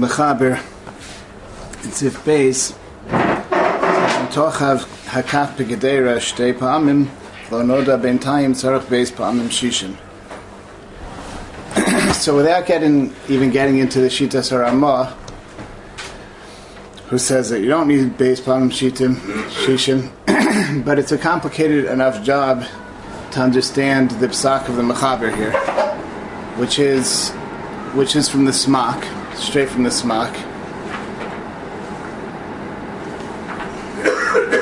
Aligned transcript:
the 0.00 0.06
Mechaber 0.06 0.56
in 1.84 1.90
Sif 1.92 2.24
Beis 2.24 2.76
Tochav 4.32 4.84
Hakaf 5.06 5.56
Pegedera 5.56 6.16
Shtei 6.16 6.52
Pa'amim 6.52 7.08
Lo 7.50 7.62
Noda 7.62 8.00
Ben 8.00 8.18
Tayim 8.18 8.52
Tzarech 8.52 8.86
Beis 8.86 9.12
Pa'amim 9.12 9.48
Shishin. 9.48 9.96
So 12.14 12.36
without 12.36 12.66
getting 12.66 13.14
even 13.28 13.50
getting 13.50 13.78
into 13.78 14.00
the 14.00 14.08
Shita 14.08 14.40
Saramah 14.40 15.12
who 17.08 17.18
says 17.18 17.50
that 17.50 17.60
you 17.60 17.68
don't 17.68 17.86
need 17.86 18.16
Beis 18.18 18.40
Pa'amim 18.40 18.70
Shitim 18.70 19.16
Shishin 19.64 20.10
but 20.84 20.98
it's 20.98 21.12
a 21.12 21.18
complicated 21.18 21.84
enough 21.84 22.22
job 22.24 22.64
to 23.32 23.40
understand 23.40 24.10
the 24.12 24.28
psak 24.28 24.68
of 24.68 24.76
the 24.76 24.82
Mechaber 24.82 25.34
here 25.34 25.52
which 26.56 26.78
is 26.78 27.32
which 27.94 28.16
is 28.16 28.28
from 28.28 28.44
the 28.44 28.50
Smak, 28.50 29.04
straight 29.34 29.68
from 29.68 29.82
the 29.82 29.90
Smak. 29.90 30.32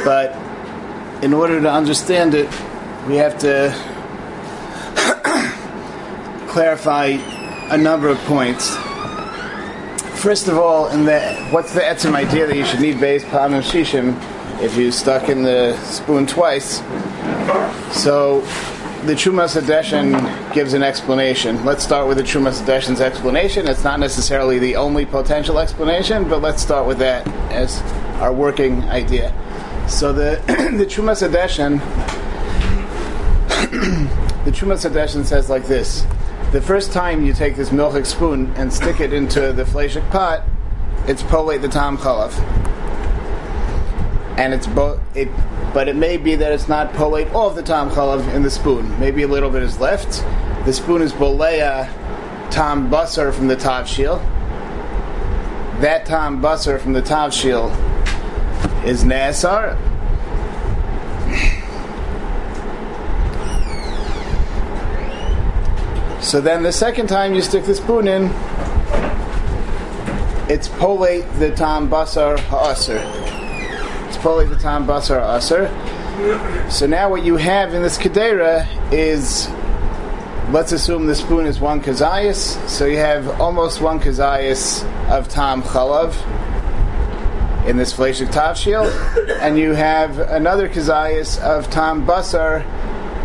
but 0.05 0.35
in 1.23 1.33
order 1.33 1.61
to 1.61 1.71
understand 1.71 2.35
it, 2.35 2.49
we 3.07 3.17
have 3.17 3.39
to 3.39 3.73
clarify 6.49 7.07
a 7.71 7.79
number 7.79 8.09
of 8.09 8.19
points. 8.21 8.77
First 10.21 10.49
of 10.49 10.59
all, 10.59 10.89
in 10.89 11.05
the 11.05 11.21
what's 11.51 11.75
the 11.75 11.81
etzim 11.81 12.15
idea 12.15 12.47
that 12.47 12.57
you 12.57 12.65
should 12.65 12.81
need 12.81 13.01
base 13.01 13.25
palm 13.25 13.55
and 13.55 13.65
shishim 13.65 14.17
if 14.63 14.77
you 14.77 14.93
stuck 14.93 15.29
in 15.29 15.43
the 15.43 15.77
spoon 15.85 16.27
twice? 16.27 16.83
So 17.93 18.43
the 19.05 19.15
Chumas 19.15 19.61
Adeshin 19.61 20.55
gives 20.55 20.75
an 20.75 20.85
explanation. 20.85 21.65
Let's 21.65 21.83
start 21.83 22.07
with 22.07 22.19
the 22.19 22.23
Chumas 22.23 22.63
Adeshin's 22.63 23.01
explanation. 23.01 23.67
It's 23.67 23.83
not 23.83 23.99
necessarily 23.99 24.61
the 24.61 24.77
only 24.77 25.05
potential 25.05 25.59
explanation, 25.59 26.29
but 26.29 26.41
let's 26.41 26.63
start 26.63 26.87
with 26.87 26.99
that 26.99 27.27
as 27.51 27.83
our 28.21 28.33
working 28.33 28.85
idea. 28.85 29.35
So 29.89 30.13
the 30.13 30.41
the 30.77 30.87
Chumas 30.87 31.29
Adeshin, 31.29 31.81
the 34.45 34.53
Chumas 34.53 34.89
Adeshin 34.89 35.25
says 35.25 35.51
like 35.51 35.65
this: 35.65 36.07
the 36.53 36.61
first 36.61 36.93
time 36.93 37.27
you 37.27 37.33
take 37.33 37.57
this 37.57 37.71
milchik 37.71 38.07
spoon 38.07 38.53
and 38.55 38.73
stick 38.73 39.01
it 39.01 39.13
into 39.13 39.53
the 39.53 39.65
fleshik 39.65 40.09
pot, 40.13 40.45
it's 41.09 41.25
polate 41.25 41.61
the 41.61 41.69
tam 41.69 41.99
chalav 41.99 42.31
and 44.37 44.55
it's 44.55 44.67
both 44.67 45.01
it 45.17 45.29
but 45.75 45.89
it 45.89 45.97
may 45.97 46.17
be 46.17 46.35
that 46.35 46.53
it's 46.53 46.69
not 46.69 46.93
polate 46.93 47.33
all 47.33 47.49
of 47.49 47.57
the 47.57 47.63
tam 47.63 47.91
chalav 47.91 48.27
in 48.35 48.43
the 48.43 48.51
spoon. 48.51 48.99
Maybe 49.01 49.23
a 49.23 49.29
little 49.29 49.51
bit 49.51 49.63
is 49.63 49.79
left. 49.79 50.25
The 50.65 50.73
spoon 50.73 51.03
is 51.03 51.13
boleya 51.13 51.89
tam 52.51 52.91
basar 52.91 53.33
from 53.33 53.49
the 53.49 53.57
tavshil 53.57 54.21
that 55.81 56.07
tam 56.07 56.41
basar 56.41 56.81
from 56.81 56.93
the 56.93 57.03
tavshil 57.03 57.71
is 58.85 59.05
nasar. 59.05 59.77
So 66.23 66.41
then 66.41 66.63
the 66.63 66.73
second 66.73 67.09
time 67.09 67.35
you 67.35 67.43
stick 67.43 67.65
the 67.65 67.75
spoon 67.75 68.07
in 68.09 68.31
it's 70.49 70.69
polate 70.69 71.39
the 71.39 71.51
tam 71.51 71.91
basar 71.91 72.39
ha'asr 72.39 73.42
Poli 74.23 74.47
the 74.47 74.57
Tam 74.57 74.87
Basar 74.87 75.21
Aser. 75.37 75.69
So 76.71 76.87
now 76.87 77.11
what 77.11 77.25
you 77.25 77.37
have 77.37 77.75
in 77.75 77.83
this 77.83 77.99
Kedera 77.99 78.69
is 78.93 79.49
let's 80.53 80.71
assume 80.71 81.07
the 81.07 81.15
spoon 81.15 81.45
is 81.45 81.59
one 81.59 81.83
kazayas, 81.83 82.57
so 82.69 82.85
you 82.85 82.99
have 82.99 83.41
almost 83.41 83.81
one 83.81 83.99
kazayas 83.99 84.85
of 85.11 85.29
tam 85.29 85.63
chalav 85.63 86.15
in 87.67 87.77
this 87.77 87.93
fleshik 87.93 88.29
tavshil, 88.29 88.87
and 89.41 89.59
you 89.59 89.73
have 89.73 90.21
another 90.21 90.69
kazayas 90.69 91.41
of 91.41 91.69
tam 91.71 92.07
basar, 92.07 92.63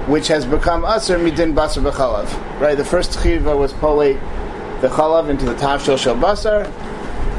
which 0.08 0.28
has 0.28 0.48
become 0.48 0.84
aser 0.84 1.20
midin 1.20 1.54
basar 1.54 1.84
b'chalav. 1.84 2.60
Right, 2.60 2.76
the 2.76 2.86
first 2.86 3.12
tchiva 3.12 3.56
was 3.56 3.72
polate 3.74 4.20
the 4.82 4.88
chalav 4.88 5.30
into 5.30 5.46
the 5.46 5.56
tavshil 5.56 6.00
shel 6.00 6.16
basar. 6.16 6.66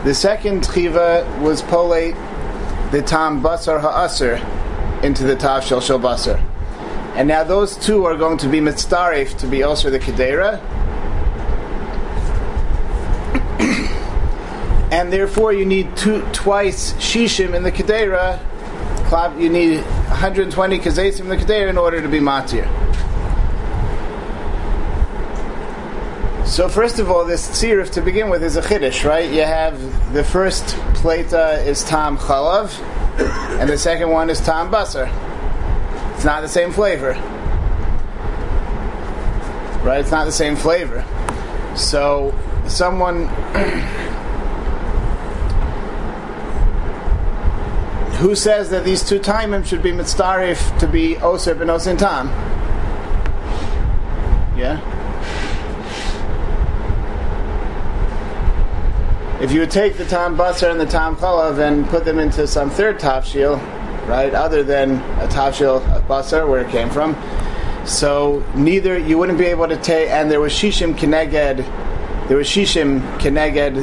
The 0.04 0.15
second 0.15 0.62
tchiva 0.62 1.41
was 1.41 1.62
polate 1.62 2.15
the 2.91 3.03
tam 3.03 3.43
basar 3.43 3.81
ha'aser 3.81 4.37
into 5.04 5.25
the 5.25 5.37
tav 5.37 5.65
shel 5.65 5.81
shel 5.81 5.99
basar. 5.99 6.43
And 7.15 7.28
now 7.28 7.44
those 7.44 7.76
two 7.76 8.04
are 8.04 8.16
going 8.16 8.38
to 8.38 8.49
be 8.49 8.60
mitzdarif 8.60 9.37
to 9.38 9.47
be 9.47 9.62
also 9.62 9.91
the 9.91 9.99
kedera. 9.99 10.60
and 14.93 15.12
therefore 15.12 15.53
you 15.53 15.66
need 15.66 15.97
two, 15.97 16.22
twice 16.32 16.93
shishim 16.94 17.54
in 17.54 17.62
the 17.62 17.72
kedera. 17.72 18.41
You 19.38 19.48
need 19.48 19.81
120 19.81 20.78
kazesim 20.78 21.21
in 21.21 21.28
the 21.28 21.37
kedera 21.37 21.69
in 21.69 21.77
order 21.78 22.00
to 22.00 22.09
be 22.09 22.21
matir. 22.21 22.66
So 26.48 26.66
first 26.66 26.98
of 26.98 27.10
all, 27.10 27.26
this 27.26 27.47
tzirif 27.47 27.91
to 27.91 28.00
begin 28.00 28.31
with 28.31 28.42
is 28.42 28.56
a 28.56 28.62
chiddush, 28.62 29.04
right? 29.04 29.31
You 29.31 29.42
have 29.42 30.14
the 30.14 30.25
first 30.25 30.64
plata 30.94 31.62
is 31.64 31.84
tam 31.84 32.16
chalav, 32.16 32.72
and 33.60 33.69
the 33.69 33.76
second 33.76 34.09
one 34.09 34.31
is 34.31 34.41
tam 34.41 34.70
basar. 34.70 35.12
It's 36.14 36.25
not 36.25 36.41
the 36.41 36.48
same 36.48 36.72
flavor, 36.72 37.12
right? 39.84 40.00
It's 40.00 40.10
not 40.10 40.25
the 40.25 40.32
same 40.32 40.56
flavor. 40.56 41.04
So 41.76 42.34
someone 42.66 43.26
who 48.16 48.34
says 48.34 48.70
that 48.70 48.84
these 48.84 49.06
two 49.06 49.20
timim 49.20 49.66
should 49.66 49.82
be 49.82 49.92
mitzdarif 49.92 50.78
to 50.78 50.88
be 50.88 51.19
oser 51.19 51.54
ben 51.54 51.69
osin 51.69 51.98
tam. 51.98 52.28
Yeah. 54.59 54.97
If 59.41 59.53
you 59.53 59.60
would 59.60 59.71
take 59.71 59.97
the 59.97 60.04
tam 60.04 60.37
basar 60.37 60.71
and 60.71 60.81
the 60.81 60.87
tam 60.87 61.16
chalav 61.16 61.59
and 61.59 61.87
put 61.88 62.04
them 62.04 62.19
into 62.19 62.47
some 62.47 62.71
third 62.71 62.99
tafshil, 62.99 63.56
right, 64.09 64.34
other 64.34 64.62
than 64.62 64.97
a 65.21 65.28
tafshil 65.28 65.76
of 65.97 66.03
basar 66.09 66.49
where 66.49 66.60
it 66.60 66.71
came 66.71 66.91
from, 66.91 67.16
so 67.87 68.44
neither 68.54 68.98
you 68.98 69.16
wouldn't 69.16 69.38
be 69.38 69.47
able 69.47 69.69
to 69.69 69.77
take. 69.77 70.10
And 70.10 70.31
there 70.31 70.41
was 70.41 70.53
shishim 70.53 70.94
keneged, 70.94 71.59
there 72.28 72.37
was 72.37 72.48
shishim 72.48 73.00
keneged, 73.19 73.82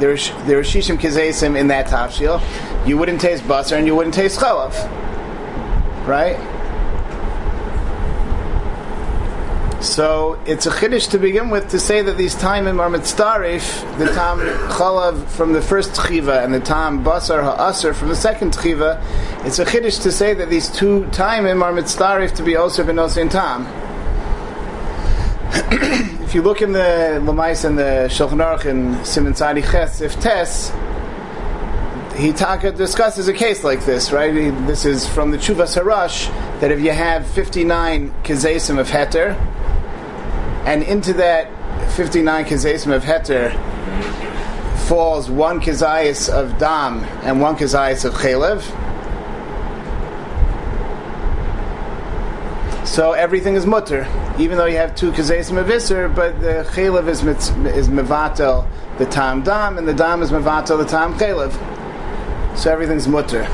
there 0.00 0.10
was 0.10 0.30
there 0.46 0.58
was 0.58 0.68
shishim 0.68 0.98
kizesim 0.98 1.58
in 1.58 1.68
that 1.68 1.86
tafshil. 1.86 2.42
You 2.86 2.98
wouldn't 2.98 3.20
taste 3.20 3.44
basar 3.44 3.78
and 3.78 3.86
you 3.86 3.94
wouldn't 3.94 4.14
taste 4.14 4.38
chalav, 4.38 4.74
right? 6.06 6.36
So 9.80 10.40
it's 10.44 10.66
a 10.66 10.70
chiddush 10.70 11.10
to 11.10 11.18
begin 11.18 11.50
with 11.50 11.70
to 11.70 11.78
say 11.78 12.02
that 12.02 12.16
these 12.16 12.34
timim 12.34 12.80
are 12.80 12.90
mitzdarif, 12.90 13.98
the 13.98 14.06
tam 14.06 14.40
chalav 14.70 15.24
from 15.28 15.52
the 15.52 15.62
first 15.62 15.92
tchiva 15.92 16.44
and 16.44 16.52
the 16.52 16.58
tam 16.58 17.04
basar 17.04 17.44
ha'asr 17.44 17.94
from 17.94 18.08
the 18.08 18.16
second 18.16 18.54
tchiva. 18.54 19.00
It's 19.46 19.60
a 19.60 19.64
chiddush 19.64 20.02
to 20.02 20.10
say 20.10 20.34
that 20.34 20.50
these 20.50 20.68
two 20.68 21.02
timim 21.12 21.62
are 21.62 21.72
mitzdarif 21.72 22.34
to 22.36 22.42
be 22.42 22.56
also 22.56 22.82
benosin 22.82 23.30
tam. 23.30 23.66
if 26.24 26.34
you 26.34 26.42
look 26.42 26.60
in 26.60 26.72
the 26.72 27.20
Lamais 27.22 27.64
and 27.64 27.78
the 27.78 28.08
Shulchan 28.10 28.44
Aruch 28.44 28.64
in 28.66 29.04
Simon 29.04 29.32
Tzadi 29.32 29.62
Ches, 29.62 30.00
if 30.00 30.18
Tes, 30.20 30.72
he 32.16 32.32
taka 32.32 32.72
discusses 32.72 33.28
a 33.28 33.32
case 33.32 33.62
like 33.62 33.84
this, 33.84 34.10
right? 34.10 34.34
This 34.66 34.84
is 34.84 35.08
from 35.08 35.30
the 35.30 35.38
Chuvas 35.38 35.80
Harash 35.80 36.28
that 36.60 36.72
if 36.72 36.80
you 36.80 36.90
have 36.90 37.26
59 37.28 38.10
kezesim 38.24 38.80
of 38.80 38.88
heter, 38.88 39.38
and 40.68 40.82
into 40.82 41.14
that 41.14 41.48
59 41.92 42.44
kezesim 42.44 42.94
of 42.94 43.02
heter 43.02 43.50
falls 44.86 45.30
one 45.30 45.62
kezayis 45.62 46.28
of 46.28 46.58
dam 46.58 47.04
and 47.22 47.40
one 47.40 47.56
kezayis 47.56 48.04
of 48.04 48.12
chalev. 48.12 48.60
So 52.86 53.12
everything 53.12 53.54
is 53.54 53.64
mutter, 53.64 54.06
even 54.38 54.58
though 54.58 54.66
you 54.66 54.76
have 54.76 54.94
two 54.94 55.10
kezesim 55.10 55.56
of 55.56 55.70
iser, 55.70 56.06
but 56.06 56.38
the 56.42 56.68
chalev 56.72 57.08
is 57.08 57.22
is 57.74 57.88
mevatel 57.88 58.68
the 58.98 59.06
tam 59.06 59.42
dam, 59.42 59.78
and 59.78 59.88
the 59.88 59.94
dam 59.94 60.20
is 60.20 60.30
mevatel 60.30 60.76
the 60.76 60.84
tam 60.84 61.18
chalev. 61.18 61.52
So 62.58 62.70
everything's 62.70 63.08
mutter. 63.08 63.48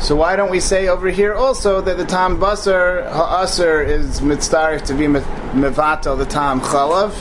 So 0.00 0.14
why 0.14 0.36
don't 0.36 0.50
we 0.50 0.60
say 0.60 0.88
over 0.88 1.08
here 1.10 1.34
also 1.34 1.80
that 1.80 1.96
the 1.96 2.04
tam 2.04 2.38
basar 2.38 3.10
ha'asr 3.10 3.82
is 3.82 4.20
mitzdarif 4.20 4.86
to 4.86 4.94
be 4.94 5.06
mevatel 5.06 6.16
the 6.16 6.24
tam 6.24 6.60
chalav, 6.60 7.12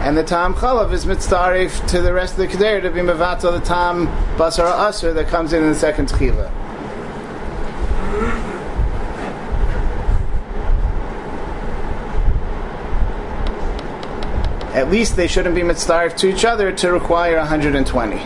and 0.00 0.16
the 0.16 0.22
tam 0.22 0.54
chalav 0.54 0.92
is 0.92 1.04
mitzdarif 1.04 1.86
to 1.88 2.00
the 2.00 2.12
rest 2.12 2.38
of 2.38 2.38
the 2.38 2.46
keder 2.46 2.80
to 2.82 2.90
be 2.90 3.00
mevatel 3.00 3.52
the 3.52 3.60
tam 3.66 4.06
basar 4.36 4.66
ha'asr 4.70 5.12
that 5.12 5.26
comes 5.26 5.52
in 5.52 5.64
in 5.64 5.70
the 5.70 5.78
second 5.78 6.08
tchiva. 6.08 6.50
at 14.74 14.90
least 14.90 15.16
they 15.16 15.26
shouldn't 15.26 15.54
be 15.54 15.62
mitzvah 15.62 16.08
to 16.16 16.28
each 16.28 16.46
other 16.46 16.72
to 16.72 16.90
require 16.90 17.36
120. 17.36 18.16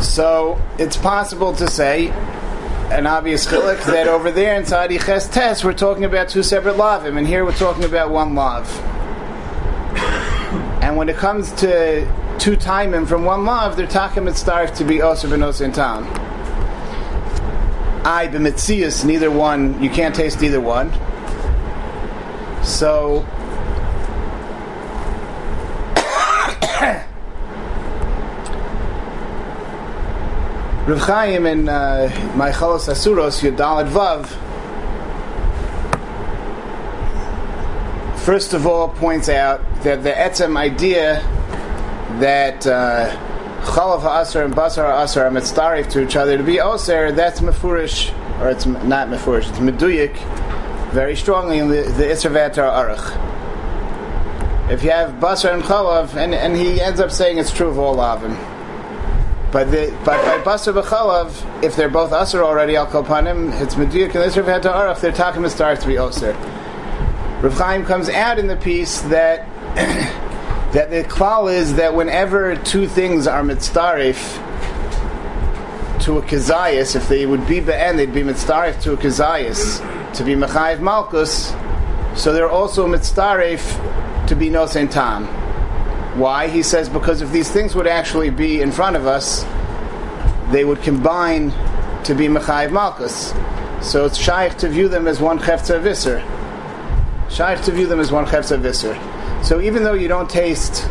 So 0.00 0.60
it's 0.78 0.96
possible 0.96 1.52
to 1.54 1.68
say 1.68 2.08
an 2.90 3.06
obvious 3.06 3.46
chilik 3.46 3.84
that 3.86 4.08
over 4.08 4.30
there 4.30 4.54
in 4.54 4.62
inside 4.62 4.90
Iches 4.90 5.30
Tes 5.32 5.62
we're 5.62 5.72
talking 5.72 6.04
about 6.04 6.28
two 6.28 6.42
separate 6.42 6.76
lavim, 6.76 7.16
and 7.16 7.26
here 7.26 7.44
we're 7.44 7.52
talking 7.52 7.84
about 7.84 8.10
one 8.10 8.34
lav. 8.34 8.68
And 10.82 10.96
when 10.96 11.08
it 11.08 11.16
comes 11.16 11.52
to 11.60 12.10
two 12.38 12.56
timing 12.56 13.06
from 13.06 13.24
one 13.24 13.44
lav, 13.44 13.76
they're 13.76 13.86
talking 13.86 14.24
mitzvah 14.24 14.72
to 14.74 14.84
be 14.84 14.96
osir 14.98 15.28
benos 15.28 15.60
in 15.60 15.72
town. 15.72 16.04
I 18.04 18.26
b'mitzias, 18.28 19.04
neither 19.04 19.30
one, 19.30 19.80
you 19.82 19.90
can't 19.90 20.14
taste 20.14 20.42
either 20.42 20.60
one. 20.60 20.90
So 22.64 23.26
Rav 30.90 31.00
Chaim 31.02 31.46
in 31.46 31.68
uh, 31.68 32.10
Asuros 32.34 33.42
Yudalad 33.42 33.88
Vav 33.90 34.26
first 38.18 38.54
of 38.54 38.66
all 38.66 38.88
points 38.88 39.28
out 39.28 39.60
that 39.84 40.02
the 40.02 40.10
etzem 40.10 40.56
idea 40.56 41.20
that 42.18 42.66
uh, 42.66 43.08
chalav 43.62 44.44
and 44.44 44.52
basar 44.52 44.90
ha'asar 44.90 45.26
are 45.26 45.30
mitzdarif 45.30 45.88
to 45.90 46.02
each 46.02 46.16
other 46.16 46.36
to 46.36 46.42
be 46.42 46.60
oser, 46.60 47.12
that's 47.12 47.40
mefurish, 47.40 48.12
or 48.40 48.50
it's 48.50 48.66
not 48.66 49.06
mefurish, 49.06 49.48
it's 49.48 49.58
meduyik, 49.58 50.16
very 50.90 51.14
strongly 51.14 51.58
in 51.58 51.68
the, 51.68 51.82
the 51.82 52.04
Isra 52.04 52.52
Aruch. 52.52 54.72
If 54.72 54.82
you 54.82 54.90
have 54.90 55.20
basar 55.20 55.54
and 55.54 55.62
chalav, 55.62 56.16
and, 56.16 56.34
and 56.34 56.56
he 56.56 56.80
ends 56.80 56.98
up 56.98 57.12
saying 57.12 57.38
it's 57.38 57.52
true 57.52 57.68
of 57.68 57.78
all 57.78 58.00
of 58.00 58.22
them. 58.22 58.49
But 59.52 59.72
the, 59.72 59.90
but 60.04 60.44
by 60.44 60.52
basar 60.52 60.80
b'chalav, 60.80 61.64
if 61.64 61.74
they're 61.74 61.88
both 61.88 62.12
asr 62.12 62.40
already 62.40 62.76
al 62.76 62.86
kolpanim, 62.86 63.60
it's 63.60 63.74
meduyik 63.74 64.14
and 64.14 64.30
Isser 64.30 64.44
Veheter 64.44 64.72
Aruch, 64.72 65.00
they're 65.00 65.10
talking 65.10 65.42
mitzdarif 65.42 65.80
to 65.80 65.88
be 65.88 65.98
oser. 65.98 66.34
Rav 67.42 67.54
Chaim 67.54 67.84
comes 67.84 68.08
out 68.08 68.38
in 68.38 68.46
the 68.46 68.56
piece 68.56 69.00
that 69.02 69.48
that 70.72 70.90
the 70.90 71.02
klal 71.02 71.52
is 71.52 71.74
that 71.74 71.94
whenever 71.94 72.54
two 72.54 72.86
things 72.86 73.26
are 73.26 73.42
mitzdarif 73.42 74.36
to 76.04 76.18
a 76.18 76.22
kazayas, 76.22 76.94
if 76.94 77.08
they 77.08 77.26
would 77.26 77.44
be 77.48 77.58
be'en, 77.58 77.96
they'd 77.96 78.14
be 78.14 78.22
mitzdarif 78.22 78.80
to 78.82 78.92
a 78.92 78.96
kazayas, 78.96 80.14
to 80.14 80.22
be 80.22 80.34
mechayiv 80.34 80.78
malkus, 80.78 81.56
so 82.16 82.32
they're 82.32 82.48
also 82.48 82.86
mitzdarif 82.86 84.28
to 84.28 84.36
be 84.36 84.48
nosen 84.48 84.88
tam. 84.88 85.39
Why? 86.20 86.48
He 86.48 86.62
says 86.62 86.90
because 86.90 87.22
if 87.22 87.32
these 87.32 87.50
things 87.50 87.74
would 87.74 87.86
actually 87.86 88.28
be 88.28 88.60
in 88.60 88.72
front 88.72 88.94
of 88.94 89.06
us, 89.06 89.42
they 90.52 90.66
would 90.66 90.82
combine 90.82 91.50
to 92.04 92.14
be 92.14 92.28
mechayiv 92.28 92.68
malkus. 92.68 93.32
So 93.82 94.04
it's 94.04 94.18
shaykh 94.18 94.58
to 94.58 94.68
view 94.68 94.86
them 94.88 95.08
as 95.08 95.18
one 95.18 95.38
chefza 95.38 95.80
visser. 95.80 96.22
Shaykh 97.30 97.62
to 97.62 97.72
view 97.72 97.86
them 97.86 98.00
as 98.00 98.12
one 98.12 98.26
chefza 98.26 98.58
visser. 98.58 98.98
So 99.42 99.62
even 99.62 99.82
though 99.82 99.94
you 99.94 100.08
don't 100.08 100.28
taste 100.28 100.82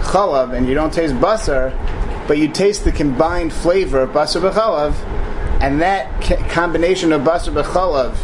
chalav 0.00 0.52
and 0.52 0.66
you 0.66 0.74
don't 0.74 0.92
taste 0.92 1.14
basar, 1.14 1.70
but 2.26 2.36
you 2.36 2.48
taste 2.48 2.82
the 2.82 2.90
combined 2.90 3.52
flavor 3.52 4.00
of 4.00 4.10
basar 4.10 4.50
b'chalav, 4.50 4.94
and 5.62 5.80
that 5.80 6.20
combination 6.50 7.12
of 7.12 7.22
basar 7.22 7.54
b'chalav 7.54 8.16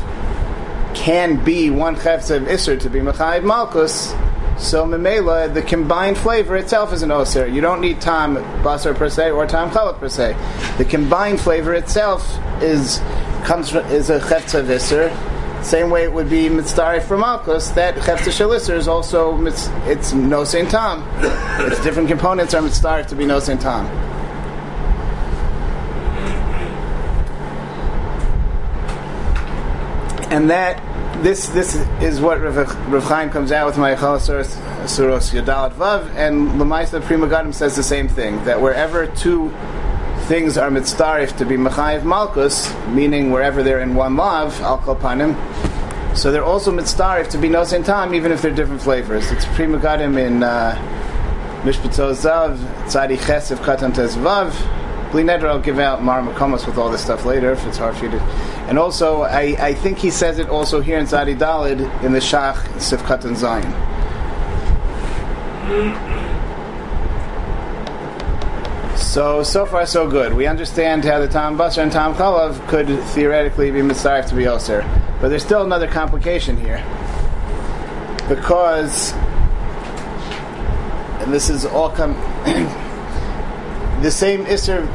can 0.97 1.37
be 1.45 1.71
one 1.71 1.95
chefza 1.95 2.39
of 2.39 2.81
to 2.81 2.91
be 2.91 2.99
mechayiv 2.99 3.43
malkus. 3.45 4.32
So 4.59 4.87
memela, 4.87 5.53
the 5.53 5.63
combined 5.63 6.19
flavor 6.19 6.57
itself 6.57 6.93
is 6.93 7.03
an 7.03 7.11
osir. 7.11 7.53
You 7.53 7.61
don't 7.61 7.81
need 7.81 8.01
tam 8.01 8.37
basar 8.63 8.95
per 8.95 9.09
se 9.09 9.31
or 9.31 9.47
tam 9.47 9.71
chalav 9.71 9.99
per 9.99 10.09
se. 10.09 10.37
The 10.79 10.85
combined 10.85 11.41
flavor 11.41 11.75
itself 11.75 12.39
is 12.63 13.01
comes 13.45 13.71
from, 13.71 13.85
is 13.87 14.09
a 14.09 14.21
chefza 14.21 14.61
of 14.61 14.67
isser 14.67 15.11
same 15.63 15.91
way 15.91 16.03
it 16.03 16.13
would 16.13 16.29
be 16.29 16.49
mitzvah 16.49 17.01
for 17.03 17.17
Malkus, 17.17 17.73
that 17.75 17.95
Chefta 17.95 18.31
Shalisser 18.31 18.77
is 18.77 18.89
also, 18.89 19.41
it's 19.87 20.13
no 20.13 20.45
Saint 20.45 20.71
Tom. 20.71 21.07
Its 21.61 21.81
different 21.83 22.09
components 22.09 22.53
are 22.53 22.63
mitzvah 22.63 23.05
to 23.05 23.15
be 23.15 23.25
no 23.25 23.39
Saint 23.39 23.61
Tom. 23.61 23.87
And 30.31 30.51
that, 30.51 30.83
this 31.23 31.49
this 31.51 31.77
is 32.03 32.21
what 32.21 32.41
Rav, 32.41 33.05
Chaim 33.05 33.31
comes 33.31 33.53
out 33.53 33.67
with 33.67 33.79
my 33.79 33.95
Suros 33.95 34.57
Yadalat 35.33 35.73
Vav, 35.75 36.11
and 36.17 36.49
Lamaisa 36.61 37.01
Pri 37.03 37.17
Megadim 37.17 37.55
says 37.55 37.77
the 37.77 37.83
same 37.83 38.09
thing, 38.09 38.45
that 38.45 38.61
wherever 38.61 39.07
two 39.07 39.51
things 40.27 40.59
are 40.59 40.71
mitzdarif 40.71 41.37
to 41.39 41.45
be 41.45 41.57
mechayiv 41.57 42.03
malkus, 42.03 42.73
meaning 42.93 43.31
wherever 43.31 43.63
they're 43.63 43.81
in 43.81 43.95
one 43.95 44.17
lav, 44.17 44.61
al 44.63 44.79
panim. 44.79 45.37
So 46.17 46.33
they're 46.33 46.45
also 46.45 46.73
mitzdarif 46.73 47.31
to 47.31 47.39
be 47.39 47.49
no 47.49 47.65
same 47.65 47.85
time, 47.85 48.15
even 48.15 48.33
if 48.33 48.43
they're 48.43 48.51
different 48.51 48.83
flavors. 48.83 49.31
It's 49.31 49.47
Pri 49.47 49.67
Megadim 49.67 50.19
in 50.19 50.43
uh, 50.43 50.77
Zav, 51.65 52.57
Tzadi 52.87 53.17
Chesef 53.17 53.59
Katan 53.59 53.93
Tezvav. 53.93 54.82
Bli 55.13 55.23
Neder, 55.23 55.45
I'll 55.45 55.61
give 55.61 55.79
out 55.79 56.03
Mar 56.03 56.23
Makomos 56.23 56.67
with 56.67 56.79
all 56.79 56.91
this 56.91 57.05
stuff 57.05 57.27
later 57.27 57.53
if 57.53 57.65
it's 57.67 57.77
hard 57.77 57.95
for 57.97 58.07
you 58.07 58.11
to. 58.13 58.19
And 58.69 58.79
also, 58.79 59.23
I, 59.23 59.55
I 59.59 59.75
think 59.75 59.99
he 59.99 60.11
says 60.11 60.39
it 60.39 60.49
also 60.49 60.81
here 60.81 60.99
in 60.99 61.05
Tzadi 61.05 61.39
Dalid 61.39 62.03
in 62.03 62.13
the 62.13 62.19
Shach 62.19 62.57
Sifkatan 62.79 63.37
Zion. 63.37 63.71
So, 68.97 69.43
so 69.43 69.67
far 69.67 69.85
so 69.85 70.09
good. 70.09 70.33
We 70.33 70.47
understand 70.47 71.05
how 71.05 71.19
the 71.19 71.29
Tom 71.29 71.59
Busser 71.59 71.83
and 71.83 71.93
Tom 71.93 72.15
Chalav 72.15 72.67
could 72.69 72.89
theoretically 73.09 73.71
be 73.71 73.83
mitzvah 73.83 74.23
to 74.29 74.35
be 74.35 74.47
Oser. 74.47 74.83
But 75.21 75.29
there's 75.29 75.45
still 75.45 75.63
another 75.63 75.87
complication 75.87 76.57
here. 76.57 76.79
Because, 78.29 79.13
and 81.21 81.31
this 81.31 81.51
is 81.51 81.67
all 81.67 81.91
come, 81.91 82.15
the 84.03 84.11
same 84.11 84.47
Isser, 84.47 84.87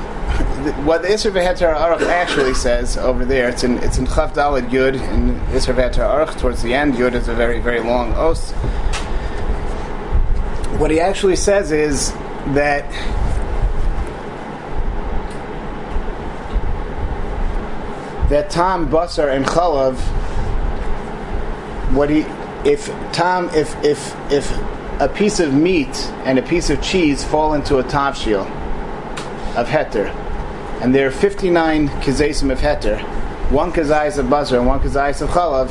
what 0.85 1.03
the 1.03 1.09
Isser 1.09 1.31
Veheter 1.31 1.75
Aruch 1.75 2.01
actually 2.07 2.53
says 2.53 2.97
over 2.97 3.25
there, 3.25 3.47
it's 3.49 3.63
in, 3.63 3.77
it's 3.79 3.97
in 3.97 4.07
Chav 4.07 4.33
Dalad 4.33 4.69
Yud, 4.69 4.95
in 4.95 5.39
Isser 5.51 5.75
Veheter 5.75 5.99
Aruch, 5.99 6.39
towards 6.39 6.63
the 6.63 6.73
end, 6.73 6.95
Yud 6.95 7.13
is 7.13 7.27
a 7.27 7.35
very, 7.35 7.59
very 7.59 7.79
long 7.79 8.11
os. 8.13 8.51
What 10.79 10.91
he 10.91 10.99
actually 10.99 11.35
says 11.35 11.71
is 11.71 12.11
that 12.53 12.89
that 18.29 18.49
Tom 18.49 18.89
Busser 18.89 19.33
and 19.33 19.45
Chalav, 19.45 19.95
what 21.93 22.09
he, 22.09 22.21
if 22.69 22.87
Tom, 23.13 23.49
if 23.55 23.75
if 23.83 24.15
if 24.31 24.51
a 24.99 25.07
piece 25.07 25.39
of 25.39 25.53
meat 25.53 25.95
and 26.25 26.37
a 26.37 26.41
piece 26.41 26.69
of 26.69 26.81
cheese 26.81 27.23
fall 27.23 27.53
into 27.53 27.77
a 27.77 27.83
tavshil 27.83 28.45
of 29.55 29.67
heter, 29.67 30.13
and 30.81 30.93
there 30.93 31.07
are 31.07 31.11
59 31.11 31.89
kazesim 31.89 32.51
of 32.51 32.59
heter, 32.59 32.99
one 33.51 33.71
kazayis 33.71 34.17
of 34.17 34.27
Busser 34.27 34.57
and 34.57 34.67
one 34.67 34.79
kazayis 34.79 35.21
of 35.21 35.29
Chalav, 35.29 35.69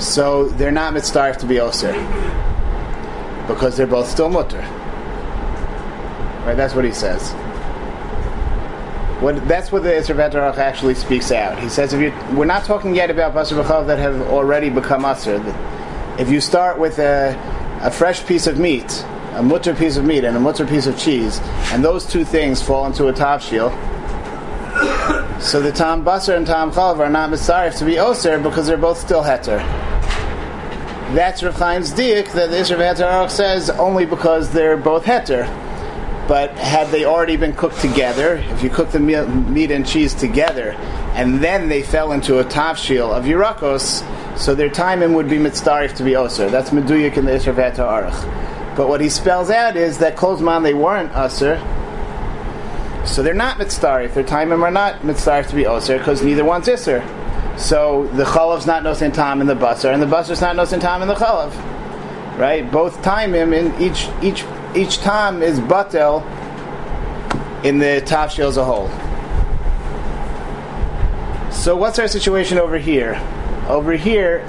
so 0.00 0.48
they're 0.50 0.70
not 0.70 0.94
mitzvah 0.94 1.34
to 1.38 1.46
be 1.46 1.56
osir 1.56 1.94
because 3.48 3.76
they're 3.76 3.86
both 3.86 4.08
still 4.08 4.28
mutter. 4.28 4.60
Right, 6.46 6.56
that's 6.56 6.74
what 6.74 6.84
he 6.84 6.92
says. 6.92 7.32
What, 9.20 9.48
that's 9.48 9.72
what 9.72 9.82
the 9.82 9.88
Isra 9.88 10.56
actually 10.56 10.94
speaks 10.94 11.32
out. 11.32 11.58
He 11.58 11.68
says, 11.68 11.92
if 11.92 12.00
you 12.00 12.36
we're 12.36 12.44
not 12.44 12.64
talking 12.64 12.94
yet 12.94 13.10
about 13.10 13.34
Basar 13.34 13.60
B'chav 13.60 13.88
that 13.88 13.98
have 13.98 14.20
already 14.28 14.70
become 14.70 15.02
Asr. 15.02 15.40
If 16.20 16.30
you 16.30 16.40
start 16.40 16.78
with 16.78 17.00
a, 17.00 17.34
a 17.82 17.90
fresh 17.90 18.24
piece 18.24 18.46
of 18.46 18.58
meat, 18.58 19.04
a 19.34 19.42
mutter 19.42 19.74
piece 19.74 19.96
of 19.96 20.04
meat 20.04 20.24
and 20.24 20.36
a 20.36 20.40
mutter 20.40 20.66
piece 20.66 20.86
of 20.86 20.98
cheese, 20.98 21.40
and 21.72 21.84
those 21.84 22.06
two 22.06 22.24
things 22.24 22.62
fall 22.62 22.86
into 22.86 23.08
a 23.08 23.12
tavshil, 23.12 23.70
so 25.40 25.60
the 25.60 25.72
Tam 25.72 26.04
Basar 26.04 26.36
and 26.36 26.46
Tam 26.46 26.70
Chalav 26.72 26.98
are 26.98 27.08
not 27.08 27.30
Mitzarif 27.30 27.78
to 27.78 27.84
be 27.84 27.98
Oser 27.98 28.38
because 28.38 28.66
they're 28.66 28.76
both 28.76 28.98
still 28.98 29.22
Heter. 29.22 29.58
That's 31.14 31.42
Rav 31.42 31.56
Chaim's 31.56 31.92
diak 31.92 32.32
that 32.32 32.50
the 32.50 32.56
Isra 32.56 33.30
says 33.30 33.70
only 33.70 34.04
because 34.04 34.50
they're 34.50 34.76
both 34.76 35.04
Heter 35.04 35.46
but 36.28 36.50
had 36.58 36.88
they 36.88 37.06
already 37.06 37.36
been 37.36 37.54
cooked 37.54 37.80
together, 37.80 38.34
if 38.50 38.62
you 38.62 38.68
cook 38.68 38.90
the 38.90 39.00
meat 39.00 39.70
and 39.70 39.86
cheese 39.86 40.12
together, 40.14 40.72
and 41.14 41.42
then 41.42 41.70
they 41.70 41.82
fell 41.82 42.12
into 42.12 42.38
a 42.38 42.44
tafshil 42.44 43.10
of 43.16 43.24
Yirakos, 43.24 44.38
so 44.38 44.54
their 44.54 44.68
timing 44.68 45.14
would 45.14 45.30
be 45.30 45.38
mitzdarif 45.38 45.94
to 45.96 46.04
be 46.04 46.14
oser. 46.16 46.50
That's 46.50 46.68
meduyik 46.68 47.16
in 47.16 47.24
the 47.24 47.32
Isra 47.32 47.54
Arach. 47.54 48.57
But 48.78 48.88
what 48.88 49.00
he 49.00 49.08
spells 49.08 49.50
out 49.50 49.76
is 49.76 49.98
that 49.98 50.14
Kozman 50.14 50.62
they 50.62 50.72
weren't 50.72 51.10
osir, 51.10 51.58
so 53.04 53.24
they're 53.24 53.34
not 53.34 53.58
mitzdarif. 53.58 54.14
Their 54.14 54.22
timing 54.22 54.62
are 54.62 54.70
not 54.70 55.00
mitzdarif 55.00 55.48
to 55.48 55.56
be 55.56 55.64
osir 55.64 55.98
because 55.98 56.22
neither 56.22 56.44
one's 56.44 56.68
isser. 56.68 57.02
So 57.58 58.06
the 58.14 58.22
chalav's 58.22 58.66
not 58.66 58.84
nosin 58.84 59.12
tam 59.12 59.40
in 59.40 59.48
the 59.48 59.56
basar, 59.56 59.92
and 59.92 60.00
the 60.00 60.06
basar's 60.06 60.40
not 60.40 60.54
nosin 60.54 60.80
tam 60.80 61.02
in 61.02 61.08
the 61.08 61.16
chalav. 61.16 61.50
right? 62.38 62.70
Both 62.70 63.02
timim 63.02 63.52
in 63.52 63.74
each 63.82 64.08
each 64.22 64.44
each 64.76 64.98
time 64.98 65.42
is 65.42 65.58
batel 65.58 66.22
in 67.64 67.80
the 67.80 68.00
tafshil 68.06 68.46
as 68.46 68.58
a 68.58 68.64
whole. 68.64 68.88
So 71.50 71.74
what's 71.74 71.98
our 71.98 72.06
situation 72.06 72.58
over 72.58 72.78
here? 72.78 73.20
Over 73.68 73.94
here, 73.94 74.46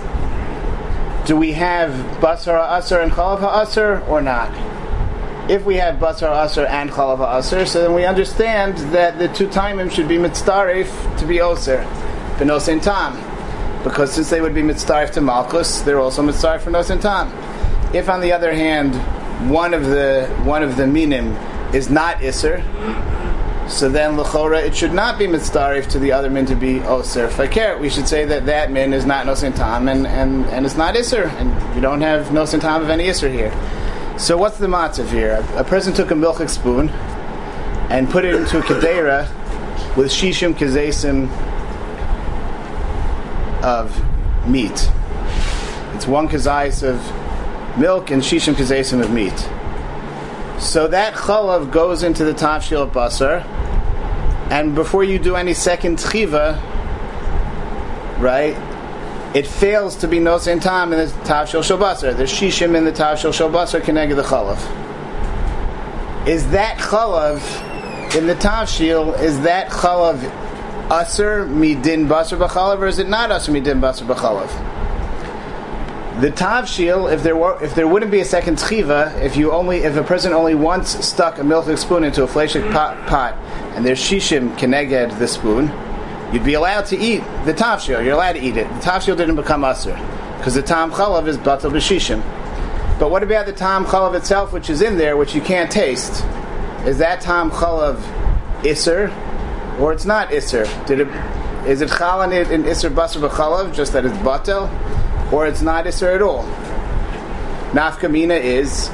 do 1.29 1.35
we 1.35 1.51
have 1.51 1.91
basar 2.19 2.57
asar 2.75 3.01
and 3.01 3.11
chalav 3.11 3.43
asar 3.43 4.01
or 4.09 4.19
not? 4.19 4.49
If 5.47 5.63
we 5.63 5.75
have 5.75 5.97
basar 5.97 6.31
asar 6.43 6.65
and 6.65 6.89
chalav 6.89 7.19
asar, 7.19 7.67
so 7.67 7.83
then 7.83 7.93
we 7.93 8.03
understand 8.03 8.79
that 8.95 9.19
the 9.19 9.27
two 9.27 9.47
timim 9.47 9.91
should 9.91 10.07
be 10.07 10.17
mitzdarif 10.17 10.89
to 11.19 11.27
be 11.27 11.39
oser, 11.39 11.85
benosin 12.39 12.81
tam, 12.81 13.13
because 13.83 14.11
since 14.11 14.31
they 14.31 14.41
would 14.41 14.55
be 14.55 14.63
mitzdarif 14.63 15.11
to 15.11 15.21
malchus, 15.21 15.81
they're 15.81 15.99
also 15.99 16.23
mitzdarif 16.23 16.61
for 16.61 16.71
nosin 16.71 16.99
tam. 16.99 17.31
If, 17.93 18.09
on 18.09 18.21
the 18.21 18.31
other 18.31 18.51
hand, 18.51 18.95
one 19.51 19.75
of 19.75 19.85
the 19.85 20.25
one 20.45 20.63
of 20.63 20.77
the 20.77 20.87
minim 20.87 21.33
is 21.75 21.91
not 21.91 22.23
iser, 22.23 22.63
so 23.69 23.87
then 23.87 24.17
lechora 24.17 24.63
it 24.63 24.75
should 24.75 24.93
not 24.93 25.19
be 25.19 25.27
mitzdarif 25.27 25.87
to 25.89 25.99
the 25.99 26.11
other 26.11 26.29
min 26.29 26.45
to 26.47 26.55
be 26.55 26.79
oser 26.81 27.29
fakir. 27.29 27.77
We 27.77 27.89
should 27.89 28.07
say 28.07 28.25
that 28.25 28.47
that 28.47 28.71
min 28.71 28.93
is 28.93 29.05
not 29.05 29.27
nosin 29.27 29.55
tam 29.55 29.87
and, 29.87 30.07
and, 30.07 30.45
and 30.47 30.65
it's 30.65 30.75
not 30.75 30.97
iser, 30.97 31.25
and 31.37 31.75
you 31.75 31.81
don't 31.81 32.01
have 32.01 32.27
nosin 32.27 32.61
tam 32.61 32.81
of 32.81 32.89
any 32.89 33.07
iser 33.09 33.29
here. 33.29 33.51
So 34.17 34.37
what's 34.37 34.57
the 34.57 34.67
matzav 34.67 35.09
here? 35.09 35.45
A, 35.55 35.63
person 35.63 35.93
took 35.93 36.11
a 36.11 36.13
milchik 36.13 36.49
spoon 36.49 36.89
and 37.89 38.09
put 38.09 38.25
it 38.25 38.35
into 38.35 38.59
a 38.59 38.61
kadera 38.61 39.27
with 39.95 40.11
shishim 40.11 40.53
kazesim 40.55 41.29
of 43.63 43.95
meat. 44.47 44.91
It's 45.93 46.07
one 46.07 46.27
kazais 46.27 46.83
of 46.83 46.99
milk 47.79 48.09
and 48.09 48.21
shishim 48.21 48.55
kazesim 48.55 49.01
of 49.01 49.11
meat. 49.11 49.37
So 50.59 50.87
that 50.89 51.13
chalav 51.13 51.71
goes 51.71 52.03
into 52.03 52.25
the 52.25 52.33
tafshil 52.33 52.83
of 52.83 52.91
basar, 52.91 53.45
and 54.49 54.73
before 54.75 55.03
you 55.03 55.19
do 55.19 55.35
any 55.35 55.53
second 55.53 55.97
tchiva, 55.97 56.59
right, 58.19 58.55
it 59.35 59.45
fails 59.45 59.95
to 59.97 60.07
be 60.07 60.17
nosin 60.17 60.61
time 60.61 60.91
in 60.91 60.99
the 60.99 61.05
tafshil 61.23 61.63
shel 61.63 61.77
basar. 61.77 62.15
There's 62.17 62.31
shishim 62.31 62.75
in 62.75 62.83
the 62.83 62.91
tafshil 62.91 63.33
shel 63.33 63.49
basar 63.49 63.83
connected 63.83 64.15
the 64.15 64.23
chalav. 64.23 64.57
Is 66.27 66.49
that 66.51 66.77
chalav 66.77 67.37
in 68.15 68.25
the 68.25 68.35
tafshil? 68.35 69.19
Is 69.21 69.39
that 69.41 69.69
chalav 69.69 70.17
aser 70.91 71.45
midin 71.45 72.07
basar 72.07 72.39
b'chalav, 72.39 72.79
or 72.79 72.87
is 72.87 72.97
it 72.97 73.07
not 73.07 73.31
aser 73.31 73.51
midin 73.51 73.79
basar 73.79 74.07
b'chalav? 74.07 74.68
The 76.19 76.31
tavshil, 76.31 77.09
if 77.13 77.23
there 77.23 77.37
were, 77.37 77.63
if 77.63 77.75
there 77.75 77.87
wouldn't 77.87 78.11
be 78.11 78.19
a 78.19 78.25
second 78.25 78.57
tchiva, 78.57 79.17
if 79.21 79.37
you 79.37 79.53
only, 79.53 79.77
if 79.77 79.95
a 79.95 80.03
person 80.03 80.33
only 80.33 80.53
once 80.53 80.89
stuck 81.05 81.37
a 81.37 81.43
milk 81.45 81.77
spoon 81.77 82.03
into 82.03 82.23
a 82.23 82.27
fleshik 82.27 82.61
mm. 82.61 82.73
pot, 82.73 83.07
pot, 83.07 83.35
and 83.75 83.85
there's 83.85 84.01
shishim 84.01 84.53
keneged 84.57 85.17
the 85.17 85.27
spoon, 85.29 85.71
you'd 86.33 86.43
be 86.43 86.55
allowed 86.55 86.85
to 86.87 86.97
eat 86.97 87.23
the 87.45 87.53
tavshil. 87.53 88.03
You're 88.03 88.15
allowed 88.15 88.33
to 88.33 88.41
eat 88.41 88.57
it. 88.57 88.67
The 88.67 88.79
tavshil 88.81 89.15
didn't 89.15 89.37
become 89.37 89.63
aser 89.63 89.95
because 90.37 90.55
the 90.55 90.61
tam 90.61 90.91
chalav 90.91 91.25
is 91.25 91.37
batal 91.37 91.71
b'shishim. 91.71 92.19
But 92.99 93.11
what 93.11 93.23
about 93.23 93.45
the 93.45 93.53
tam 93.53 93.85
chalav 93.85 94.13
itself, 94.13 94.51
which 94.51 94.69
is 94.69 94.81
in 94.81 94.97
there, 94.97 95.15
which 95.15 95.33
you 95.33 95.39
can't 95.39 95.71
taste? 95.71 96.25
Is 96.85 96.97
that 96.97 97.21
tam 97.21 97.49
chalav 97.49 97.97
iser, 98.65 99.09
or 99.79 99.93
it's 99.93 100.03
not 100.03 100.33
iser? 100.33 100.65
Did 100.85 100.99
it? 100.99 101.07
Is 101.65 101.79
it 101.79 101.89
chal 101.89 102.23
in 102.23 102.33
it 102.33 102.51
in 102.51 102.65
iser 102.67 102.89
basar 102.89 103.25
b'chalav, 103.25 103.73
just 103.73 103.93
that 103.93 104.03
it's 104.03 104.17
batel? 104.17 104.69
Or 105.31 105.45
it's 105.47 105.61
not 105.61 105.85
Isser 105.85 106.15
at 106.15 106.21
all. 106.21 106.43
Nafkamina 107.71 108.39
is 108.39 108.89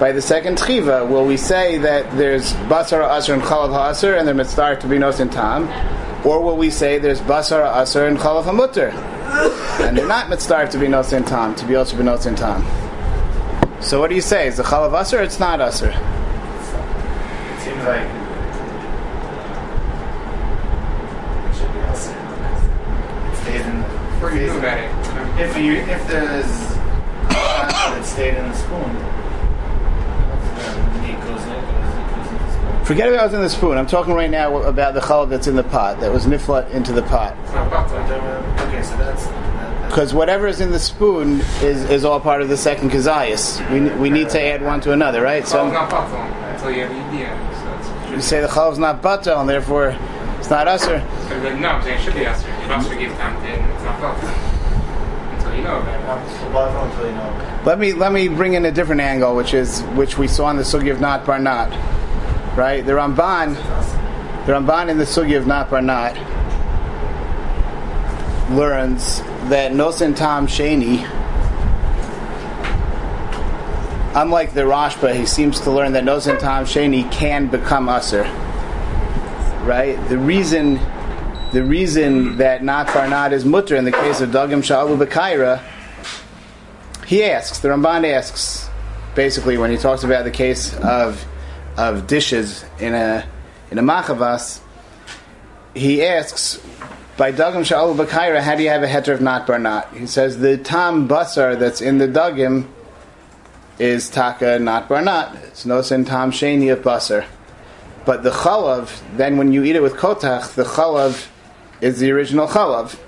by 0.00 0.12
the 0.12 0.22
second 0.22 0.56
tchiva. 0.58 1.08
Will 1.08 1.26
we 1.26 1.36
say 1.36 1.78
that 1.78 2.10
there's 2.16 2.52
basar 2.68 3.06
asr 3.08 3.34
and 3.34 3.42
chalav 3.42 3.70
ha'asr 3.72 4.18
and 4.18 4.26
they're 4.26 4.34
mitzvah 4.34 4.76
to 4.80 4.88
be 4.88 4.98
nos 4.98 5.20
in 5.20 5.28
tam, 5.28 5.68
or 6.26 6.40
will 6.42 6.56
we 6.56 6.70
say 6.70 6.98
there's 6.98 7.20
basar 7.20 7.62
asr 7.74 8.08
and 8.08 8.18
chalav 8.18 8.44
hamutter 8.44 8.92
and 9.80 9.96
they're 9.96 10.08
not 10.08 10.28
mitzvah 10.30 10.68
to 10.68 10.78
be 10.78 10.88
nos 10.88 11.12
in 11.12 11.22
tam 11.24 11.54
to 11.56 11.66
be 11.66 11.76
also 11.76 11.96
be 11.96 12.02
nos 12.02 12.26
in 12.26 12.34
tam? 12.34 12.62
So 13.82 14.00
what 14.00 14.08
do 14.08 14.14
you 14.16 14.22
say? 14.22 14.46
Is 14.48 14.56
the 14.56 14.62
chalav 14.62 14.92
asr? 14.92 15.22
It's 15.22 15.38
not 15.38 15.60
asr. 15.60 15.90
It 15.92 17.60
seems 17.60 17.84
like 17.84 18.08
it 21.44 21.54
should 21.56 21.72
be 21.72 21.80
also. 21.80 22.10
It 23.30 23.36
stays 23.36 23.66
in 23.66 23.80
the. 23.80 23.86
You 23.86 24.30
stays 24.30 24.48
know 24.48 24.54
in- 24.54 24.58
about 24.58 24.78
it. 24.78 24.83
If 25.36 25.56
you 25.58 25.72
if 25.74 26.06
there's 26.08 26.46
that 27.28 28.02
stayed 28.04 28.34
in 28.34 28.48
the 28.48 28.54
spoon, 28.54 28.94
the 30.92 31.00
meat 31.02 31.20
goes 31.24 31.42
in, 31.44 31.52
it 31.52 31.66
goes, 31.66 31.94
it 31.94 32.14
goes 32.14 32.28
in 32.28 32.38
the 32.38 32.52
spoon. 32.52 32.84
Forget 32.84 33.08
about 33.08 33.22
what's 33.22 33.34
in 33.34 33.40
the 33.40 33.48
spoon. 33.50 33.76
I'm 33.78 33.86
talking 33.86 34.14
right 34.14 34.30
now 34.30 34.56
about 34.62 34.94
the 34.94 35.00
chalav 35.00 35.30
that's 35.30 35.46
in 35.48 35.56
the 35.56 35.64
pot 35.64 35.98
that 36.00 36.12
was 36.12 36.26
niflat 36.26 36.70
into 36.70 36.92
the 36.92 37.02
pot. 37.02 37.32
Okay, 37.48 38.82
so 38.82 38.96
that's. 38.96 39.26
that- 39.26 39.88
Because 39.88 40.14
whatever 40.14 40.46
is 40.46 40.60
in 40.60 40.70
the 40.70 40.78
spoon 40.78 41.40
is, 41.62 41.88
is 41.90 42.04
all 42.04 42.18
part 42.20 42.40
of 42.42 42.48
the 42.48 42.56
second 42.56 42.90
kazayas. 42.90 43.60
We, 43.70 43.80
we 44.00 44.10
need 44.10 44.28
to 44.30 44.40
add 44.40 44.62
one 44.62 44.80
to 44.82 44.92
another, 44.92 45.20
right? 45.22 45.46
So 45.46 45.68
not 45.70 45.90
batal 45.90 46.52
until 46.52 46.70
you 46.70 46.82
have 46.86 46.90
the 46.90 47.00
idea. 47.10 47.28
So 48.04 48.10
you 48.10 48.16
it's 48.16 48.26
say 48.26 48.40
the 48.40 48.48
chalav's 48.48 48.78
not 48.78 49.02
batal, 49.02 49.40
and 49.40 49.48
therefore 49.48 49.96
it's 50.38 50.50
not 50.50 50.66
usher. 50.68 50.98
No, 51.60 51.68
I'm 51.68 51.82
saying 51.82 51.98
it 51.98 52.02
should 52.02 52.14
be 52.14 52.24
Esther. 52.26 52.48
You 52.66 52.72
also 52.72 52.94
give 52.98 53.12
time 53.18 53.40
to 53.42 53.48
it, 53.52 53.58
it's 53.74 53.82
not 53.84 54.00
batal. 54.00 54.43
Let 57.64 57.78
me 57.78 57.92
let 57.92 58.12
me 58.12 58.28
bring 58.28 58.54
in 58.54 58.64
a 58.64 58.72
different 58.72 59.00
angle, 59.00 59.34
which 59.34 59.54
is 59.54 59.82
which 59.94 60.18
we 60.18 60.28
saw 60.28 60.50
in 60.50 60.56
the 60.56 60.62
sugi 60.62 60.90
of 60.90 61.00
not 61.00 61.24
bar 61.24 61.38
not, 61.38 61.70
right? 62.56 62.84
The 62.84 62.92
Ramban, 62.92 63.54
the 64.46 64.52
Ramban 64.52 64.88
in 64.90 64.98
the 64.98 65.04
sugi 65.04 65.36
of 65.36 65.46
not 65.46 65.70
bar 65.70 65.82
not 65.82 66.16
learns 68.50 69.20
that 69.48 69.72
Nosen 69.72 70.14
Tam 70.14 70.46
Sheni, 70.46 71.02
unlike 74.14 74.52
the 74.52 74.62
Rashba, 74.62 75.14
he 75.14 75.26
seems 75.26 75.60
to 75.60 75.70
learn 75.70 75.92
that 75.92 76.04
Nosen 76.04 76.38
Tam 76.38 76.64
Sheni 76.64 77.10
can 77.10 77.46
become 77.48 77.88
usher. 77.88 78.24
Right? 79.64 79.96
The 80.08 80.18
reason 80.18 80.78
the 81.54 81.62
reason 81.64 82.38
that 82.38 82.64
not 82.64 82.88
bar 82.88 83.08
not 83.08 83.32
is 83.32 83.44
mutter 83.44 83.76
in 83.76 83.84
the 83.84 83.92
case 83.92 84.20
of 84.20 84.30
Dagim 84.30 84.62
Sha'alu 84.62 85.02
Bekaira 85.02 85.62
he 87.06 87.22
asks, 87.22 87.58
the 87.60 87.68
Ramban 87.68 88.10
asks, 88.10 88.68
basically 89.14 89.56
when 89.58 89.70
he 89.70 89.76
talks 89.76 90.04
about 90.04 90.24
the 90.24 90.30
case 90.30 90.74
of 90.78 91.24
of 91.76 92.06
dishes 92.06 92.64
in 92.78 92.94
a 92.94 93.26
in 93.70 93.78
a 93.78 93.82
machavas, 93.82 94.60
he 95.74 96.04
asks 96.04 96.60
by 97.16 97.30
Dagim 97.30 97.64
Sha'alu 97.64 98.04
Bakaira, 98.04 98.40
how 98.40 98.56
do 98.56 98.62
you 98.64 98.70
have 98.70 98.82
a 98.82 98.88
heter 98.88 99.14
of 99.14 99.20
not 99.20 99.46
bar 99.46 99.58
not? 99.58 99.94
He 99.94 100.06
says 100.06 100.38
the 100.38 100.56
tam 100.56 101.08
basar 101.08 101.58
that's 101.58 101.80
in 101.80 101.98
the 101.98 102.08
Dagim 102.08 102.68
is 103.78 104.10
taka 104.10 104.58
not 104.58 104.88
bar 104.88 105.02
not. 105.02 105.36
It's 105.36 105.64
no 105.64 105.82
sin 105.82 106.04
tam 106.04 106.32
sheni 106.32 106.72
of 106.72 106.80
basar. 106.80 107.26
But 108.04 108.22
the 108.22 108.30
chalav, 108.30 109.00
then 109.16 109.36
when 109.36 109.52
you 109.52 109.62
eat 109.62 109.76
it 109.76 109.82
with 109.82 109.94
kotach, 109.94 110.54
the 110.54 110.64
chalav 110.64 111.28
is 111.84 111.98
the 112.00 112.10
original 112.10 112.48
chalav. 112.48 112.98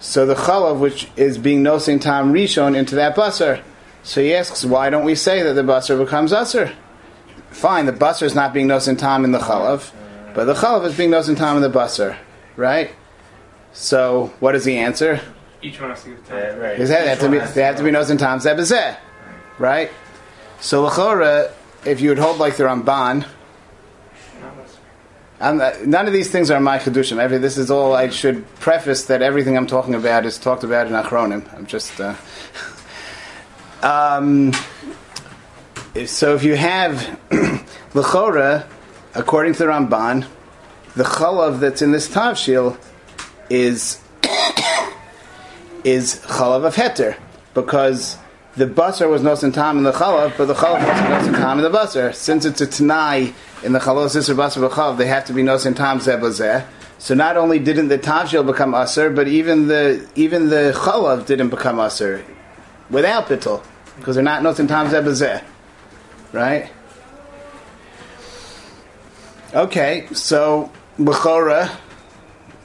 So 0.00 0.24
the 0.24 0.34
chalav, 0.34 0.78
which 0.78 1.08
is 1.16 1.36
being 1.36 1.62
nosing 1.62 1.98
tam 1.98 2.32
rishon 2.32 2.74
into 2.74 2.94
that 2.94 3.14
basar. 3.14 3.60
So 4.02 4.22
he 4.22 4.34
asks, 4.34 4.64
why 4.64 4.88
don't 4.88 5.04
we 5.04 5.14
say 5.14 5.42
that 5.42 5.52
the 5.52 5.62
basar 5.62 6.02
becomes 6.02 6.32
usr? 6.32 6.72
Fine, 7.50 7.84
the 7.86 7.92
basar 7.92 8.22
is 8.22 8.34
not 8.34 8.54
being 8.54 8.68
nosing 8.68 8.96
tam 8.96 9.24
in 9.24 9.32
the 9.32 9.38
chalav, 9.38 9.92
but 10.34 10.44
the 10.46 10.54
chalav 10.54 10.86
is 10.86 10.96
being 10.96 11.10
nosing 11.10 11.36
tam 11.36 11.56
in 11.56 11.62
the 11.62 11.70
basar, 11.70 12.16
right? 12.56 12.90
So 13.72 14.32
what 14.40 14.54
is 14.54 14.64
the 14.64 14.78
answer? 14.78 15.20
Each 15.60 15.78
one 15.78 15.90
has 15.90 16.02
to 16.04 16.10
give 16.10 16.20
Yeah, 16.30 16.50
time. 16.52 16.58
right. 16.58 16.78
Is 16.80 16.88
that 16.88 17.02
they 17.02 17.10
have 17.10 17.20
to 17.20 17.28
be, 17.28 17.38
they 17.38 17.62
have 17.62 17.76
to 17.76 17.82
be 17.82 17.90
nosin 17.90 18.18
tam 18.18 18.38
zebazeh, 18.38 18.96
right? 19.58 19.90
So 20.60 20.88
lachora, 20.88 21.52
if 21.84 22.00
you 22.00 22.08
would 22.08 22.18
hold 22.18 22.38
like 22.38 22.56
the 22.56 22.64
Ramban, 22.64 23.24
I'm, 23.24 23.24
uh, 25.40 25.76
none 25.84 26.06
of 26.06 26.12
these 26.12 26.30
things 26.30 26.50
are 26.50 26.60
my 26.60 26.78
chedushim. 26.78 27.18
Every 27.18 27.38
this 27.38 27.58
is 27.58 27.70
all. 27.70 27.94
I 27.94 28.08
should 28.08 28.48
preface 28.56 29.04
that 29.06 29.22
everything 29.22 29.56
I'm 29.56 29.66
talking 29.66 29.94
about 29.94 30.24
is 30.24 30.38
talked 30.38 30.64
about 30.64 30.86
in 30.86 30.94
Achronim. 30.94 31.52
I'm 31.54 31.66
just. 31.66 32.00
Uh, 32.00 32.14
um, 33.82 34.52
so 36.06 36.34
if 36.34 36.42
you 36.42 36.56
have 36.56 37.18
lechora, 37.92 38.66
according 39.14 39.54
to 39.54 39.58
the 39.60 39.64
Ramban, 39.66 40.26
the 40.94 41.04
chalav 41.04 41.60
that's 41.60 41.82
in 41.82 41.92
this 41.92 42.08
tavshil 42.08 42.78
is 43.50 44.02
is 45.84 46.20
chalav 46.24 46.64
of 46.64 46.74
heter 46.74 47.18
because 47.52 48.16
the 48.56 48.66
basar 48.66 49.10
was 49.10 49.20
nosin 49.20 49.52
tam 49.52 49.76
in 49.76 49.84
the 49.84 49.92
chalav, 49.92 50.36
but 50.38 50.46
the 50.46 50.54
chalav 50.54 50.78
was 50.78 51.28
nosin 51.28 51.36
tam 51.36 51.58
in 51.58 51.70
the 51.70 51.78
basar. 51.78 52.14
Since 52.14 52.46
it's 52.46 52.62
a 52.62 52.66
tanai 52.66 53.34
in 53.66 53.72
the 53.72 53.80
chalav 53.80 54.10
sister 54.10 54.32
basar 54.32 54.66
b'chalav, 54.68 54.96
they 54.96 55.08
have 55.08 55.24
to 55.24 55.32
be 55.32 55.42
nosin 55.42 55.74
tam 55.74 55.98
zebazeh. 55.98 56.64
So 56.98 57.14
not 57.14 57.36
only 57.36 57.58
didn't 57.58 57.88
the 57.88 57.98
tavshil 57.98 58.46
become 58.46 58.74
aser, 58.76 59.10
but 59.10 59.26
even 59.26 59.66
the 59.66 60.08
even 60.14 60.50
the 60.50 60.72
chalav 60.72 61.26
didn't 61.26 61.48
become 61.50 61.80
aser 61.80 62.24
without 62.90 63.26
bittul. 63.26 63.64
because 63.98 64.14
they're 64.14 64.22
not 64.24 64.42
nosin 64.42 64.68
tam 64.68 64.88
zebazeh, 64.88 65.42
right? 66.32 66.70
Okay, 69.52 70.06
so 70.12 70.70
b'chora, 71.00 71.68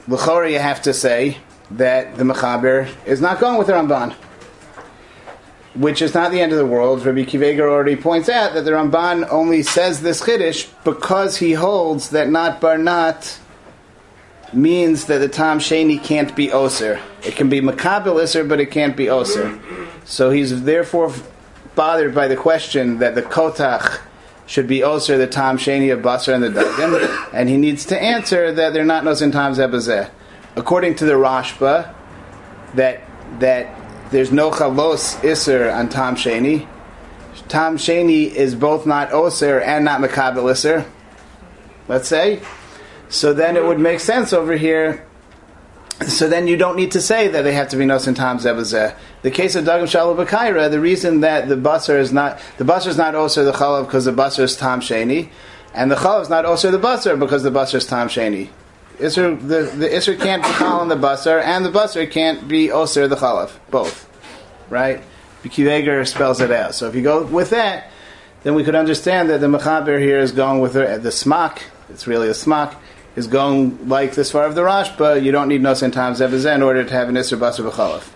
b'chora, 0.08 0.52
you 0.52 0.60
have 0.60 0.82
to 0.82 0.94
say 0.94 1.38
that 1.72 2.16
the 2.16 2.22
mechaber 2.22 2.88
is 3.06 3.20
not 3.20 3.40
going 3.40 3.58
with 3.58 3.66
the 3.66 3.72
Ramban, 3.72 4.14
which 5.74 6.02
is 6.02 6.14
not 6.14 6.30
the 6.30 6.40
end 6.40 6.52
of 6.52 6.58
the 6.58 6.66
world. 6.66 7.04
Rabbi 7.04 7.20
Akiva 7.24 7.52
Eiger 7.52 7.68
already 7.68 7.96
points 7.96 8.28
out 8.28 8.52
that 8.54 8.64
the 8.64 8.72
Ramban 8.72 9.28
only 9.30 9.62
says 9.62 10.02
this 10.02 10.22
chiddush 10.22 10.68
because 10.84 11.38
he 11.38 11.52
holds 11.52 12.10
that 12.10 12.28
not 12.28 12.60
barnat 12.60 13.38
means 14.52 15.06
that 15.06 15.18
the 15.18 15.28
tam 15.28 15.58
sheni 15.58 16.02
can't 16.02 16.36
be 16.36 16.52
oser. 16.52 17.00
It 17.24 17.36
can 17.36 17.48
be 17.48 17.60
makabel 17.60 18.22
iser, 18.22 18.44
but 18.44 18.60
it 18.60 18.70
can't 18.70 18.96
be 18.96 19.08
oser. 19.08 19.58
So 20.04 20.30
he's 20.30 20.64
therefore 20.64 21.12
bothered 21.74 22.14
by 22.14 22.28
the 22.28 22.36
question 22.36 22.98
that 22.98 23.14
the 23.14 23.22
kotach 23.22 24.00
should 24.46 24.66
be 24.66 24.82
oser 24.82 25.16
the 25.16 25.26
tam 25.26 25.56
sheni 25.56 25.92
of 25.92 26.00
basar 26.00 26.34
and 26.34 26.42
the 26.44 26.48
dagan, 26.50 27.28
and 27.32 27.48
he 27.48 27.56
needs 27.56 27.86
to 27.86 28.00
answer 28.00 28.52
that 28.52 28.74
they're 28.74 28.84
not 28.84 29.04
nosin 29.04 29.32
tam 29.32 29.54
zebazeh. 29.54 30.10
According 30.54 30.96
to 30.96 31.06
the 31.06 31.14
Rashba, 31.14 31.94
that 32.74 33.00
that 33.38 33.81
there's 34.12 34.30
no 34.30 34.50
chalos 34.50 35.24
iser 35.24 35.70
on 35.70 35.88
Tom 35.88 36.14
sheni. 36.14 36.68
Tom 37.48 37.78
sheni 37.78 38.30
is 38.30 38.54
both 38.54 38.86
not 38.86 39.12
oser 39.12 39.58
and 39.60 39.86
not 39.86 40.00
makabel 40.00 40.50
iser. 40.50 40.84
Let's 41.88 42.08
say. 42.08 42.40
So 43.08 43.32
then 43.32 43.56
it 43.56 43.64
would 43.64 43.80
make 43.80 44.00
sense 44.00 44.32
over 44.32 44.54
here. 44.54 45.06
So 46.06 46.28
then 46.28 46.46
you 46.46 46.56
don't 46.56 46.76
need 46.76 46.92
to 46.92 47.00
say 47.00 47.28
that 47.28 47.42
they 47.42 47.54
have 47.54 47.68
to 47.70 47.76
be 47.76 47.84
nosin 47.84 48.14
tam 48.14 48.38
zebazeh. 48.38 48.94
The 49.22 49.30
case 49.30 49.54
of 49.54 49.64
dagam 49.64 49.88
shalom 49.88 50.16
b'kaira, 50.16 50.70
the 50.70 50.80
reason 50.80 51.20
that 51.20 51.48
the 51.48 51.56
basar 51.56 51.98
is 51.98 52.12
not 52.12 52.38
the 52.58 52.64
basar 52.64 52.88
is 52.88 52.98
not 52.98 53.14
also 53.14 53.44
the 53.44 53.52
chalav 53.52 53.86
because 53.86 54.04
the 54.04 54.12
basar 54.12 54.40
is 54.40 54.56
tom 54.56 54.80
sheni, 54.80 55.30
and 55.74 55.90
the 55.90 55.96
chalav 55.96 56.22
is 56.22 56.28
not 56.28 56.44
also 56.44 56.70
the 56.70 56.78
basar 56.78 57.18
because 57.18 57.44
the 57.44 57.50
basar 57.50 57.76
is 57.76 57.86
tom 57.86 58.08
sheni. 58.08 58.50
Isser, 59.02 59.40
the 59.40 59.62
the 59.76 59.88
isser 59.88 60.18
can't 60.18 60.42
be 60.42 60.48
chal 60.50 60.86
the 60.86 60.96
basar, 60.96 61.42
and 61.42 61.64
the 61.64 61.70
basar 61.70 62.10
can't 62.10 62.48
be 62.48 62.70
oser 62.70 63.08
the 63.08 63.16
chalav. 63.16 63.50
Both, 63.70 64.08
right? 64.70 65.02
Akiva 65.42 65.72
Eiger 65.72 66.04
spells 66.04 66.40
it 66.40 66.50
out. 66.50 66.74
So 66.74 66.88
if 66.88 66.94
you 66.94 67.02
go 67.02 67.24
with 67.24 67.50
that, 67.50 67.90
then 68.42 68.54
we 68.54 68.64
could 68.64 68.74
understand 68.76 69.30
that 69.30 69.40
the 69.40 69.48
mechaber 69.48 70.00
here 70.00 70.18
is 70.18 70.32
going 70.32 70.60
with 70.60 70.74
the, 70.74 70.98
the 70.98 71.10
smak. 71.10 71.62
It's 71.90 72.06
really 72.06 72.28
a 72.28 72.32
smak 72.32 72.74
is 73.16 73.26
going 73.26 73.88
like 73.88 74.14
this 74.14 74.30
far 74.30 74.44
of 74.44 74.54
the 74.54 74.62
Rashba, 74.62 75.22
you 75.22 75.32
don't 75.32 75.48
need 75.48 75.60
nosin 75.60 75.92
tam 75.92 76.14
zebazeh 76.14 76.54
in 76.54 76.62
order 76.62 76.84
to 76.84 76.92
have 76.92 77.08
an 77.08 77.16
Isser 77.16 77.38
Basar 77.38 77.70
B'chalav. 77.70 78.08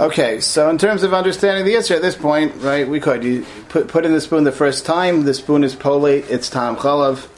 Okay, 0.00 0.40
so 0.40 0.70
in 0.70 0.78
terms 0.78 1.02
of 1.02 1.12
understanding 1.12 1.66
the 1.66 1.76
answer 1.76 1.94
at 1.94 2.00
this 2.00 2.16
point, 2.16 2.54
right, 2.62 2.88
we 2.88 3.00
could 3.00 3.22
you 3.22 3.44
put 3.68 3.88
put 3.88 4.06
in 4.06 4.14
the 4.14 4.20
spoon 4.22 4.44
the 4.44 4.50
first 4.50 4.86
time. 4.86 5.24
The 5.24 5.34
spoon 5.34 5.62
is 5.62 5.76
polate. 5.76 6.24
It's 6.30 6.48
tam 6.48 6.76
chalav. 6.76 7.28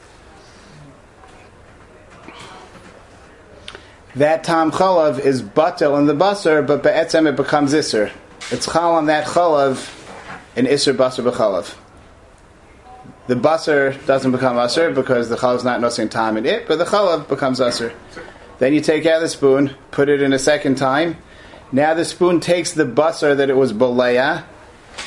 That 4.15 4.45
tam 4.45 4.71
chalav 4.71 5.19
is 5.19 5.43
batel 5.43 5.99
in 5.99 6.05
the 6.05 6.13
basar, 6.13 6.65
but 6.65 6.83
be'etzem 6.83 7.27
it 7.27 7.35
becomes 7.35 7.73
iser. 7.73 8.13
It's 8.49 8.71
chal 8.71 8.93
on 8.93 9.07
that 9.07 9.27
chalav 9.27 9.91
in 10.55 10.65
iser 10.65 10.93
basar 10.93 11.29
b'chalav. 11.29 11.75
The 13.27 13.35
basar 13.35 14.05
doesn't 14.05 14.31
become 14.31 14.57
aser 14.57 14.89
because 14.89 15.27
the 15.27 15.35
chalav 15.35 15.57
is 15.57 15.63
not 15.65 15.81
nothing 15.81 16.07
time 16.07 16.37
in 16.37 16.45
it, 16.45 16.69
but 16.69 16.77
the 16.77 16.85
chalav 16.85 17.27
becomes 17.27 17.59
aser. 17.59 17.91
Then 18.59 18.73
you 18.73 18.79
take 18.79 19.05
out 19.05 19.19
the 19.19 19.27
spoon, 19.27 19.75
put 19.91 20.07
it 20.07 20.21
in 20.21 20.31
a 20.31 20.39
second 20.39 20.77
time. 20.77 21.17
Now 21.73 21.95
the 21.95 22.05
spoon 22.05 22.39
takes 22.39 22.73
the 22.73 22.85
basar 22.85 23.35
that 23.35 23.49
it 23.49 23.57
was 23.57 23.73
boleya, 23.73 24.43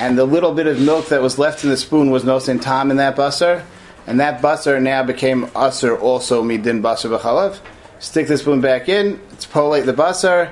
and 0.00 0.18
the 0.18 0.24
little 0.24 0.52
bit 0.52 0.66
of 0.66 0.81
milk 0.81 1.11
that 1.11 1.22
was 1.22 1.38
left 1.38 1.62
in 1.62 1.70
the 1.70 1.76
spoon 1.76 2.11
was 2.11 2.24
nosin 2.24 2.61
tam 2.61 2.90
in 2.90 2.96
that 2.96 3.14
basar, 3.14 3.62
and 4.05 4.18
that 4.18 4.42
basar 4.42 4.83
now 4.83 5.05
became 5.05 5.48
aser 5.57 5.96
also 5.96 6.42
midin 6.42 6.83
basar 6.83 7.16
b'chalav. 7.16 7.61
Stick 8.00 8.26
the 8.26 8.37
spoon 8.37 8.61
back 8.61 8.88
in. 8.88 9.20
It's 9.31 9.46
polate 9.46 9.87
the 9.87 9.92
basar. 9.92 10.50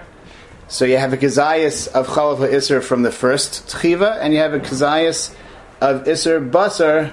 So 0.68 0.84
you 0.84 0.98
have 0.98 1.12
a 1.12 1.16
kazayas 1.16 1.88
of 1.88 2.06
chalav 2.06 2.48
isser 2.48 2.80
from 2.80 3.02
the 3.02 3.10
first 3.10 3.66
tchiva, 3.66 4.16
and 4.20 4.32
you 4.32 4.38
have 4.38 4.54
a 4.54 4.60
kazayas 4.60 5.34
of 5.80 6.04
isser 6.04 6.48
basar 6.48 7.12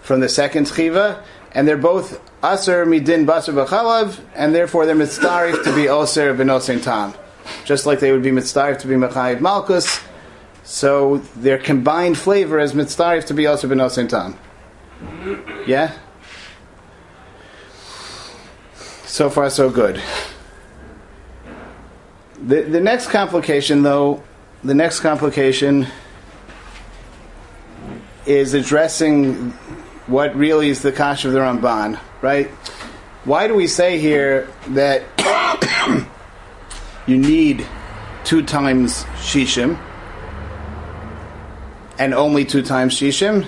from 0.00 0.20
the 0.20 0.30
second 0.30 0.68
tchiva, 0.68 1.22
and 1.52 1.68
they're 1.68 1.76
both 1.76 2.18
aser 2.42 2.86
midin 2.86 3.26
basar 3.26 3.52
b'chalav, 3.52 4.20
and 4.34 4.54
therefore 4.54 4.86
they're 4.86 4.96
mitzdarif 4.96 5.62
to 5.64 5.74
be 5.74 5.86
oser 5.86 6.34
b'nosin 6.34 6.82
tam, 6.82 7.12
just 7.64 7.86
like 7.86 8.00
they 8.00 8.12
would 8.12 8.22
be 8.22 8.30
mitzdarif 8.30 8.78
to 8.80 8.86
be 8.86 8.94
mechayiv 8.94 9.38
malkus. 9.38 10.04
So 10.64 11.18
their 11.36 11.58
combined 11.58 12.18
flavor 12.18 12.58
is 12.58 12.72
mitzdarif 12.72 13.26
to 13.26 13.34
be 13.34 13.46
oser 13.46 13.68
b'nosin 13.68 14.08
tam. 14.08 14.38
Yeah. 15.66 15.92
So 19.04 19.28
far, 19.28 19.50
so 19.50 19.68
good. 19.68 20.00
The, 22.42 22.62
the 22.62 22.80
next 22.80 23.08
complication, 23.08 23.82
though, 23.82 24.22
the 24.64 24.74
next 24.74 25.00
complication 25.00 25.86
is 28.26 28.54
addressing 28.54 29.50
what 30.06 30.34
really 30.34 30.70
is 30.70 30.82
the 30.82 30.92
kash 30.92 31.24
of 31.24 31.32
the 31.32 31.40
Ramban, 31.40 32.00
right? 32.20 32.48
Why 33.24 33.46
do 33.48 33.54
we 33.54 33.66
say 33.66 33.98
here 33.98 34.48
that 34.68 35.02
you 37.06 37.18
need 37.18 37.66
two 38.24 38.42
times 38.42 39.04
shishim 39.16 39.78
and 41.98 42.14
only 42.14 42.44
two 42.44 42.62
times 42.62 42.94
shishim, 42.94 43.46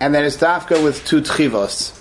and 0.00 0.14
then 0.14 0.24
it's 0.24 0.36
dafka 0.36 0.82
with 0.82 1.04
two 1.06 1.20
tchivos? 1.20 2.00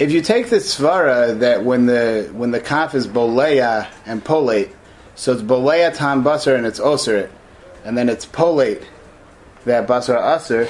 if 0.00 0.10
you 0.10 0.22
take 0.22 0.48
the 0.48 0.56
svara 0.56 1.38
that 1.40 1.62
when 1.62 1.84
the 1.84 2.30
when 2.32 2.52
the 2.52 2.58
kaf 2.58 2.94
is 2.94 3.06
boleya 3.06 3.86
and 4.06 4.24
polate, 4.24 4.72
so 5.14 5.32
it's 5.34 5.42
boleya 5.42 5.94
tam 5.94 6.24
basar 6.24 6.56
and 6.56 6.66
it's 6.66 6.80
oser, 6.80 7.30
and 7.84 7.98
then 7.98 8.08
it's 8.08 8.24
polate 8.24 8.82
that 9.66 9.86
basar 9.86 10.18
aser. 10.36 10.66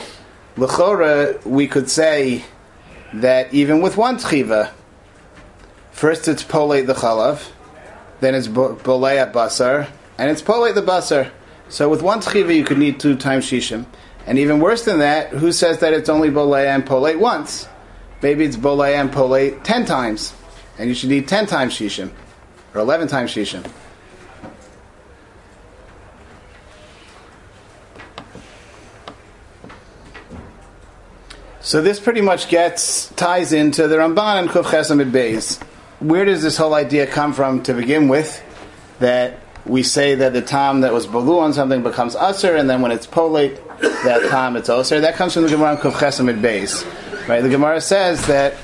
Lechora, 0.57 1.43
we 1.47 1.69
could 1.69 1.89
say 1.89 2.45
that 3.15 3.55
even 3.55 3.81
with 3.81 3.97
one 3.97 4.17
tchiva, 4.17 4.73
first 5.93 6.27
it's 6.27 6.43
polate 6.43 6.89
the 6.89 6.95
chalav, 6.95 7.51
then 8.21 8.35
it's 8.35 8.49
boleya 8.49 9.33
basar, 9.33 9.89
and 10.19 10.31
it's 10.31 10.43
polate 10.43 10.75
the 10.75 10.83
basar. 10.83 11.31
So 11.69 11.89
with 11.89 12.03
one 12.03 12.21
tchiva, 12.21 12.55
you 12.55 12.65
could 12.65 12.79
need 12.79 13.01
two 13.01 13.17
times 13.17 13.47
shishim, 13.47 13.87
and 14.27 14.39
even 14.39 14.61
worse 14.61 14.85
than 14.85 14.99
that, 14.99 15.31
who 15.31 15.53
says 15.53 15.79
that 15.81 15.93
it's 15.93 16.09
only 16.09 16.31
boleya 16.31 16.75
and 16.75 16.85
polate 16.85 17.19
once? 17.19 17.69
Maybe 18.23 18.45
it's 18.45 18.57
bolay 18.57 18.95
and 18.95 19.11
polay 19.11 19.63
ten 19.63 19.87
times, 19.87 20.35
and 20.79 20.89
you 20.89 20.95
should 20.95 21.11
need 21.11 21.29
ten 21.29 21.47
times 21.47 21.75
shishim, 21.75 22.11
or 22.75 22.81
eleven 22.81 23.09
times 23.09 23.33
shishim. 23.33 23.67
So 31.63 31.81
this 31.81 32.01
pretty 32.01 32.21
much 32.21 32.49
gets 32.49 33.09
ties 33.11 33.53
into 33.53 33.87
the 33.87 33.97
Ramban 33.97 34.41
and 34.41 34.49
Kuf 34.49 34.65
Chesamid 34.65 35.13
Beis. 35.13 35.63
Where 36.01 36.25
does 36.25 36.43
this 36.43 36.57
whole 36.57 36.73
idea 36.73 37.07
come 37.07 37.35
from 37.35 37.63
to 37.65 37.75
begin 37.75 38.09
with? 38.09 38.43
That 39.01 39.39
we 39.67 39.83
say 39.83 40.15
that 40.15 40.33
the 40.33 40.41
time 40.41 40.81
that 40.81 40.95
was 40.95 41.07
balu 41.07 41.39
on 41.39 41.53
something 41.53 41.83
becomes 41.83 42.17
usher, 42.17 42.57
and 42.57 42.69
then 42.71 42.81
when 42.81 42.91
it's 42.91 43.07
polate, 43.07 43.57
that 44.05 44.29
time 44.31 44.57
it's 44.57 44.71
osir. 44.71 45.03
That 45.03 45.15
comes 45.15 45.35
from 45.35 45.43
the 45.43 45.51
Gemara 45.51 45.77
Kuf 45.77 45.93
Chesamid 45.93 46.41
Beis. 46.41 46.87
Right? 47.29 47.43
The 47.43 47.51
Gemara 47.51 47.83
says 47.83 48.27
that 48.29 48.55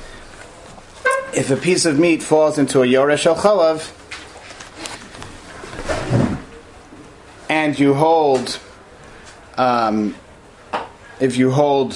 if 1.35 1.51
a 1.51 1.57
piece 1.57 1.85
of 1.85 1.99
meat 1.99 2.23
falls 2.23 2.57
into 2.57 2.81
a 2.81 2.87
yoresh 2.87 3.31
chalav, 3.35 3.93
and 7.51 7.79
you 7.79 7.93
hold, 7.93 8.59
um, 9.59 10.15
if 11.21 11.37
you 11.37 11.51
hold 11.51 11.93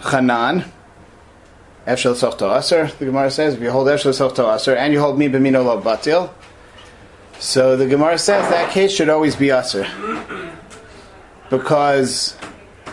chanan, 0.00 0.66
efshel 1.86 2.14
sochto 2.14 2.56
aser, 2.56 2.88
the 2.98 3.04
Gemara 3.06 3.30
says, 3.30 3.54
if 3.54 3.60
you 3.60 3.70
hold 3.70 3.86
efshel 3.86 4.12
sochto 4.12 4.54
aser, 4.54 4.74
and 4.74 4.92
you 4.92 5.00
hold 5.00 5.18
mi 5.18 5.28
lo 5.28 5.80
batil, 5.80 6.30
so 7.38 7.76
the 7.76 7.86
Gemara 7.86 8.18
says 8.18 8.48
that 8.50 8.72
case 8.72 8.92
should 8.92 9.08
always 9.08 9.36
be 9.36 9.50
aser. 9.50 9.86
Because 11.50 12.36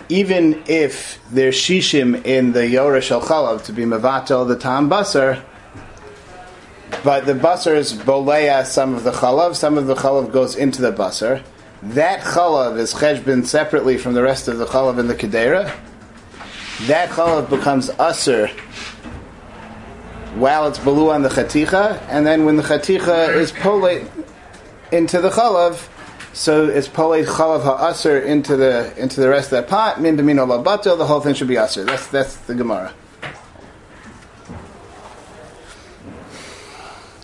even 0.10 0.62
if 0.67 1.19
there's 1.32 1.56
shishim 1.56 2.25
in 2.25 2.51
the 2.51 2.60
Yoresh 2.60 3.10
al 3.10 3.21
Chalav 3.21 3.63
to 3.65 3.73
be 3.73 3.84
Mavatel 3.84 4.47
the 4.47 4.58
Tam 4.58 4.89
Basar, 4.89 5.41
but 7.03 7.25
the 7.25 7.34
Basar 7.34 7.75
is 7.75 7.93
Boleya 7.93 8.65
some 8.65 8.93
of 8.93 9.03
the 9.03 9.12
Chalav, 9.12 9.56
some 9.56 9.77
of 9.77 9.88
the 9.88 9.95
Chalav 9.95 10.32
goes 10.32 10.56
into 10.56 10.82
the 10.82 10.91
Basar. 10.91 11.43
That 11.82 12.21
Chalav 12.21 12.77
is 12.77 12.93
Cheshbin 12.93 13.45
separately 13.45 13.97
from 13.97 14.13
the 14.13 14.21
rest 14.21 14.47
of 14.47 14.58
the 14.58 14.65
Chalav 14.65 14.99
in 14.99 15.08
the 15.08 15.15
Kedera. 15.15 15.73
That 16.88 17.10
Chalav 17.10 17.49
becomes 17.49 17.89
Aser 17.99 18.49
while 20.36 20.67
it's 20.67 20.80
below 20.80 21.12
on 21.12 21.22
the 21.22 21.30
chaticha, 21.30 22.02
and 22.10 22.26
then 22.26 22.46
when 22.46 22.56
the 22.56 22.63
chaticha 22.63 23.36
is 23.36 23.52
polate 23.52 24.10
into 24.91 25.22
the 25.22 25.30
chalav, 25.30 25.88
so 26.34 26.67
it's 26.67 26.88
polate 26.88 27.26
chalav 27.26 27.63
ha'aser 27.63 28.19
into 28.19 28.56
the 28.58 28.93
into 28.98 29.22
the 29.22 29.30
rest 29.30 29.52
of 29.52 29.62
that 29.62 29.67
pot. 29.67 30.02
Min 30.02 30.17
b'mino 30.17 30.48
labato, 30.48 30.98
the 30.98 31.06
whole 31.06 31.22
thing 31.22 31.36
should 31.36 31.48
be 31.48 31.58
aser. 31.58 31.86
That's 31.86 32.08
that's 32.08 32.36
the 32.38 32.56
Gemara. 32.56 32.93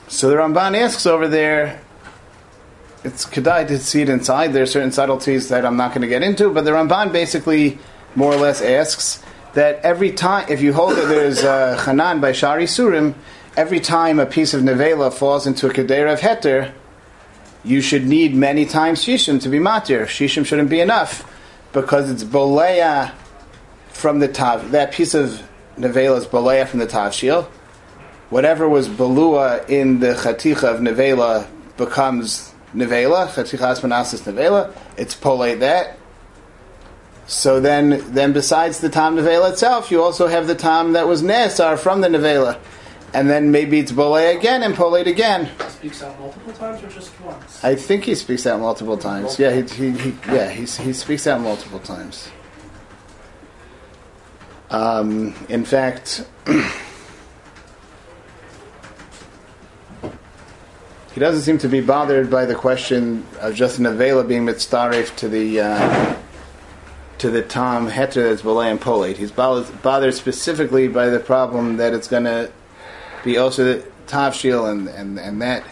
So 0.07 0.29
the 0.29 0.35
Ramban 0.35 0.77
asks 0.77 1.05
over 1.05 1.27
there. 1.27 1.81
It's 3.03 3.25
kedai 3.25 3.67
to 3.69 3.79
see 3.79 4.01
it 4.01 4.09
inside. 4.09 4.51
There 4.51 4.63
are 4.63 4.67
certain 4.67 4.91
subtleties 4.91 5.47
that 5.47 5.65
I'm 5.65 5.77
not 5.77 5.91
going 5.91 6.01
to 6.01 6.07
get 6.07 6.21
into, 6.21 6.53
but 6.53 6.65
the 6.65 6.71
Ramban 6.71 7.13
basically 7.13 7.79
more 8.15 8.33
or 8.33 8.35
less 8.35 8.61
asks 8.61 9.23
that 9.53 9.79
every 9.83 10.11
time, 10.11 10.45
if 10.49 10.61
you 10.61 10.73
hold 10.73 10.95
that 10.95 11.07
there's 11.07 11.43
uh, 11.43 11.77
a 11.77 11.81
chanan 11.81 12.21
by 12.21 12.31
Shari 12.31 12.65
Surim, 12.65 13.15
every 13.57 13.79
time 13.79 14.19
a 14.19 14.25
piece 14.25 14.53
of 14.53 14.61
nevela 14.61 15.11
falls 15.13 15.47
into 15.47 15.67
a 15.67 15.73
kedera 15.73 16.13
of 16.13 16.19
heter, 16.19 16.71
you 17.63 17.81
should 17.81 18.05
need 18.05 18.33
many 18.35 18.65
times 18.65 19.03
shishim 19.03 19.41
to 19.41 19.49
be 19.49 19.59
matir. 19.59 20.03
Shishim 20.03 20.45
shouldn't 20.45 20.69
be 20.69 20.79
enough 20.79 21.29
because 21.73 22.09
it's 22.09 22.23
boleya 22.23 23.13
from 23.89 24.19
the 24.19 24.27
tav. 24.27 24.71
That 24.71 24.93
piece 24.93 25.13
of 25.13 25.43
nevela 25.77 26.17
is 26.17 26.25
boleya 26.25 26.67
from 26.67 26.79
the 26.79 26.87
tavshil. 26.87 27.45
Whatever 28.29 28.69
was 28.69 28.87
belua 28.87 29.67
in 29.67 29.99
the 29.99 30.13
chaticha 30.13 30.75
of 30.75 30.79
nevela 30.79 31.47
becomes 31.77 32.53
nevela. 32.73 33.27
Chaticha 33.27 33.75
asmanasis 33.75 34.21
nevela. 34.31 34.73
It's 34.97 35.15
pole 35.15 35.55
that. 35.57 35.98
So 37.29 37.59
then, 37.59 38.03
then 38.11 38.33
besides 38.33 38.79
the 38.79 38.89
tam 38.89 39.15
nevela 39.15 39.51
itself, 39.51 39.91
you 39.91 40.01
also 40.01 40.25
have 40.25 40.47
the 40.47 40.55
tam 40.55 40.93
that 40.93 41.07
was 41.07 41.21
nesar 41.21 41.77
from 41.77 42.01
the 42.01 42.07
nevela, 42.07 42.57
and 43.13 43.29
then 43.29 43.51
maybe 43.51 43.77
it's 43.77 43.91
bole 43.91 44.15
again 44.15 44.63
and 44.63 44.73
polate 44.73 45.05
again. 45.05 45.47
Speaks 45.69 46.01
out 46.01 46.19
multiple 46.19 46.53
times 46.53 46.83
or 46.83 46.87
just 46.87 47.21
once? 47.21 47.63
I 47.63 47.75
think 47.75 48.05
he 48.05 48.15
speaks 48.15 48.47
out 48.47 48.59
multiple 48.59 48.97
times. 48.97 49.37
Yeah, 49.37 49.51
he, 49.51 49.61
he, 49.61 49.91
he 49.91 50.15
yeah 50.29 50.49
he 50.49 50.61
he 50.61 50.91
speaks 50.91 51.27
out 51.27 51.39
multiple 51.39 51.77
times. 51.77 52.31
Um, 54.71 55.35
in 55.49 55.65
fact, 55.65 56.25
he 61.13 61.19
doesn't 61.19 61.43
seem 61.43 61.59
to 61.59 61.69
be 61.69 61.81
bothered 61.81 62.31
by 62.31 62.45
the 62.45 62.55
question 62.55 63.23
of 63.39 63.53
just 63.53 63.77
an 63.77 63.85
avela 63.85 64.27
being 64.27 64.47
mitzdarif 64.47 65.15
to 65.17 65.29
the. 65.29 65.59
Uh, 65.59 66.15
to 67.19 67.29
the 67.29 67.41
Tom 67.41 67.89
Heter 67.89 68.29
that's 68.29 68.41
Balay 68.41 68.71
and 68.71 68.81
Polate. 68.81 69.17
He's 69.17 69.31
bothered, 69.31 69.81
bothered 69.81 70.13
specifically 70.13 70.87
by 70.87 71.09
the 71.09 71.19
problem 71.19 71.77
that 71.77 71.93
it's 71.93 72.07
going 72.07 72.23
to 72.23 72.51
be 73.23 73.37
also 73.37 73.63
the 73.63 73.85
Tavshil 74.07 74.71
and, 74.71 74.87
and, 74.87 75.19
and 75.19 75.41
that. 75.41 75.63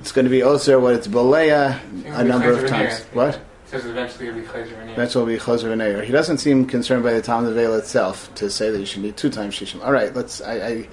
It's 0.00 0.12
going 0.12 0.24
to 0.26 0.30
be 0.30 0.42
also 0.42 0.78
what 0.80 0.94
it's 0.94 1.08
Balaya 1.08 1.80
a 2.06 2.24
number 2.24 2.52
of 2.52 2.68
times. 2.68 3.02
What? 3.12 3.40
says 3.66 3.84
eventually 3.84 4.28
it'll 4.28 4.40
be 4.40 4.46
chayzer 4.46 4.78
and 4.80 4.90
Eventually 4.90 5.24
will 5.24 5.32
be 5.32 5.38
Choser 5.38 5.72
and 5.72 6.04
He 6.04 6.12
doesn't 6.12 6.38
seem 6.38 6.66
concerned 6.66 7.02
by 7.02 7.12
the 7.12 7.22
Tom 7.22 7.52
Veil 7.52 7.74
itself 7.74 8.32
to 8.36 8.48
say 8.48 8.70
that 8.70 8.78
you 8.78 8.86
should 8.86 9.02
need 9.02 9.16
two 9.16 9.30
times 9.30 9.54
Shishim. 9.54 9.84
All 9.84 9.92
right, 9.92 10.14
let's. 10.14 10.40
I, 10.40 10.54
I 10.54 10.88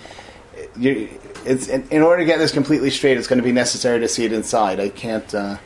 you, 0.77 1.09
it's 1.45 1.67
in, 1.67 1.87
in, 1.89 2.01
order 2.01 2.21
to 2.21 2.25
get 2.25 2.39
this 2.39 2.51
completely 2.51 2.89
straight, 2.89 3.17
it's 3.17 3.27
going 3.27 3.37
to 3.37 3.43
be 3.43 3.51
necessary 3.51 3.99
to 3.99 4.07
see 4.07 4.25
it 4.25 4.33
inside. 4.33 4.79
I 4.79 4.89
can't. 4.89 5.33
Uh, 5.33 5.57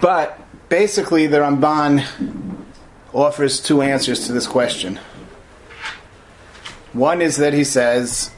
but 0.00 0.40
basically, 0.68 1.26
the 1.26 1.38
Ramban 1.38 2.04
offers 3.12 3.60
two 3.60 3.82
answers 3.82 4.26
to 4.26 4.32
this 4.32 4.46
question. 4.46 4.98
One 6.92 7.20
is 7.20 7.36
that 7.36 7.52
he 7.52 7.64
says, 7.64 8.30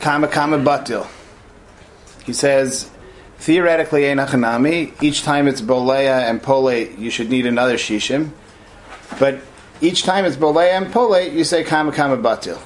Kama 0.00 0.28
Kama 0.28 0.58
Batil. 0.58 1.06
He 2.24 2.32
says, 2.32 2.90
theoretically, 3.38 4.02
Einachanami, 4.02 5.02
each 5.02 5.22
time 5.22 5.48
it's 5.48 5.60
Boleya 5.60 6.28
and 6.28 6.42
Pole, 6.42 6.74
you 6.74 7.10
should 7.10 7.30
need 7.30 7.46
another 7.46 7.76
Shishim. 7.76 8.30
But 9.18 9.40
each 9.80 10.02
time 10.02 10.24
it's 10.24 10.36
Boleya 10.36 10.76
and 10.76 10.92
Pole, 10.92 11.20
you 11.20 11.44
say 11.44 11.64
Kama 11.64 11.92
Kama 11.92 12.18
Batil. 12.18 12.60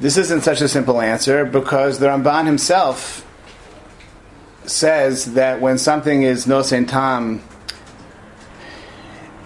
This 0.00 0.16
isn't 0.16 0.42
such 0.42 0.60
a 0.60 0.68
simple 0.68 1.00
answer 1.00 1.44
because 1.44 1.98
the 1.98 2.06
Ramban 2.06 2.46
himself 2.46 3.26
says 4.64 5.34
that 5.34 5.60
when 5.60 5.76
something 5.78 6.22
is 6.22 6.46
no 6.46 6.62
tam, 6.62 7.40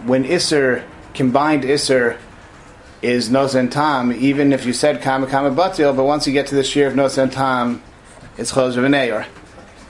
when 0.04 0.24
Isser, 0.24 0.84
combined 1.14 1.62
Isser, 1.62 2.18
is 3.00 3.30
no 3.30 3.48
tam, 3.48 4.12
even 4.12 4.52
if 4.52 4.66
you 4.66 4.72
said 4.72 5.00
kama 5.00 5.26
kama 5.26 5.50
batil, 5.50 5.96
but 5.96 6.04
once 6.04 6.26
you 6.26 6.32
get 6.32 6.46
to 6.48 6.54
the 6.54 6.62
shear 6.62 6.86
of 6.86 6.94
no 6.96 7.08
tam, 7.08 7.82
it's 8.36 8.52
chos 8.52 8.76
v'neyor. 8.76 9.26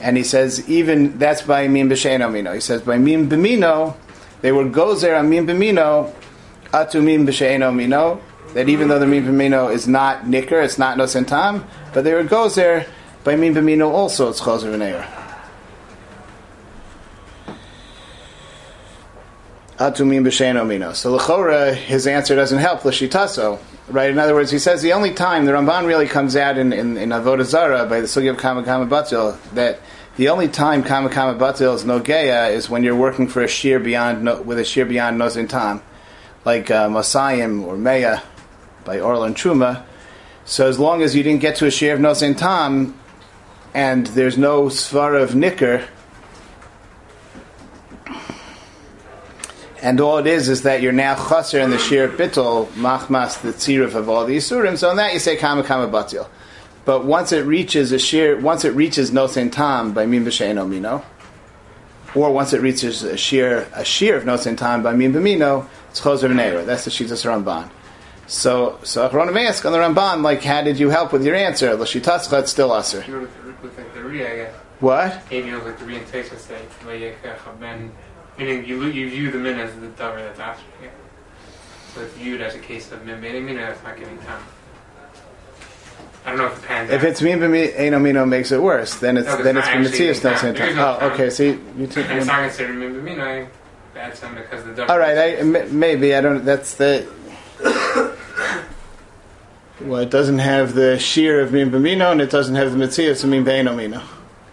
And 0.00 0.16
he 0.16 0.22
says, 0.22 0.68
even 0.68 1.18
that's 1.18 1.42
by 1.42 1.68
min 1.68 1.88
b'sheino 1.88 2.32
mino. 2.32 2.52
He 2.52 2.60
says, 2.60 2.82
by 2.82 2.98
min 2.98 3.28
b'mino, 3.28 3.96
they 4.40 4.52
were 4.52 4.64
gozer 4.64 5.26
min 5.26 5.46
b'mino, 5.46 6.12
atu 6.72 7.02
min 7.02 7.26
b'sheino 7.26 7.74
mino, 7.74 8.20
that 8.54 8.68
even 8.68 8.88
though 8.88 8.98
the 8.98 9.06
min 9.06 9.24
b'mino 9.24 9.72
is 9.72 9.88
not 9.88 10.26
nicker, 10.26 10.60
it's 10.60 10.78
not 10.78 10.96
no 10.96 11.06
tam, 11.06 11.66
but 11.92 12.04
it 12.20 12.28
goes 12.28 12.54
there. 12.54 12.86
by 13.24 13.36
min 13.36 13.54
b'mino 13.54 13.90
also 13.90 14.28
it's 14.28 14.40
b'shein 20.24 20.64
mino. 20.66 20.92
So 20.92 21.14
l'chora, 21.14 21.74
his 21.74 22.06
answer 22.06 22.36
doesn't 22.36 22.58
help 22.58 22.84
l'shitaso. 22.84 23.58
Right? 23.88 24.10
In 24.10 24.18
other 24.18 24.34
words, 24.34 24.50
he 24.50 24.60
says 24.60 24.80
the 24.80 24.92
only 24.92 25.12
time 25.12 25.44
the 25.44 25.52
Ramban 25.52 25.86
really 25.86 26.06
comes 26.06 26.36
out 26.36 26.56
in, 26.56 26.72
in, 26.72 26.96
in 26.96 27.08
Avodah 27.08 27.88
by 27.88 28.00
the 28.00 28.06
sugi 28.06 28.30
of 28.30 28.36
Kama 28.36 28.62
Batil 28.62 29.36
that 29.54 29.80
the 30.16 30.28
only 30.28 30.46
time 30.46 30.84
Kama 30.84 31.08
Batil 31.08 31.74
is 31.74 31.84
nogeya 31.84 32.52
is 32.52 32.70
when 32.70 32.84
you're 32.84 32.94
working 32.94 33.26
for 33.26 33.42
a 33.42 33.48
shear 33.48 33.80
beyond 33.80 34.46
with 34.46 34.58
a 34.60 34.64
shear 34.64 34.86
beyond 34.86 35.20
nozin 35.20 35.48
tam, 35.48 35.82
like 36.44 36.70
uh, 36.70 36.88
Masayim 36.88 37.64
or 37.64 37.76
Meya 37.76 38.22
by 38.84 39.00
Orlan 39.00 39.34
Truma. 39.34 39.84
So 40.44 40.68
as 40.68 40.78
long 40.78 41.02
as 41.02 41.14
you 41.14 41.22
didn't 41.22 41.40
get 41.40 41.56
to 41.56 41.66
a 41.66 41.70
shear 41.70 41.94
of 41.94 42.00
nozin 42.00 42.36
tam, 42.36 42.98
and 43.74 44.06
there's 44.08 44.36
no 44.36 44.64
svar 44.64 45.20
of 45.20 45.34
nicker, 45.34 45.86
and 49.80 50.00
all 50.00 50.18
it 50.18 50.26
is 50.26 50.48
is 50.48 50.62
that 50.62 50.82
you're 50.82 50.92
now 50.92 51.14
chaser 51.14 51.58
in 51.58 51.70
the 51.70 51.78
shir 51.78 52.08
bittul 52.08 52.66
machmas 52.72 53.40
the 53.42 53.52
tziruf 53.52 53.94
of 53.94 54.08
all 54.08 54.24
these 54.24 54.48
surim. 54.48 54.76
So 54.78 54.90
on 54.90 54.96
that 54.96 55.12
you 55.12 55.18
say 55.18 55.36
kama 55.36 55.62
kama 55.64 55.88
batil. 55.88 56.28
But 56.84 57.04
once 57.04 57.32
it 57.32 57.46
reaches 57.46 57.92
a 57.92 57.98
shir, 57.98 58.38
once 58.40 58.64
it 58.64 58.74
reaches 58.74 59.12
no 59.12 59.26
tam 59.28 59.92
by 59.92 60.06
min 60.06 60.24
b'sheino 60.24 60.68
mino, 60.68 61.04
or 62.14 62.32
once 62.32 62.52
it 62.52 62.60
reaches 62.60 63.02
a 63.02 63.16
shir 63.16 63.68
a 63.72 63.84
shir 63.84 64.16
of 64.16 64.26
no 64.26 64.36
tam 64.36 64.82
by 64.82 64.92
min 64.92 65.12
b'mino, 65.12 65.66
it's 65.90 66.00
choser 66.00 66.30
v'neira. 66.30 66.66
That's 66.66 66.84
the 66.84 66.90
shitas 66.90 67.24
Ramban. 67.24 67.70
So 68.26 68.78
so 68.82 69.08
Achronim 69.08 69.36
ask 69.46 69.64
on 69.64 69.72
the 69.72 69.78
Ramban 69.78 70.22
like, 70.22 70.42
how 70.42 70.62
did 70.62 70.78
you 70.78 70.90
help 70.90 71.12
with 71.12 71.24
your 71.24 71.34
answer? 71.34 71.74
L'shitascha 71.74 72.40
it's 72.40 72.50
still 72.50 72.76
aser. 72.76 73.02
What? 74.80 75.22
Maybe 75.30 75.50
it 75.50 75.54
was 75.54 75.64
like 75.64 75.78
the 75.78 75.84
Ri 75.84 75.96
and 75.96 76.06
Teisa 76.06 76.38
say, 76.38 76.60
Meaning 78.38 78.64
you 78.64 78.84
you 78.86 79.10
view 79.10 79.30
the 79.30 79.38
min 79.38 79.58
as 79.58 79.74
the 79.74 79.88
davar 79.88 80.16
that's 80.16 80.40
after. 80.40 80.64
Yeah. 80.82 80.88
So 81.94 82.00
it's 82.00 82.14
viewed 82.14 82.40
as 82.40 82.54
a 82.54 82.58
case 82.58 82.90
of 82.90 83.04
min 83.04 83.20
min 83.20 83.44
min 83.44 83.56
that's 83.56 83.82
not 83.82 83.96
giving 83.98 84.18
time. 84.18 84.42
I 86.24 86.30
don't 86.30 86.38
know 86.38 86.46
if 86.46 86.58
it 86.58 86.66
pans 86.66 86.90
If 86.90 87.04
it's 87.04 87.20
min 87.20 87.40
b'mino 87.40 88.00
mino 88.00 88.24
makes 88.24 88.52
it 88.52 88.62
worse, 88.62 88.94
then 88.96 89.16
it's 89.16 89.28
No, 89.28 89.42
then 89.42 89.56
it's 89.58 89.68
b'mitzias 89.68 90.24
actually 90.24 90.30
no 90.30 90.36
same 90.36 90.54
time. 90.54 90.68
time. 90.68 90.76
No 90.76 90.98
Oh, 91.00 91.10
okay. 91.10 91.30
See, 91.30 91.58
you 91.76 91.86
took. 91.86 92.08
It's 92.08 92.26
not 92.26 92.40
considered 92.40 92.76
min 92.76 93.48
bad 93.94 94.14
time 94.14 94.34
because 94.36 94.64
the 94.64 94.70
davar. 94.70 94.88
All 94.90 94.98
right, 94.98 95.38
I, 95.40 95.42
maybe 95.42 96.14
I 96.14 96.20
don't. 96.20 96.44
That's 96.44 96.74
the. 96.74 97.06
Well, 99.84 100.00
it 100.00 100.10
doesn't 100.10 100.38
have 100.38 100.74
the 100.74 100.98
shear 100.98 101.40
of 101.40 101.52
min 101.52 101.70
b'mino, 101.70 102.12
and 102.12 102.20
it 102.20 102.30
doesn't 102.30 102.54
have 102.54 102.70
the 102.70 102.78
mitzias 102.78 103.24
of 103.24 103.30
min 103.30 103.44
beino 103.44 103.74
mino. 103.74 104.00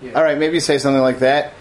Yeah. 0.02 0.14
All 0.14 0.24
right, 0.24 0.38
maybe 0.38 0.60
say 0.60 0.80
something 0.80 1.02
like 1.02 1.20
that. 1.20 1.54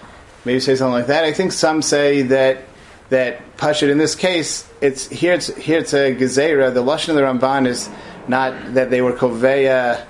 Maybe 0.46 0.61
say 0.61 0.74
something 0.74 0.94
like 0.94 1.08
that. 1.08 1.24
I 1.24 1.32
think 1.34 1.52
some 1.52 1.82
say 1.82 2.22
that 2.22 2.62
that 3.11 3.56
pashut 3.58 3.90
in 3.90 3.98
this 3.98 4.14
case, 4.14 4.68
it's 4.80 5.08
here. 5.08 5.34
It's 5.34 5.54
here. 5.54 5.80
It's 5.80 5.92
a 5.92 6.14
gezerah. 6.14 6.72
The 6.72 6.82
lashon 6.82 7.11
of 7.11 7.16
the 7.16 7.22
Ramban 7.22 7.66
is 7.66 7.90
not 8.26 8.74
that 8.74 8.90
they 8.90 9.02
were 9.02 9.12
koveya. 9.12 10.04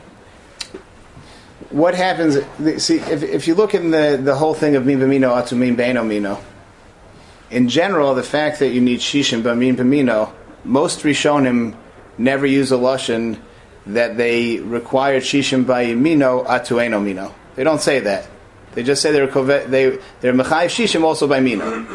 What 1.70 1.94
happens? 1.94 2.36
See, 2.82 2.96
if, 2.98 3.22
if 3.22 3.48
you 3.48 3.54
look 3.54 3.74
in 3.74 3.90
the, 3.90 4.20
the 4.22 4.36
whole 4.36 4.54
thing 4.54 4.76
of 4.76 4.86
min 4.86 5.00
b'mino 5.00 5.30
atu 5.42 5.56
min 5.56 5.76
beino 5.76 6.06
mino, 6.06 6.40
in 7.50 7.68
general, 7.68 8.14
the 8.14 8.22
fact 8.22 8.60
that 8.60 8.68
you 8.68 8.80
need 8.80 9.00
shishim 9.00 9.42
b'min 9.42 9.76
b'mino, 9.76 10.32
most 10.68 11.00
rishonim 11.00 11.74
never 12.18 12.46
use 12.46 12.70
a 12.72 12.76
lashon 12.76 13.38
that 13.86 14.16
they 14.16 14.58
require 14.58 15.18
shishim 15.18 15.66
by 15.66 15.94
mino 15.94 16.44
atu 16.44 16.82
eno 16.82 17.00
mino. 17.00 17.34
They 17.56 17.64
don't 17.64 17.80
say 17.80 18.00
that. 18.00 18.28
They 18.74 18.82
just 18.82 19.00
say 19.00 19.10
they're 19.10 19.26
they 19.26 19.98
they're 20.20 20.34
mechayiv 20.34 20.66
shishim 20.66 21.02
also 21.02 21.26
by 21.26 21.40
mina. 21.40 21.86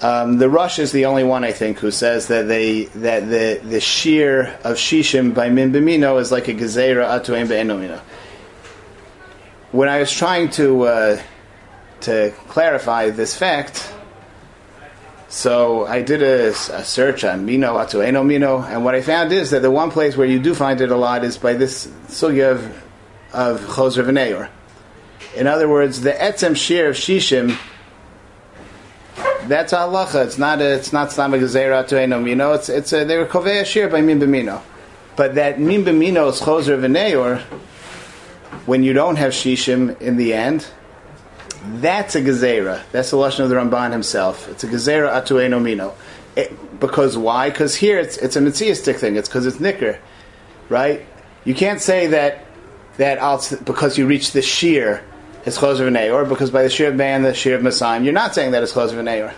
Um, 0.00 0.38
the 0.38 0.48
Rush 0.48 0.78
is 0.78 0.92
the 0.92 1.06
only 1.06 1.24
one 1.24 1.42
I 1.44 1.52
think 1.52 1.78
who 1.78 1.90
says 1.90 2.28
that 2.28 2.46
they 2.46 2.84
that 2.84 3.28
the 3.28 3.60
the 3.64 3.80
shear 3.80 4.58
of 4.64 4.76
shishim 4.76 5.34
by 5.34 5.50
min 5.50 5.72
b'mino 5.72 6.20
is 6.20 6.30
like 6.32 6.48
a 6.48 6.54
gezerah 6.54 7.20
atuim 7.20 7.48
be'enomino. 7.48 8.00
When 9.70 9.88
I 9.88 10.00
was 10.00 10.12
trying 10.12 10.50
to 10.50 10.82
uh, 10.82 11.22
to 12.02 12.32
clarify 12.48 13.10
this 13.10 13.36
fact, 13.36 13.92
so 15.28 15.86
I 15.86 16.02
did 16.02 16.22
a, 16.22 16.48
a 16.48 16.84
search 16.84 17.24
on 17.24 17.44
mino 17.44 17.74
atueno 17.74 18.24
mino, 18.24 18.62
and 18.62 18.84
what 18.84 18.94
I 18.94 19.02
found 19.02 19.32
is 19.32 19.50
that 19.50 19.62
the 19.62 19.70
one 19.70 19.90
place 19.90 20.16
where 20.16 20.26
you 20.26 20.38
do 20.38 20.54
find 20.54 20.80
it 20.80 20.90
a 20.90 20.96
lot 20.96 21.24
is 21.24 21.36
by 21.36 21.54
this 21.54 21.86
sugya 22.08 22.52
of 22.52 22.84
of 23.32 23.60
choser 23.60 24.04
v'neyor. 24.04 24.48
In 25.36 25.46
other 25.46 25.68
words, 25.68 26.00
the 26.00 26.12
etzem 26.12 26.56
shear 26.56 26.88
of 26.88 26.96
shishim 26.96 27.58
that's 29.48 29.72
halacha. 29.72 30.26
It's 30.26 30.38
not 30.38 30.60
a, 30.60 30.74
it's 30.74 30.92
not 30.92 31.12
stam 31.12 31.32
gezerah. 31.32 32.26
You 32.26 32.36
know, 32.36 32.52
it's 32.52 32.68
it's 32.68 32.92
a, 32.92 33.04
they 33.04 33.16
were 33.16 33.26
kovei 33.26 33.64
shir 33.64 33.88
by 33.88 34.00
min 34.00 34.20
b'mino, 34.20 34.62
but 35.16 35.34
that 35.34 35.58
min 35.58 35.84
b'mino 35.84 36.30
is 36.30 36.40
choser 36.40 36.78
v'neyor. 36.78 37.40
When 38.66 38.82
you 38.82 38.92
don't 38.92 39.16
have 39.16 39.32
shishim 39.32 39.98
in 40.00 40.16
the 40.16 40.34
end, 40.34 40.66
that's 41.64 42.14
a 42.14 42.22
gezerah. 42.22 42.82
That's 42.92 43.10
the 43.10 43.16
lashon 43.16 43.40
of 43.40 43.50
the 43.50 43.56
Ramban 43.56 43.92
himself. 43.92 44.48
It's 44.48 44.64
a 44.64 44.68
gezerah 44.68 45.22
atu 45.22 45.36
enom 45.36 45.62
mino. 45.62 45.94
It, 46.36 46.80
because 46.80 47.16
why? 47.16 47.50
Because 47.50 47.74
here 47.74 47.98
it's 47.98 48.16
it's 48.16 48.36
a 48.36 48.40
mitziastic 48.40 48.96
thing. 48.96 49.16
It's 49.16 49.28
because 49.28 49.46
it's 49.46 49.60
nicker, 49.60 49.98
right? 50.68 51.04
You 51.44 51.54
can't 51.54 51.80
say 51.80 52.08
that 52.08 52.44
that 52.96 53.20
I'll, 53.22 53.42
because 53.64 53.98
you 53.98 54.06
reach 54.06 54.32
the 54.32 54.42
shear 54.42 55.04
it's 55.48 55.58
choser 55.58 55.88
v'neyor, 55.88 56.28
because 56.28 56.50
by 56.50 56.62
the 56.62 56.68
shear 56.68 56.88
of 56.88 56.96
man, 56.96 57.22
the 57.22 57.32
shear 57.32 57.56
of 57.56 57.62
Messiah, 57.62 58.00
you're 58.02 58.12
not 58.12 58.34
saying 58.34 58.50
that 58.50 58.62
it's 58.62 58.72
choser 58.72 58.94
v'neyor, 58.94 59.32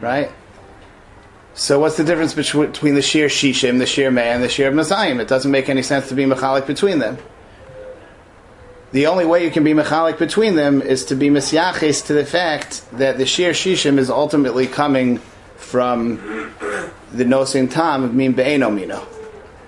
right? 0.00 0.30
So 1.54 1.80
what's 1.80 1.96
the 1.96 2.04
difference 2.04 2.34
between 2.34 2.94
the 2.94 3.02
shear 3.02 3.26
shishim, 3.26 3.78
the 3.78 3.86
shear 3.86 4.12
man, 4.12 4.42
the 4.42 4.48
shear 4.48 4.68
of 4.68 4.74
Messiah? 4.74 5.16
It 5.16 5.26
doesn't 5.26 5.50
make 5.50 5.68
any 5.68 5.82
sense 5.82 6.08
to 6.08 6.14
be 6.14 6.24
mechalik 6.24 6.68
between 6.68 7.00
them. 7.00 7.18
The 8.90 9.06
only 9.06 9.26
way 9.26 9.44
you 9.44 9.50
can 9.50 9.64
be 9.64 9.72
mechalik 9.72 10.18
between 10.18 10.56
them 10.56 10.80
is 10.80 11.04
to 11.06 11.14
be 11.14 11.28
misyaches 11.28 12.06
to 12.06 12.14
the 12.14 12.24
fact 12.24 12.90
that 12.92 13.18
the 13.18 13.26
shear 13.26 13.52
shishim 13.52 13.98
is 13.98 14.08
ultimately 14.08 14.66
coming 14.66 15.18
from 15.56 16.16
the 17.12 17.24
nosin 17.24 17.70
tam 17.70 18.04
of 18.04 18.14
min 18.14 18.32
be'eno 18.32 18.70
mino. 18.70 19.06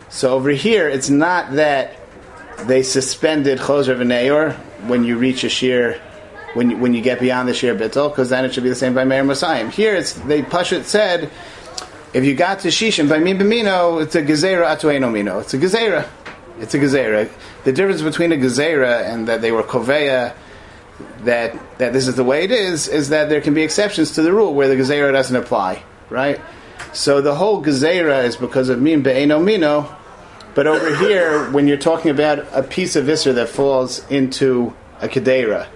So 0.09 0.33
over 0.35 0.50
here, 0.50 0.88
it's 0.88 1.11
not 1.11 1.52
that 1.52 1.96
they 2.66 2.83
suspended 2.83 3.59
choser 3.59 3.96
v'neyor 3.96 4.54
when 4.87 5.04
you 5.04 5.18
reach 5.18 5.44
a 5.44 5.50
shear, 5.50 6.00
when 6.54 6.70
you, 6.70 6.76
when 6.78 6.94
you 6.94 7.02
get 7.02 7.20
beyond 7.20 7.46
the 7.46 7.54
shear 7.54 7.74
bittel, 7.74 8.09
because 8.11 8.30
then 8.30 8.46
it 8.46 8.54
should 8.54 8.62
be 8.62 8.70
the 8.70 8.74
same 8.74 8.94
by 8.94 9.04
Meir 9.04 9.22
Messiah. 9.22 9.68
Here, 9.68 9.94
it's 9.94 10.14
they 10.14 10.40
Pashut 10.42 10.85
said, 10.85 11.30
if 12.12 12.24
you 12.24 12.35
got 12.35 12.61
to 12.61 12.68
Shishim 12.68 13.09
by 13.09 13.18
Min 13.18 13.38
B'mino, 13.38 14.02
it's 14.02 14.14
a 14.14 14.22
Gezerah 14.22 14.76
Atueno 14.76 15.12
Mino. 15.12 15.40
It's 15.40 15.54
a 15.54 15.59
Gezerah. 15.59 16.09
It's 16.61 16.75
a 16.75 16.79
Gezerah. 16.79 17.31
The 17.64 17.73
difference 17.73 18.03
between 18.03 18.33
a 18.33 18.37
Gezerah 18.37 19.09
and 19.09 19.29
that 19.29 19.40
they 19.40 19.51
were 19.51 19.62
Koveya, 19.62 20.35
that, 21.25 21.59
that 21.79 21.92
this 21.94 22.07
is 22.07 22.16
the 22.16 22.25
way 22.25 22.44
it 22.44 22.51
is, 22.51 22.87
is 22.87 23.09
that 23.09 23.31
there 23.31 23.40
can 23.40 23.55
be 23.55 23.62
exceptions 23.62 24.12
to 24.12 24.23
the 24.23 24.33
rule 24.33 24.53
where 24.55 24.68
the 24.68 24.77
Gezerah 24.77 25.12
doesn't 25.12 25.35
apply, 25.35 25.83
right? 26.11 26.38
So 26.92 27.23
the 27.23 27.35
whole 27.35 27.64
Gezerah 27.64 28.25
is 28.25 28.37
because 28.37 28.68
of 28.68 28.81
Min 28.81 29.03
Be'eno 29.03 29.40
Mino, 29.40 29.96
but 30.55 30.66
over 30.66 30.94
here, 30.96 31.51
when 31.51 31.66
you're 31.66 31.79
talking 31.79 32.11
about 32.11 32.46
a 32.53 32.62
piece 32.62 32.94
of 32.96 33.07
Isser 33.07 33.35
that 33.37 33.49
falls 33.49 34.07
into 34.11 34.75
a 35.01 35.09
Kedera, 35.09 35.66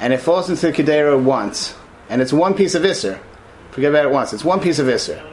and 0.00 0.12
it 0.12 0.18
falls 0.18 0.50
into 0.50 0.66
the 0.66 0.72
Kedera 0.72 1.22
once, 1.22 1.76
and 2.08 2.20
it's 2.20 2.32
one 2.32 2.54
piece 2.54 2.74
of 2.74 2.82
Isser, 2.82 3.20
forget 3.70 3.90
about 3.90 4.06
it 4.06 4.10
once, 4.10 4.32
it's 4.32 4.44
one 4.44 4.60
piece 4.60 4.78
of 4.78 4.86
Isser. 4.86 5.31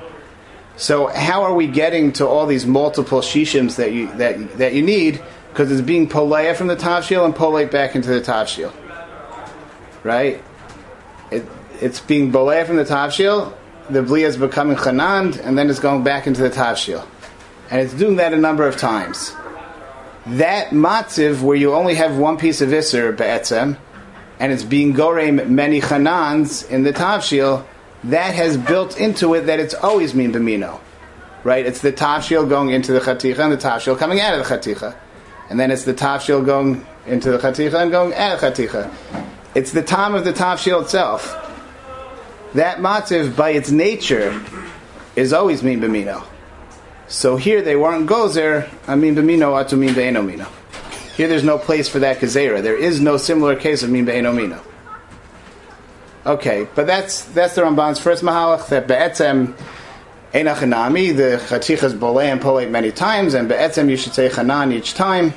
So 0.79 1.07
how 1.07 1.43
are 1.43 1.53
we 1.53 1.67
getting 1.67 2.13
to 2.13 2.25
all 2.25 2.47
these 2.47 2.65
multiple 2.65 3.19
shishims 3.19 3.75
that 3.75 3.91
you 3.91 4.07
that 4.13 4.57
that 4.57 4.73
you 4.73 4.81
need? 4.81 5.21
Because 5.49 5.71
it's 5.71 5.81
being 5.81 6.09
polea 6.09 6.55
from 6.55 6.67
the 6.67 6.75
tavshil 6.75 7.25
and 7.25 7.35
polate 7.35 7.69
back 7.69 7.95
into 7.95 8.09
the 8.09 8.21
tavshil, 8.21 8.73
right? 10.03 10.43
It, 11.31 11.45
it's 11.81 11.99
being 11.99 12.31
bolea 12.31 12.65
from 12.65 12.77
the 12.77 12.85
tavshil. 12.85 13.53
The 13.91 14.01
blia 14.01 14.27
is 14.27 14.37
becoming 14.37 14.77
chanand, 14.77 15.39
and 15.43 15.57
then 15.57 15.69
it's 15.69 15.79
going 15.79 16.03
back 16.03 16.25
into 16.25 16.41
the 16.41 16.49
tavshil 16.49 17.05
and 17.69 17.81
it's 17.81 17.93
doing 17.93 18.15
that 18.17 18.33
a 18.33 18.37
number 18.37 18.67
of 18.67 18.77
times. 18.77 19.33
That 20.25 20.69
matziv 20.69 21.41
where 21.41 21.55
you 21.55 21.73
only 21.73 21.95
have 21.95 22.17
one 22.17 22.37
piece 22.37 22.61
of 22.61 22.73
iser 22.73 23.11
be'etzem, 23.11 23.77
and 24.39 24.51
it's 24.51 24.63
being 24.63 24.93
gorem 24.93 25.49
many 25.49 25.81
chanans 25.81 26.69
in 26.69 26.83
the 26.83 26.93
tavshil, 26.93 27.65
that 28.05 28.33
has 28.35 28.57
built 28.57 28.99
into 28.99 29.33
it 29.33 29.41
that 29.41 29.59
it's 29.59 29.73
always 29.73 30.13
mean 30.13 30.31
b'mino. 30.31 30.79
Right? 31.43 31.65
It's 31.65 31.81
the 31.81 31.91
tavshil 31.93 32.49
going 32.49 32.69
into 32.69 32.91
the 32.91 32.99
chaticha 32.99 33.39
and 33.39 33.51
the 33.51 33.57
tavshil 33.57 33.97
coming 33.97 34.19
out 34.19 34.37
of 34.37 34.47
the 34.47 34.55
chaticha. 34.55 34.95
And 35.49 35.59
then 35.59 35.71
it's 35.71 35.83
the 35.83 35.93
tavshil 35.93 36.45
going 36.45 36.85
into 37.07 37.31
the 37.31 37.37
chaticha 37.37 37.81
and 37.81 37.91
going 37.91 38.13
out 38.13 38.35
of 38.35 38.41
the 38.41 38.67
chaticha. 38.67 38.93
It's 39.55 39.71
the 39.71 39.81
time 39.81 40.15
of 40.15 40.25
the 40.25 40.33
tavshil 40.33 40.83
itself. 40.83 41.35
That 42.53 42.79
matziv, 42.79 43.35
by 43.35 43.51
its 43.51 43.71
nature, 43.71 44.39
is 45.15 45.33
always 45.33 45.63
mean 45.63 45.81
b'mino. 45.81 46.25
So 47.07 47.37
here 47.37 47.61
they 47.61 47.75
weren't 47.75 48.07
gozer. 48.07 48.69
I 48.87 48.95
mean, 48.95 49.15
b'mino 49.15 49.63
atu 49.63 49.77
min 49.77 49.93
be'eno 49.93 50.21
mino. 50.21 50.47
Here 51.15 51.27
there's 51.27 51.43
no 51.43 51.57
place 51.57 51.89
for 51.89 51.99
that 51.99 52.19
gezerah. 52.19 52.61
There 52.61 52.77
is 52.77 53.01
no 53.01 53.17
similar 53.17 53.55
case 53.55 53.83
of 53.83 53.89
min 53.89 54.05
be'eno 54.05 54.31
mino. 54.31 54.61
Okay, 56.29 56.67
but 56.75 56.85
that's 56.85 57.23
that's 57.25 57.55
the 57.55 57.63
Ramban's 57.63 57.99
first 57.99 58.23
mahalach 58.23 58.69
that 58.69 58.87
be'etzem 58.87 59.55
enachanami 60.31 61.15
the 61.17 61.41
chatichas 61.43 61.97
bolei 61.97 62.25
and 62.25 62.39
polei 62.39 62.69
many 62.69 62.91
times, 62.91 63.33
and 63.33 63.49
be'etzem 63.49 63.89
you 63.89 63.97
should 63.97 64.13
say 64.13 64.29
chanan 64.29 64.71
each 64.71 64.93
time. 64.93 65.33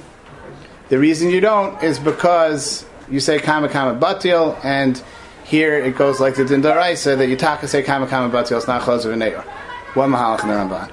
The 0.90 0.98
reason 0.98 1.30
you 1.30 1.40
don't 1.40 1.82
is 1.82 1.98
because 1.98 2.84
you 3.08 3.20
say 3.20 3.38
kama 3.38 3.70
kama 3.70 3.98
batil, 3.98 4.62
and 4.62 5.02
here 5.44 5.78
it 5.78 5.96
goes 5.96 6.20
like 6.20 6.34
the 6.34 6.44
dindaraisa 6.44 7.16
that 7.16 7.28
you 7.28 7.36
taka 7.38 7.68
say 7.68 7.82
kama 7.82 8.06
kama 8.06 8.28
batil. 8.28 8.58
It's 8.58 8.68
not 8.68 8.82
chos 8.82 9.06
of 9.06 9.12
One 9.12 10.10
mahalach 10.12 10.42
in 10.42 10.48
the 10.48 10.54
Ramban. 10.54 10.90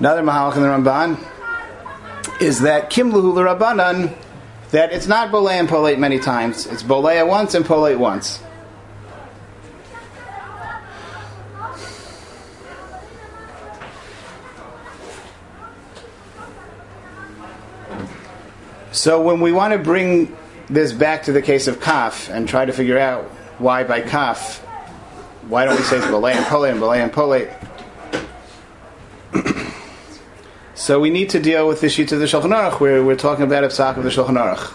Another 0.00 0.22
Mahalach 0.22 0.56
in 0.56 0.62
the 0.62 0.68
Ramban 0.68 2.40
is 2.40 2.62
that 2.62 2.90
Kimluhu 2.90 3.34
Rabbanan, 3.34 4.12
that 4.72 4.92
it's 4.92 5.06
not 5.06 5.30
Boleh 5.30 5.52
and 5.52 5.68
Polate 5.68 5.98
many 5.98 6.18
times. 6.18 6.66
It's 6.66 6.82
Boleh 6.82 7.24
once 7.24 7.54
and 7.54 7.64
Polate 7.64 7.98
once. 7.98 8.42
So 19.02 19.20
when 19.20 19.40
we 19.40 19.50
want 19.50 19.72
to 19.72 19.80
bring 19.80 20.36
this 20.68 20.92
back 20.92 21.24
to 21.24 21.32
the 21.32 21.42
case 21.42 21.66
of 21.66 21.80
kaf 21.80 22.30
and 22.30 22.48
try 22.48 22.64
to 22.64 22.72
figure 22.72 23.00
out 23.00 23.24
why 23.58 23.82
by 23.82 24.00
kaf, 24.00 24.60
why 25.48 25.64
don't 25.64 25.76
we 25.76 25.82
say 25.82 25.98
Boleh 25.98 26.36
and 26.36 26.44
Polate 26.46 26.70
and 26.74 26.84
and 27.02 27.12
Polate? 27.12 27.50
So 30.76 31.00
we 31.00 31.10
need 31.10 31.30
to 31.30 31.40
deal 31.40 31.66
with 31.66 31.80
the 31.80 31.88
sheet 31.88 32.12
of 32.12 32.20
the 32.20 32.26
Shulchan 32.26 32.54
Aruch, 32.54 32.78
where 32.78 33.02
we're 33.02 33.16
talking 33.16 33.44
about 33.44 33.64
Ipsak 33.64 33.96
of 33.96 34.04
the 34.04 34.10
Shulchan 34.10 34.38
Aruch. 34.38 34.72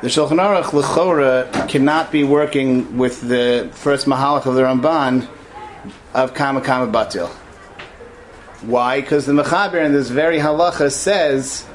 The 0.00 0.08
Shulchan 0.08 0.38
Aruch 0.38 0.72
L'chora 0.72 1.68
cannot 1.68 2.10
be 2.10 2.24
working 2.24 2.96
with 2.96 3.20
the 3.20 3.70
first 3.74 4.06
Mahalach 4.06 4.46
of 4.46 4.54
the 4.54 4.62
Ramban 4.62 5.28
of 6.14 6.32
Kama 6.32 6.62
Kama 6.62 6.90
Batil. 6.90 7.28
Why? 8.62 9.02
Because 9.02 9.26
the 9.26 9.34
Mechaber 9.34 9.84
in 9.84 9.92
this 9.92 10.08
very 10.08 10.38
halacha 10.38 10.90
says 10.90 11.66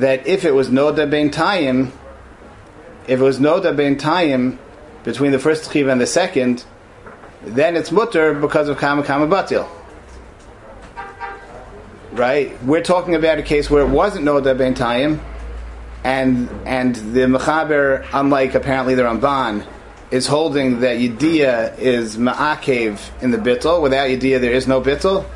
that 0.00 0.26
if 0.26 0.44
it 0.44 0.54
was 0.54 0.68
Noda 0.68 1.08
Ben 1.10 1.30
Tayim, 1.30 1.90
if 3.06 3.20
it 3.20 3.22
was 3.22 3.38
Noda 3.38 3.76
Ben 3.76 3.96
Tayim 3.96 4.58
between 5.04 5.32
the 5.32 5.38
first 5.38 5.72
Chiv 5.72 5.88
and 5.88 6.00
the 6.00 6.06
second, 6.06 6.64
then 7.42 7.76
it's 7.76 7.92
mutter 7.92 8.34
because 8.34 8.68
of 8.68 8.76
Kama 8.78 9.02
Kama 9.02 9.26
Batil 9.26 9.68
right? 12.16 12.62
We're 12.64 12.82
talking 12.82 13.14
about 13.14 13.38
a 13.38 13.42
case 13.42 13.70
where 13.70 13.82
it 13.82 13.88
wasn't 13.88 14.24
Noda 14.24 14.56
Ben 14.56 14.74
Tayim, 14.74 15.20
and 16.04 16.48
and 16.66 16.94
the 16.94 17.20
Mechaber, 17.20 18.06
unlike 18.12 18.54
apparently 18.54 18.94
the 18.94 19.02
Ramban, 19.02 19.66
is 20.10 20.26
holding 20.26 20.80
that 20.80 20.98
Yediyah 20.98 21.78
is 21.78 22.16
Ma'akev 22.16 23.22
in 23.22 23.30
the 23.30 23.38
Bittel. 23.38 23.82
Without 23.82 24.08
Yediyah, 24.08 24.40
there 24.40 24.52
is 24.52 24.66
no 24.66 24.80
Bittel, 24.80 25.26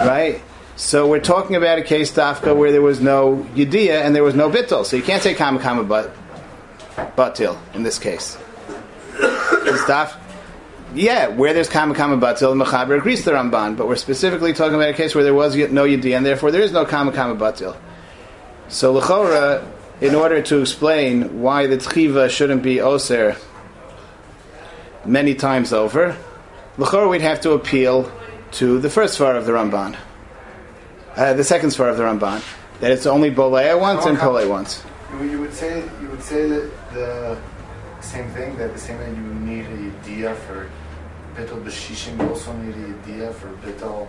right? 0.00 0.40
So 0.76 1.08
we're 1.08 1.20
talking 1.20 1.56
about 1.56 1.78
a 1.78 1.82
case, 1.82 2.12
Dafka, 2.12 2.54
where 2.54 2.70
there 2.70 2.82
was 2.82 3.00
no 3.00 3.46
Yediyah 3.54 4.02
and 4.02 4.14
there 4.14 4.22
was 4.22 4.34
no 4.34 4.50
Bittel. 4.50 4.84
So 4.84 4.96
you 4.96 5.02
can't 5.02 5.22
say 5.22 5.34
Kama 5.34 5.58
Kama 5.58 5.84
but 5.84 6.14
Batil 7.16 7.58
in 7.74 7.82
this 7.82 7.98
case. 7.98 8.36
Daf, 9.16 10.16
yeah, 10.94 11.28
where 11.28 11.52
there's 11.52 11.68
kama 11.68 11.94
kama 11.94 12.16
batil, 12.18 12.60
mechaber 12.60 12.98
agrees 12.98 13.24
the 13.24 13.32
Ramban, 13.32 13.76
but 13.76 13.88
we're 13.88 13.96
specifically 13.96 14.52
talking 14.52 14.74
about 14.74 14.90
a 14.90 14.94
case 14.94 15.14
where 15.14 15.24
there 15.24 15.34
was 15.34 15.56
no 15.56 15.84
yedi, 15.84 16.16
and 16.16 16.24
therefore 16.24 16.50
there 16.50 16.62
is 16.62 16.72
no 16.72 16.84
kama 16.84 17.12
kama 17.12 17.36
batil. 17.36 17.76
So 18.68 18.94
lechora, 18.94 19.66
in 20.00 20.14
order 20.14 20.42
to 20.42 20.60
explain 20.60 21.40
why 21.40 21.66
the 21.66 21.76
tchiva 21.76 22.30
shouldn't 22.30 22.62
be 22.62 22.80
oser 22.80 23.36
many 25.04 25.34
times 25.34 25.72
over, 25.72 26.16
l'chor 26.78 27.08
we'd 27.08 27.22
have 27.22 27.40
to 27.42 27.52
appeal 27.52 28.10
to 28.52 28.78
the 28.78 28.90
first 28.90 29.18
svar 29.18 29.36
of 29.36 29.46
the 29.46 29.52
Ramban, 29.52 29.96
uh, 31.16 31.32
the 31.34 31.44
second 31.44 31.70
svar 31.70 31.90
of 31.90 31.96
the 31.96 32.02
Ramban, 32.02 32.42
that 32.80 32.90
it's 32.90 33.06
only 33.06 33.30
bolea 33.30 33.78
once 33.78 34.04
and 34.06 34.18
pole 34.18 34.48
once. 34.48 34.82
You, 35.20 35.40
would 35.40 35.52
say 35.52 35.82
you 36.00 36.08
would 36.08 36.22
say 36.22 36.48
that 36.48 36.70
the 36.92 37.38
same 38.00 38.28
thing 38.30 38.56
that 38.58 38.72
the 38.72 38.78
same 38.78 38.98
way 38.98 39.08
you 39.08 39.34
need 39.34 39.66
a 39.66 39.96
idea 40.02 40.34
for 40.34 40.68
bittel 41.34 41.62
b'shishim, 41.62 42.18
you 42.20 42.28
also 42.28 42.52
need 42.54 42.74
a 42.74 42.98
idea 42.98 43.32
for 43.32 43.48
bittel 43.64 44.08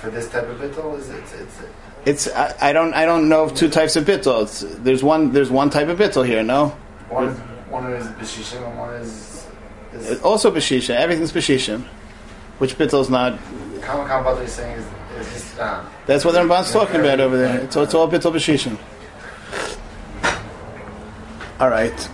for 0.00 0.10
this 0.10 0.28
type 0.28 0.48
of 0.48 0.58
bittel. 0.58 0.98
Is 0.98 1.10
it? 1.10 1.22
It's, 1.40 1.58
It's 2.04 2.28
I, 2.34 2.70
I 2.70 2.72
don't 2.72 2.94
I 2.94 3.04
don't 3.04 3.28
know 3.28 3.44
of 3.44 3.54
two 3.54 3.68
types 3.68 3.96
of 3.96 4.04
bittul. 4.04 4.42
It's, 4.42 4.60
there's 4.60 5.02
one 5.02 5.32
there's 5.32 5.50
one 5.50 5.70
type 5.70 5.88
of 5.88 5.98
bittul 5.98 6.26
here. 6.26 6.42
No, 6.42 6.68
one 7.08 7.28
is 7.28 7.38
one 7.70 7.92
is 7.92 8.06
b'shishim 8.06 8.66
and 8.68 8.78
one 8.78 8.94
is. 8.94 9.46
Is 9.92 10.22
also 10.22 10.50
b'shishim. 10.50 10.94
Everything's 10.94 11.32
b'shishim. 11.32 11.82
Which 12.58 12.76
bittul 12.78 13.00
is 13.00 13.10
not? 13.10 13.38
Kama 13.80 14.06
Kama 14.06 14.30
is 14.40 14.52
saying 14.52 14.78
is, 14.78 14.86
That's 16.06 16.24
what 16.24 16.32
the 16.32 16.40
Ramban's 16.40 16.72
talking 16.72 17.00
about 17.00 17.20
over 17.20 17.36
there. 17.36 17.60
It's, 17.60 17.76
it's 17.76 17.94
all 17.94 18.08
bittul 18.10 18.32
b'shishim. 18.32 18.78
All 21.60 21.68
right. 21.70 22.08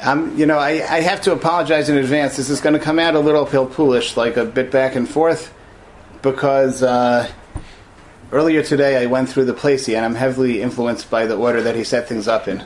Um, 0.00 0.36
you 0.38 0.46
know, 0.46 0.58
I, 0.58 0.70
I 0.70 1.00
have 1.00 1.22
to 1.22 1.32
apologize 1.32 1.88
in 1.88 1.96
advance. 1.96 2.36
This 2.36 2.50
is 2.50 2.60
going 2.60 2.74
to 2.74 2.78
come 2.78 2.98
out 2.98 3.14
a 3.14 3.20
little 3.20 3.44
pilpulish, 3.44 4.16
like 4.16 4.36
a 4.36 4.44
bit 4.44 4.70
back 4.70 4.94
and 4.94 5.08
forth, 5.08 5.52
because 6.22 6.82
uh, 6.82 7.28
earlier 8.30 8.62
today 8.62 9.02
I 9.02 9.06
went 9.06 9.28
through 9.28 9.46
the 9.46 9.54
Placey, 9.54 9.96
and 9.96 10.04
I'm 10.04 10.14
heavily 10.14 10.62
influenced 10.62 11.10
by 11.10 11.26
the 11.26 11.36
order 11.36 11.62
that 11.62 11.74
he 11.74 11.82
set 11.82 12.08
things 12.08 12.28
up 12.28 12.46
in. 12.46 12.64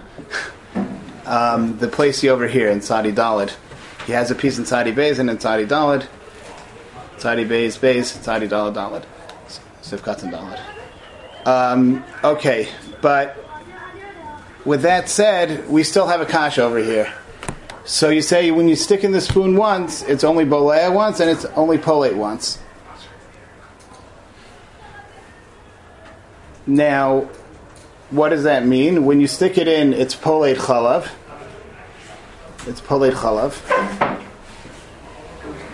um, 1.26 1.78
the 1.78 1.88
Placey 1.88 2.28
over 2.28 2.46
here 2.46 2.68
in 2.68 2.82
Sadi 2.82 3.12
Dalid. 3.12 3.54
He 4.06 4.12
has 4.12 4.30
a 4.30 4.34
piece 4.34 4.58
in 4.58 4.66
Sadi 4.66 4.92
Beis 4.92 5.18
and 5.18 5.30
in 5.30 5.40
Sadi 5.40 5.64
Dalid. 5.64 6.06
Sadi 7.16 7.44
Beis, 7.44 7.78
Beis, 7.78 8.04
Sadi 8.04 8.46
Dalid, 8.46 8.74
Dalid. 8.74 9.04
Sivkat 9.80 10.22
and 10.22 10.32
Dalid. 10.34 11.46
Um, 11.46 12.04
okay, 12.22 12.68
but 13.00 13.38
with 14.64 14.82
that 14.82 15.08
said, 15.08 15.68
we 15.68 15.82
still 15.82 16.06
have 16.06 16.20
a 16.20 16.26
kash 16.26 16.58
over 16.58 16.78
here. 16.78 17.12
So 17.84 18.10
you 18.10 18.22
say 18.22 18.50
when 18.50 18.68
you 18.68 18.76
stick 18.76 19.02
in 19.02 19.12
the 19.12 19.20
spoon 19.20 19.56
once, 19.56 20.02
it's 20.02 20.22
only 20.22 20.44
bolea 20.44 20.92
once, 20.92 21.20
and 21.20 21.28
it's 21.28 21.44
only 21.56 21.78
polate 21.78 22.14
once. 22.14 22.58
Now, 26.66 27.28
what 28.10 28.28
does 28.28 28.44
that 28.44 28.64
mean? 28.64 29.04
When 29.04 29.20
you 29.20 29.26
stick 29.26 29.58
it 29.58 29.66
in, 29.66 29.92
it's 29.92 30.14
polate 30.14 30.56
chalav. 30.56 31.08
It's 32.66 32.80
polate 32.80 33.14
chalav. 33.14 34.20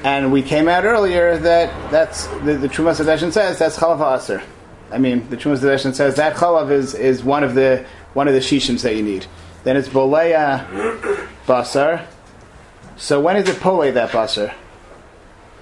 And 0.02 0.32
we 0.32 0.42
came 0.42 0.68
out 0.68 0.84
earlier 0.84 1.36
that 1.36 1.90
that's 1.90 2.26
the, 2.28 2.54
the 2.54 2.68
Trumas 2.68 3.04
Hadeshin 3.04 3.32
says 3.32 3.58
that's 3.58 3.76
chalav 3.76 4.16
aser. 4.16 4.42
I 4.90 4.96
mean, 4.96 5.28
the 5.28 5.36
Trumas 5.36 5.58
Hadeshin 5.58 5.94
says 5.94 6.16
that 6.16 6.36
chalav 6.36 6.70
is, 6.70 6.94
is 6.94 7.22
one 7.22 7.44
of 7.44 7.54
the 7.54 7.84
one 8.14 8.28
of 8.28 8.34
the 8.34 8.40
shishims 8.40 8.82
that 8.82 8.96
you 8.96 9.02
need. 9.02 9.26
Then 9.64 9.76
it's 9.76 9.88
bolea 9.88 10.66
basar. 11.46 12.06
So 12.96 13.20
when 13.20 13.36
is 13.36 13.48
it 13.48 13.56
polei 13.56 13.92
that 13.94 14.10
basar? 14.10 14.54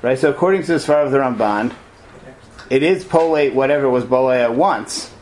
Right. 0.02 0.18
So 0.18 0.30
according 0.30 0.62
to 0.64 0.72
the 0.72 0.78
Svar 0.78 1.04
of 1.04 1.10
the 1.10 1.18
Ramban, 1.18 1.74
it 2.70 2.82
is 2.82 3.04
polei 3.04 3.52
whatever 3.52 3.88
was 3.88 4.04
bolea 4.04 4.54
once, 4.54 5.12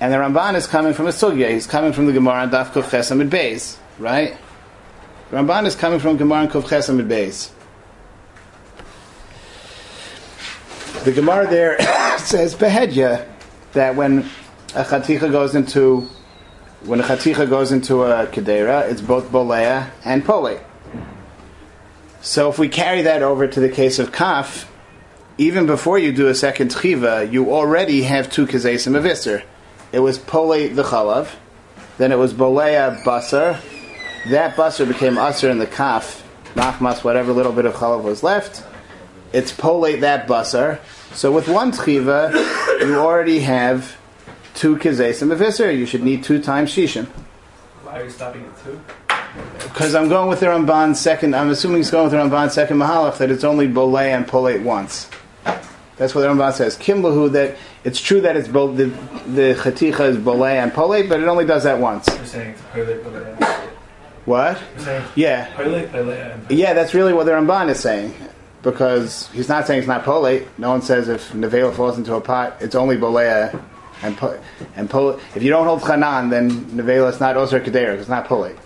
and 0.00 0.12
the 0.12 0.16
Ramban 0.16 0.54
is 0.54 0.66
coming 0.66 0.94
from 0.94 1.06
a 1.06 1.10
sugya. 1.10 1.50
He's 1.50 1.66
coming 1.66 1.92
from 1.92 2.06
the 2.06 2.12
Gemara 2.12 2.42
on 2.42 2.50
Daf 2.50 2.72
Kuf 2.72 2.90
Beis. 3.28 3.78
Right. 3.98 4.36
The 5.30 5.36
Ramban 5.36 5.66
is 5.66 5.74
coming 5.74 5.98
from 5.98 6.16
Gemara 6.16 6.40
on 6.40 6.48
Kuf 6.48 6.64
Chesamid 6.64 7.08
Beis. 7.08 7.52
The 11.04 11.12
Gemara 11.12 11.46
there 11.48 11.78
says 12.18 12.54
behedya 12.56 13.28
that 13.74 13.94
when 13.94 14.28
a 14.74 14.82
chaticha 14.82 15.30
goes 15.30 15.54
into 15.54 16.08
when 16.86 17.00
a 17.00 17.02
chaticha 17.02 17.48
goes 17.48 17.72
into 17.72 18.04
a 18.04 18.26
kedera, 18.28 18.88
it's 18.88 19.00
both 19.00 19.30
bolea 19.30 19.90
and 20.04 20.24
pole. 20.24 20.60
So 22.20 22.48
if 22.48 22.58
we 22.58 22.68
carry 22.68 23.02
that 23.02 23.22
over 23.22 23.46
to 23.46 23.60
the 23.60 23.68
case 23.68 23.98
of 23.98 24.12
kaf, 24.12 24.70
even 25.36 25.66
before 25.66 25.98
you 25.98 26.12
do 26.12 26.28
a 26.28 26.34
second 26.34 26.70
chiva, 26.70 27.30
you 27.30 27.52
already 27.52 28.02
have 28.02 28.30
two 28.30 28.46
kazesim 28.46 28.96
of 28.96 29.04
iser. 29.04 29.42
It 29.92 30.00
was 30.00 30.18
pole 30.18 30.68
the 30.68 30.82
chalav, 30.82 31.34
then 31.98 32.12
it 32.12 32.18
was 32.18 32.32
bolea 32.32 33.02
basar. 33.02 33.60
That 34.30 34.56
basar 34.56 34.86
became 34.86 35.14
asr 35.14 35.50
in 35.50 35.58
the 35.58 35.66
kaf, 35.66 36.22
machmas, 36.54 37.02
whatever 37.02 37.32
little 37.32 37.52
bit 37.52 37.64
of 37.64 37.74
chalav 37.74 38.02
was 38.02 38.22
left. 38.22 38.64
It's 39.32 39.52
polate 39.52 40.00
that 40.00 40.28
basar. 40.28 40.78
So 41.12 41.32
with 41.32 41.48
one 41.48 41.72
chiva, 41.72 42.32
you 42.80 42.96
already 42.96 43.40
have 43.40 43.96
two 44.56 44.76
kizesim 44.76 45.30
of 45.30 45.38
Isser. 45.38 45.76
You 45.76 45.86
should 45.86 46.02
need 46.02 46.24
two 46.24 46.42
times 46.42 46.72
shishin. 46.72 47.06
Why 47.84 48.00
are 48.00 48.04
you 48.04 48.10
stopping 48.10 48.44
at 48.44 48.64
two? 48.64 48.80
Because 49.62 49.94
I'm 49.94 50.08
going 50.08 50.28
with 50.28 50.40
the 50.40 50.46
Ramban 50.46 50.96
second. 50.96 51.36
I'm 51.36 51.50
assuming 51.50 51.78
he's 51.78 51.90
going 51.90 52.04
with 52.04 52.12
the 52.12 52.18
Ramban 52.18 52.50
second 52.50 52.78
mahalach 52.78 53.18
that 53.18 53.30
it's 53.30 53.44
only 53.44 53.68
bolei 53.68 54.16
and 54.16 54.26
polate 54.26 54.62
once. 54.62 55.08
That's 55.96 56.14
what 56.14 56.22
the 56.22 56.28
Ramban 56.28 56.52
says. 56.54 56.76
Kimlahu 56.76 57.30
that 57.32 57.56
it's 57.84 58.00
true 58.00 58.20
that 58.22 58.36
it's 58.36 58.48
both 58.48 58.76
the 58.76 58.86
the 59.26 59.54
chaticha 59.58 60.08
is 60.08 60.16
bolei 60.16 60.54
and 60.62 60.72
polate, 60.72 61.08
but 61.08 61.20
it 61.20 61.28
only 61.28 61.44
does 61.44 61.64
that 61.64 61.78
once. 61.78 62.08
You're 62.08 62.24
saying 62.24 62.50
it's 62.50 62.62
Pele, 62.72 62.98
Pele. 62.98 63.66
What? 64.24 64.60
Saying 64.78 65.04
Yeah, 65.14 65.54
Pele, 65.54 65.86
Pele, 65.88 66.18
and 66.18 66.50
yeah. 66.50 66.72
That's 66.72 66.94
really 66.94 67.12
what 67.12 67.26
the 67.26 67.32
Ramban 67.32 67.68
is 67.70 67.80
saying. 67.80 68.14
Because 68.62 69.28
he's 69.28 69.48
not 69.48 69.66
saying 69.66 69.80
it's 69.80 69.88
not 69.88 70.04
polate. 70.04 70.46
No 70.58 70.70
one 70.70 70.82
says 70.82 71.08
if 71.08 71.30
nevela 71.32 71.72
falls 71.72 71.98
into 71.98 72.14
a 72.14 72.20
pot, 72.20 72.56
it's 72.60 72.74
only 72.74 72.96
bolea 72.96 73.62
and 74.02 74.16
po- 74.16 74.38
and 74.76 74.90
if 75.34 75.42
you 75.42 75.50
don't 75.50 75.66
hold 75.66 75.82
chanan, 75.82 76.30
then 76.30 76.50
nevela 76.66 77.10
is 77.10 77.20
not 77.20 77.36
oser 77.36 77.60
kedera. 77.60 77.98
It's 77.98 78.08
not 78.08 78.26
polate. 78.26 78.58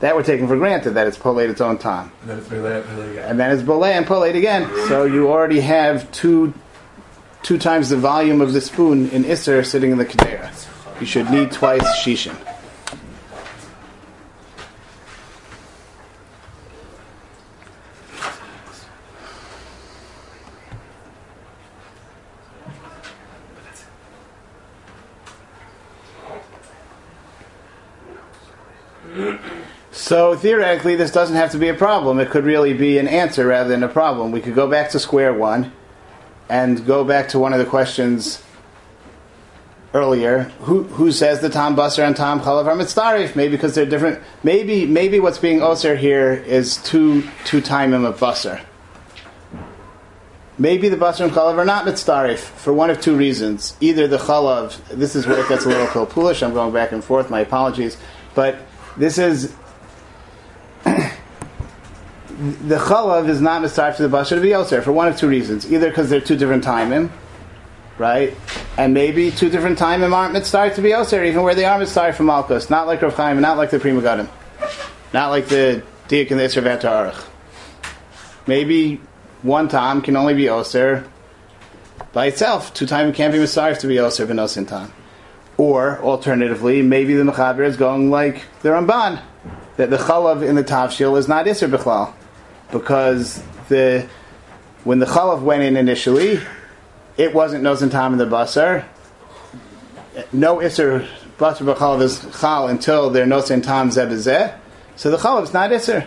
That 0.00 0.16
we're 0.16 0.22
taking 0.22 0.48
for 0.48 0.56
granted 0.56 0.92
that 0.92 1.06
it's 1.06 1.18
polate 1.18 1.50
its 1.50 1.60
own 1.60 1.76
time, 1.76 2.10
then 2.24 2.38
it's 2.38 2.48
Pele, 2.48 2.82
Pele 2.82 3.18
and 3.18 3.38
then 3.38 3.50
it's 3.50 3.62
boleh 3.62 3.92
and 3.92 4.06
polate 4.06 4.34
again. 4.34 4.68
So 4.88 5.04
you 5.04 5.30
already 5.30 5.60
have 5.60 6.10
two 6.12 6.54
two 7.42 7.58
times 7.58 7.90
the 7.90 7.96
volume 7.96 8.40
of 8.40 8.52
the 8.52 8.60
spoon 8.60 9.10
in 9.10 9.24
iser 9.24 9.62
sitting 9.62 9.90
in 9.90 9.98
the 9.98 10.06
kedera. 10.06 10.50
You 11.00 11.06
should 11.06 11.30
need 11.30 11.52
twice 11.52 11.82
shishin. 12.02 12.36
So 30.10 30.34
theoretically, 30.34 30.96
this 30.96 31.12
doesn't 31.12 31.36
have 31.36 31.52
to 31.52 31.56
be 31.56 31.68
a 31.68 31.74
problem. 31.74 32.18
It 32.18 32.30
could 32.30 32.44
really 32.44 32.72
be 32.74 32.98
an 32.98 33.06
answer 33.06 33.46
rather 33.46 33.68
than 33.68 33.84
a 33.84 33.88
problem. 33.88 34.32
We 34.32 34.40
could 34.40 34.56
go 34.56 34.68
back 34.68 34.90
to 34.90 34.98
square 34.98 35.32
one 35.32 35.72
and 36.48 36.84
go 36.84 37.04
back 37.04 37.28
to 37.28 37.38
one 37.38 37.52
of 37.52 37.60
the 37.60 37.64
questions 37.64 38.42
earlier. 39.94 40.50
Who 40.62 40.82
who 40.82 41.12
says 41.12 41.38
the 41.38 41.48
Tom 41.48 41.76
Busser 41.76 42.04
and 42.04 42.16
Tom 42.16 42.40
Chalav 42.40 42.66
are 42.66 42.74
mitzarif? 42.74 43.36
Maybe 43.36 43.52
because 43.52 43.76
they're 43.76 43.86
different. 43.86 44.20
Maybe 44.42 44.84
maybe 44.84 45.20
what's 45.20 45.38
being 45.38 45.62
oser 45.62 45.94
here 45.94 46.32
is 46.32 46.78
two 46.78 47.22
two 47.44 47.62
timim 47.62 48.04
of 48.04 48.18
Busser. 48.18 48.60
Maybe 50.58 50.88
the 50.88 50.96
Busser 50.96 51.26
and 51.26 51.32
Chalav 51.32 51.56
are 51.56 51.64
not 51.64 51.84
mitzarif 51.84 52.38
for 52.38 52.72
one 52.72 52.90
of 52.90 53.00
two 53.00 53.14
reasons. 53.16 53.76
Either 53.80 54.08
the 54.08 54.18
Chalav, 54.18 54.76
this 54.88 55.14
is 55.14 55.28
where 55.28 55.38
it 55.38 55.48
gets 55.48 55.66
a 55.66 55.68
little 55.68 55.86
pilpulish. 56.06 56.44
I'm 56.44 56.52
going 56.52 56.72
back 56.72 56.90
and 56.90 57.04
forth. 57.04 57.30
My 57.30 57.38
apologies, 57.38 57.96
but 58.34 58.56
this 58.96 59.16
is 59.16 59.54
the 62.40 62.76
chalav 62.76 63.28
is 63.28 63.40
not 63.40 63.60
mitzaref 63.62 63.96
to 63.96 64.08
the 64.08 64.16
basar 64.16 64.30
to 64.30 64.40
be 64.40 64.48
yoser 64.48 64.82
for 64.82 64.92
one 64.92 65.08
of 65.08 65.16
two 65.18 65.28
reasons. 65.28 65.70
Either 65.70 65.88
because 65.88 66.08
they're 66.08 66.22
two 66.22 66.36
different 66.36 66.64
timing, 66.64 67.12
right? 67.98 68.34
And 68.78 68.94
maybe 68.94 69.30
two 69.30 69.50
different 69.50 69.76
timing 69.76 70.10
aren't 70.12 70.34
mitzaref 70.34 70.74
to 70.76 70.82
be 70.82 70.90
yoser, 70.90 71.26
even 71.26 71.42
where 71.42 71.54
they 71.54 71.66
are 71.66 71.78
mitzaref 71.78 72.14
from 72.14 72.26
Malkus. 72.26 72.70
Not 72.70 72.86
like 72.86 73.02
Rav 73.02 73.14
Chaim, 73.14 73.40
not 73.40 73.58
like 73.58 73.70
the 73.70 73.78
Pri 73.78 73.90
Megadim. 73.90 74.28
Not 75.12 75.28
like 75.28 75.48
the 75.48 75.82
Diak 76.08 76.30
and 76.30 76.40
the 76.40 76.44
Isra 76.44 76.80
Arach. 76.80 77.26
Maybe 78.46 79.00
one 79.42 79.68
time 79.68 80.00
can 80.00 80.16
only 80.16 80.34
be 80.34 80.48
oser 80.48 81.04
by 82.12 82.26
itself. 82.26 82.72
Two 82.72 82.86
time 82.86 83.12
can't 83.12 83.32
be 83.32 83.38
Messiah 83.38 83.76
to 83.76 83.86
be 83.86 83.98
Oser 83.98 84.26
Benosin 84.26 84.66
time. 84.66 84.92
Or 85.58 85.98
alternatively, 86.00 86.80
maybe 86.80 87.14
the 87.14 87.24
Mechaber 87.24 87.66
is 87.66 87.76
going 87.76 88.10
like 88.10 88.44
the 88.62 88.70
Ramban, 88.70 89.20
that 89.76 89.90
the 89.90 89.98
Chalav 89.98 90.46
in 90.46 90.54
the 90.54 90.64
Tavshil 90.64 91.18
is 91.18 91.28
not 91.28 91.44
Isser 91.44 91.70
Bechlal. 91.70 92.14
Because 92.72 93.42
the 93.68 94.08
when 94.84 94.98
the 94.98 95.06
Chalav 95.06 95.42
went 95.42 95.62
in 95.62 95.76
initially, 95.76 96.40
it 97.16 97.34
wasn't 97.34 97.64
Nosin 97.64 97.90
Tam 97.90 98.12
in 98.12 98.18
the 98.18 98.26
Basar. 98.26 98.84
No 100.32 100.56
Isser 100.56 101.06
Basar 101.38 101.74
B'Chalav 101.74 102.02
is 102.02 102.26
Chal 102.40 102.68
until 102.68 103.10
they're 103.10 103.26
Nosin 103.26 103.62
Tam 103.62 103.90
Zebezeh. 103.90 104.56
So 104.96 105.10
the 105.10 105.16
Chalav 105.16 105.44
is 105.44 105.52
not 105.52 105.70
Isser. 105.70 106.06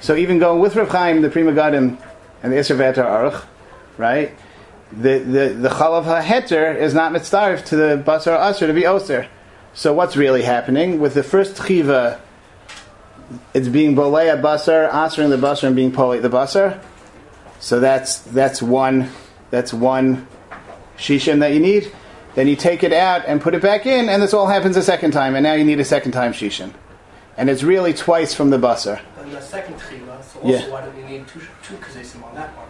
So 0.00 0.14
even 0.14 0.38
going 0.38 0.60
with 0.60 0.76
Rav 0.76 0.88
Chaim, 0.88 1.22
the 1.22 1.30
Pri 1.30 1.42
Megadim, 1.42 1.98
and 2.42 2.52
the 2.52 2.56
Isser 2.56 2.76
Veheter 2.76 3.04
Aruch, 3.04 3.44
right? 3.96 4.36
The 4.92 5.18
the 5.18 5.48
the 5.48 5.68
Chalav 5.68 6.04
HaHeter 6.04 6.76
is 6.76 6.94
not 6.94 7.12
mitzvah 7.12 7.62
to 7.66 7.76
the 7.76 8.02
Basar 8.04 8.38
Asr 8.38 8.66
to 8.66 8.72
be 8.72 8.86
Oser. 8.86 9.28
So 9.74 9.92
what's 9.92 10.16
really 10.16 10.42
happening 10.42 11.00
with 11.00 11.14
the 11.14 11.22
first 11.22 11.56
Chiva? 11.56 12.20
It's 13.54 13.68
being 13.68 13.94
Bolea 13.96 14.40
Basar, 14.40 14.92
answering 14.92 15.30
the 15.30 15.36
Basar, 15.36 15.64
and 15.64 15.76
being 15.76 15.90
Polei 15.92 16.22
the 16.22 16.28
Basar. 16.30 16.80
So 17.58 17.80
that's 17.80 18.18
that's 18.20 18.62
one 18.62 19.10
that's 19.50 19.72
one 19.72 20.26
shishim 20.98 21.40
that 21.40 21.52
you 21.52 21.60
need. 21.60 21.90
Then 22.34 22.46
you 22.48 22.54
take 22.56 22.82
it 22.84 22.92
out 22.92 23.24
and 23.26 23.40
put 23.40 23.54
it 23.54 23.62
back 23.62 23.86
in, 23.86 24.08
and 24.08 24.22
this 24.22 24.34
all 24.34 24.46
happens 24.46 24.76
a 24.76 24.82
second 24.82 25.12
time, 25.12 25.34
and 25.34 25.42
now 25.42 25.54
you 25.54 25.64
need 25.64 25.80
a 25.80 25.84
second 25.84 26.12
time 26.12 26.32
shishim. 26.32 26.72
And 27.38 27.48
it's 27.50 27.62
really 27.62 27.92
twice 27.94 28.34
from 28.34 28.50
the 28.50 28.58
basar. 28.58 29.00
And 29.18 29.32
the 29.32 29.40
second 29.40 29.76
chiva, 29.76 30.22
so 30.22 30.40
also 30.40 30.48
Yeah. 30.48 30.68
why 30.70 30.82
don't 30.82 30.96
you 30.96 31.04
need 31.04 31.26
two, 31.28 31.40
two 31.66 31.74
kazesim 31.76 32.22
on 32.26 32.34
that 32.34 32.50
one? 32.56 32.66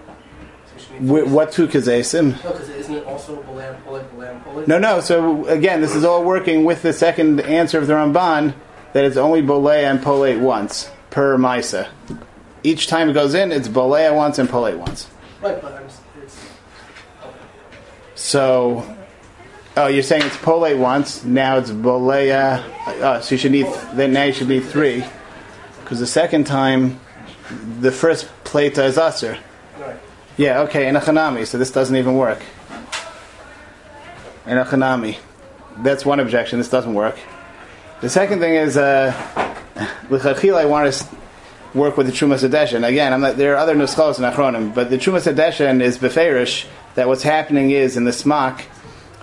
So 0.66 0.72
you 0.76 0.82
should 0.82 1.02
need 1.02 1.26
Wh- 1.28 1.32
What 1.32 1.52
two 1.52 1.66
kazesim? 1.68 2.42
No, 2.44 2.50
because 2.52 2.68
isn't 2.70 2.94
it 2.94 3.04
also? 3.06 3.42
No, 4.66 4.78
no. 4.78 5.00
So 5.00 5.44
again, 5.46 5.80
this 5.80 5.94
is 5.94 6.04
all 6.04 6.24
working 6.24 6.64
with 6.64 6.82
the 6.82 6.92
second 6.92 7.40
answer 7.40 7.78
of 7.78 7.86
the 7.88 7.92
Ramban 7.94 8.54
that 8.96 9.04
it's 9.04 9.18
only 9.18 9.42
bolei 9.42 9.82
and 9.82 10.00
polei 10.00 10.40
once 10.40 10.90
per 11.10 11.36
misa. 11.36 11.86
Each 12.62 12.86
time 12.86 13.10
it 13.10 13.12
goes 13.12 13.34
in, 13.34 13.52
it's 13.52 13.68
bolei 13.68 14.10
once 14.14 14.38
and 14.38 14.48
polei 14.48 14.74
once. 14.74 15.06
Right, 15.42 15.60
but 15.60 15.74
I'm, 15.74 15.84
it's... 16.22 16.40
So, 18.14 18.96
oh, 19.76 19.88
you're 19.88 20.02
saying 20.02 20.22
it's 20.22 20.38
polei 20.38 20.78
once. 20.78 21.22
Now 21.24 21.58
it's 21.58 21.70
bolea. 21.70 22.64
Uh, 22.86 23.20
so 23.20 23.34
you 23.34 23.38
should 23.38 23.52
need. 23.52 23.66
Then 23.92 24.14
now 24.14 24.24
you 24.24 24.32
should 24.32 24.48
need 24.48 24.64
three, 24.64 25.04
because 25.80 26.00
the 26.00 26.06
second 26.06 26.46
time, 26.46 26.98
the 27.78 27.92
first 27.92 28.30
plata 28.44 28.82
is 28.86 28.96
aser. 28.96 29.36
Right. 29.78 29.96
Yeah, 30.38 30.60
okay, 30.60 30.88
in 30.88 30.96
a 30.96 31.00
chanami, 31.00 31.46
so 31.46 31.58
this 31.58 31.70
doesn't 31.70 31.96
even 31.96 32.16
work. 32.16 32.40
In 34.46 34.56
a 34.56 34.64
chanami. 34.64 35.18
That's 35.80 36.06
one 36.06 36.18
objection, 36.18 36.58
this 36.58 36.70
doesn't 36.70 36.94
work. 36.94 37.18
The 38.02 38.10
second 38.10 38.40
thing 38.40 38.54
is, 38.54 38.76
uh, 38.76 39.14
I 39.74 40.64
want 40.66 40.92
to 40.92 41.06
work 41.74 41.96
with 41.96 42.06
the 42.06 42.12
Trumas 42.12 42.46
Hadeshen. 42.46 42.86
Again, 42.86 43.14
I'm 43.14 43.22
not, 43.22 43.38
there 43.38 43.54
are 43.54 43.56
other 43.56 43.74
nuschos 43.74 44.18
in 44.18 44.30
Achronim, 44.30 44.74
but 44.74 44.90
the 44.90 44.98
Trumas 44.98 45.32
Hadeshen 45.32 45.80
is 45.80 45.96
beferish 45.96 46.66
that 46.94 47.08
what's 47.08 47.22
happening 47.22 47.70
is 47.70 47.96
in 47.96 48.04
the 48.04 48.10
Smak 48.10 48.64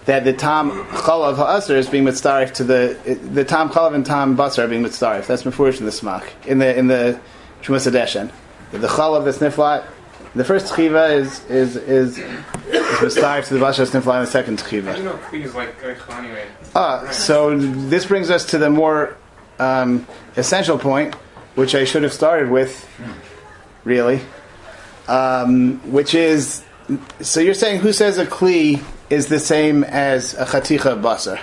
that 0.06 0.24
the 0.24 0.34
Tam 0.34 0.72
Chalav 0.88 1.36
Ha'asr 1.36 1.76
is 1.76 1.88
being 1.88 2.04
mitzaref 2.04 2.54
to 2.56 2.64
the 2.64 2.98
the 3.32 3.46
Tam 3.46 3.70
Chalav 3.70 3.94
and 3.94 4.06
Tam 4.06 4.36
Basar 4.36 4.66
are 4.66 4.68
being 4.68 4.84
mitzaref. 4.84 5.28
That's 5.28 5.44
mefurish 5.44 5.80
in 5.80 5.86
the 5.86 5.92
Smak 5.92 6.24
in 6.46 6.58
the 6.58 6.76
in 6.76 6.88
the 6.88 7.20
Trumas 7.62 7.90
Hadeshen. 7.90 8.32
The 8.72 8.88
Chalav 8.88 9.24
that's 9.24 9.38
niflat. 9.38 9.86
The 10.36 10.44
first 10.44 10.74
chiva 10.74 11.16
is 11.16 11.46
is 11.46 11.76
is, 11.76 12.18
is 12.18 12.26
to 12.66 13.54
the 13.54 13.60
Basar 13.60 13.86
niflat 13.92 14.18
and 14.18 14.28
the 14.28 14.32
second 14.32 14.60
chiva. 14.60 14.98
You 14.98 15.04
know, 15.04 15.20
please 15.30 15.54
like 15.54 15.80
Eichel 15.80 16.18
anyway. 16.18 16.48
Ah, 16.76 17.08
so 17.12 17.56
this 17.56 18.08
brings 18.08 18.32
us 18.32 18.46
to 18.46 18.58
the 18.58 18.70
more 18.70 19.16
um, 19.60 20.08
essential 20.36 20.80
point, 20.80 21.14
which 21.54 21.76
I 21.76 21.84
should 21.86 22.02
have 22.02 22.14
started 22.14 22.50
with, 22.50 22.90
really, 23.84 24.22
um, 25.08 25.78
which 25.92 26.16
is 26.16 26.64
so 27.22 27.40
you're 27.40 27.54
saying 27.54 27.82
who 27.82 27.94
says 27.94 28.18
a 28.18 28.26
kli 28.26 28.84
is 29.12 29.28
the 29.28 29.40
same 29.40 29.84
as 29.84 30.34
a 30.34 30.46
chaticha 30.46 31.00
basar? 31.00 31.40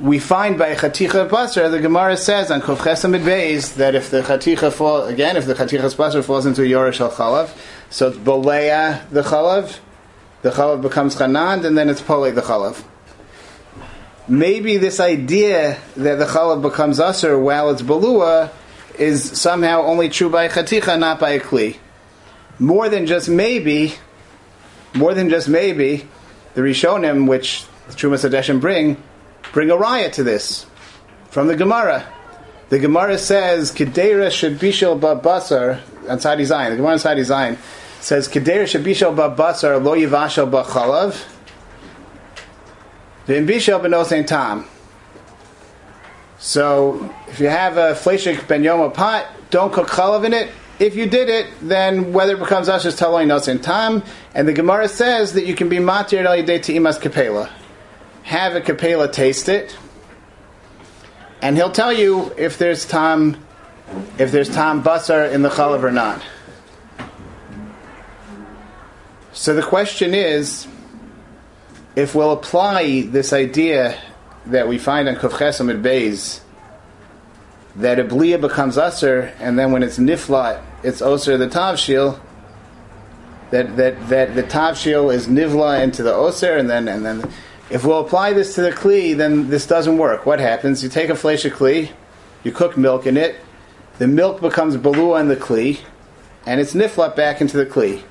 We 0.00 0.18
find 0.18 0.58
by 0.58 0.74
chaticha 0.74 1.28
basar, 1.28 1.70
the 1.70 1.78
Gemara 1.78 2.16
says 2.16 2.50
on 2.50 2.62
Kovchesam 2.62 3.22
Beis 3.22 3.76
that 3.76 3.94
if 3.94 4.10
the 4.10 4.22
chaticha 4.22 4.72
fall 4.72 5.04
again, 5.04 5.36
if 5.36 5.46
the 5.46 5.54
chaticha 5.54 5.94
basar 5.94 6.24
falls 6.24 6.44
into 6.44 6.62
a 6.62 6.66
yorish 6.66 7.00
al 7.00 7.12
chalav, 7.12 7.56
so 7.88 8.08
it's 8.08 8.16
bolea 8.16 9.08
the 9.10 9.22
chalav, 9.22 9.78
the 10.42 10.50
chalav 10.50 10.82
becomes 10.82 11.14
chanand, 11.14 11.64
and 11.64 11.78
then 11.78 11.88
it's 11.88 12.02
polei 12.02 12.34
the 12.34 12.42
chalav 12.42 12.82
maybe 14.30 14.76
this 14.76 15.00
idea 15.00 15.76
that 15.96 16.18
the 16.18 16.24
chalav 16.24 16.62
becomes 16.62 17.00
usher 17.00 17.36
while 17.36 17.68
it's 17.70 17.82
balua 17.82 18.50
is 18.96 19.38
somehow 19.38 19.82
only 19.82 20.08
true 20.08 20.30
by 20.30 20.46
chaticha, 20.48 20.98
not 20.98 21.18
by 21.18 21.30
a 21.30 21.40
kli. 21.40 21.76
More 22.58 22.88
than 22.88 23.06
just 23.06 23.28
maybe, 23.28 23.94
more 24.94 25.14
than 25.14 25.30
just 25.30 25.48
maybe, 25.48 26.06
the 26.54 26.60
Rishonim, 26.60 27.28
which 27.28 27.64
the 27.88 27.94
Trumas 27.94 28.28
Hadeshen 28.28 28.60
bring, 28.60 29.02
bring 29.52 29.70
a 29.70 29.76
riot 29.76 30.12
to 30.14 30.22
this 30.22 30.66
from 31.30 31.48
the 31.48 31.56
Gemara. 31.56 32.06
The 32.68 32.78
Gemara 32.78 33.18
says, 33.18 33.72
Kedera 33.72 34.28
Shabishal 34.28 35.00
Babasar, 35.00 35.80
on 36.08 36.20
Sadi 36.20 36.44
Zayin, 36.44 36.70
the 36.70 36.76
Gemara 36.76 36.92
on 36.92 36.98
Sadi 36.98 37.22
Zayin 37.22 37.56
says, 38.00 38.28
Kedera 38.28 38.64
Shabishal 38.64 39.16
Babasar 39.16 39.82
lo 39.82 39.96
yivashal 39.96 40.50
bachalav, 40.50 41.24
the 43.26 43.34
Imbishal 43.34 43.80
benosein 43.80 44.26
tam. 44.26 44.66
So, 46.38 47.14
if 47.28 47.38
you 47.38 47.48
have 47.48 47.76
a 47.76 47.92
fleshik 47.92 48.48
ben 48.48 48.62
yoma 48.62 48.92
pot, 48.92 49.26
don't 49.50 49.72
cook 49.72 49.88
chalav 49.88 50.24
in 50.24 50.32
it. 50.32 50.50
If 50.78 50.96
you 50.96 51.06
did 51.06 51.28
it, 51.28 51.48
then 51.60 52.14
whether 52.14 52.34
it 52.34 52.38
becomes 52.38 52.70
ashes 52.70 52.98
taloi 52.98 53.26
nosein 53.26 53.62
tam, 53.62 54.02
and 54.34 54.48
the 54.48 54.54
Gemara 54.54 54.88
says 54.88 55.34
that 55.34 55.44
you 55.44 55.54
can 55.54 55.68
be 55.68 55.76
matir 55.76 56.24
al 56.24 56.38
yedei 56.38 56.60
imas 56.76 56.98
kapela. 56.98 57.50
Have 58.22 58.56
a 58.56 58.62
kapela 58.62 59.12
taste 59.12 59.50
it, 59.50 59.76
and 61.42 61.56
he'll 61.56 61.70
tell 61.72 61.92
you 61.92 62.32
if 62.38 62.56
there's 62.56 62.86
tam, 62.86 63.36
if 64.18 64.32
there's 64.32 64.48
tam 64.48 64.82
basar 64.82 65.30
in 65.30 65.42
the 65.42 65.50
chalav 65.50 65.82
or 65.82 65.92
not. 65.92 66.22
So 69.32 69.54
the 69.54 69.62
question 69.62 70.14
is, 70.14 70.66
if 72.00 72.14
we'll 72.14 72.32
apply 72.32 73.02
this 73.02 73.32
idea 73.32 74.00
that 74.46 74.66
we 74.66 74.78
find 74.78 75.08
on 75.08 75.16
Kufchesam 75.16 75.70
at 75.70 75.82
Beis, 75.82 76.40
that 77.76 77.98
a 77.98 78.38
becomes 78.38 78.78
usher, 78.78 79.32
and 79.38 79.58
then 79.58 79.70
when 79.70 79.82
it's 79.82 79.98
niflat, 79.98 80.62
it's 80.82 81.00
osir 81.00 81.38
the 81.38 81.46
tavshil. 81.46 82.18
That 83.50 83.76
that 83.76 84.08
that 84.08 84.34
the 84.34 84.42
tavshil 84.42 85.12
is 85.12 85.26
nivla 85.26 85.82
into 85.82 86.02
the 86.02 86.12
osir, 86.12 86.58
and 86.58 86.70
then 86.70 86.88
and 86.88 87.04
then, 87.04 87.30
if 87.68 87.84
we'll 87.84 88.00
apply 88.00 88.32
this 88.32 88.54
to 88.54 88.62
the 88.62 88.72
kli, 88.72 89.16
then 89.16 89.50
this 89.50 89.66
doesn't 89.66 89.98
work. 89.98 90.26
What 90.26 90.40
happens? 90.40 90.82
You 90.82 90.88
take 90.88 91.10
a 91.10 91.14
flesha 91.14 91.50
kli, 91.50 91.90
you 92.44 92.52
cook 92.52 92.76
milk 92.76 93.06
in 93.06 93.16
it, 93.16 93.36
the 93.98 94.08
milk 94.08 94.40
becomes 94.40 94.76
balua 94.76 95.20
in 95.20 95.28
the 95.28 95.36
kli, 95.36 95.80
and 96.46 96.60
it's 96.60 96.74
niflat 96.74 97.14
back 97.14 97.40
into 97.40 97.56
the 97.56 97.66
kli. 97.66 98.02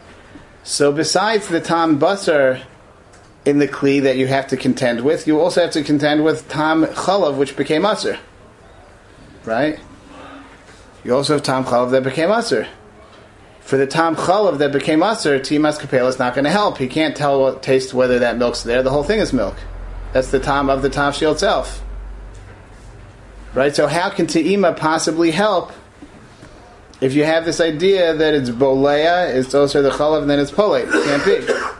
So 0.63 0.91
besides 0.91 1.47
the 1.47 1.61
tam 1.61 1.99
basar 1.99 2.61
in 3.49 3.57
the 3.57 3.67
kli 3.67 4.03
that 4.03 4.15
you 4.15 4.27
have 4.27 4.47
to 4.47 4.55
contend 4.55 5.03
with, 5.03 5.25
you 5.25 5.41
also 5.41 5.61
have 5.61 5.71
to 5.71 5.83
contend 5.83 6.23
with 6.23 6.47
tam 6.47 6.85
chalav, 6.85 7.35
which 7.35 7.57
became 7.57 7.83
usher. 7.85 8.19
Right? 9.43 9.79
You 11.03 11.15
also 11.15 11.33
have 11.33 11.43
tam 11.43 11.65
chalav 11.65 11.91
that 11.91 12.03
became 12.03 12.29
usher. 12.29 12.67
For 13.61 13.77
the 13.77 13.87
tam 13.87 14.15
chalav 14.15 14.59
that 14.59 14.71
became 14.71 15.01
usher, 15.01 15.39
timas 15.39 15.79
kapela 15.79 16.07
is 16.07 16.19
not 16.19 16.35
going 16.35 16.45
to 16.45 16.51
help. 16.51 16.77
He 16.77 16.87
can't 16.87 17.15
tell 17.15 17.41
what 17.41 17.63
taste 17.63 17.93
whether 17.93 18.19
that 18.19 18.37
milk's 18.37 18.63
there. 18.63 18.83
The 18.83 18.91
whole 18.91 19.03
thing 19.03 19.19
is 19.19 19.33
milk. 19.33 19.55
That's 20.13 20.29
the 20.29 20.39
tam 20.39 20.69
of 20.69 20.81
the 20.83 20.89
tam 20.89 21.11
shield 21.11 21.35
itself. 21.35 21.83
Right? 23.55 23.75
So 23.75 23.87
how 23.87 24.11
can 24.11 24.27
te'ima 24.27 24.77
possibly 24.77 25.31
help 25.31 25.71
if 27.01 27.13
you 27.13 27.23
have 27.23 27.45
this 27.45 27.59
idea 27.59 28.13
that 28.13 28.33
it's 28.35 28.49
bolea, 28.49 29.33
it's 29.33 29.55
also 29.55 29.81
the 29.81 29.89
chalav, 29.89 30.21
and 30.21 30.29
then 30.29 30.39
it's 30.39 30.51
polei? 30.51 30.83
It 30.83 31.03
can't 31.05 31.25
be. 31.25 31.78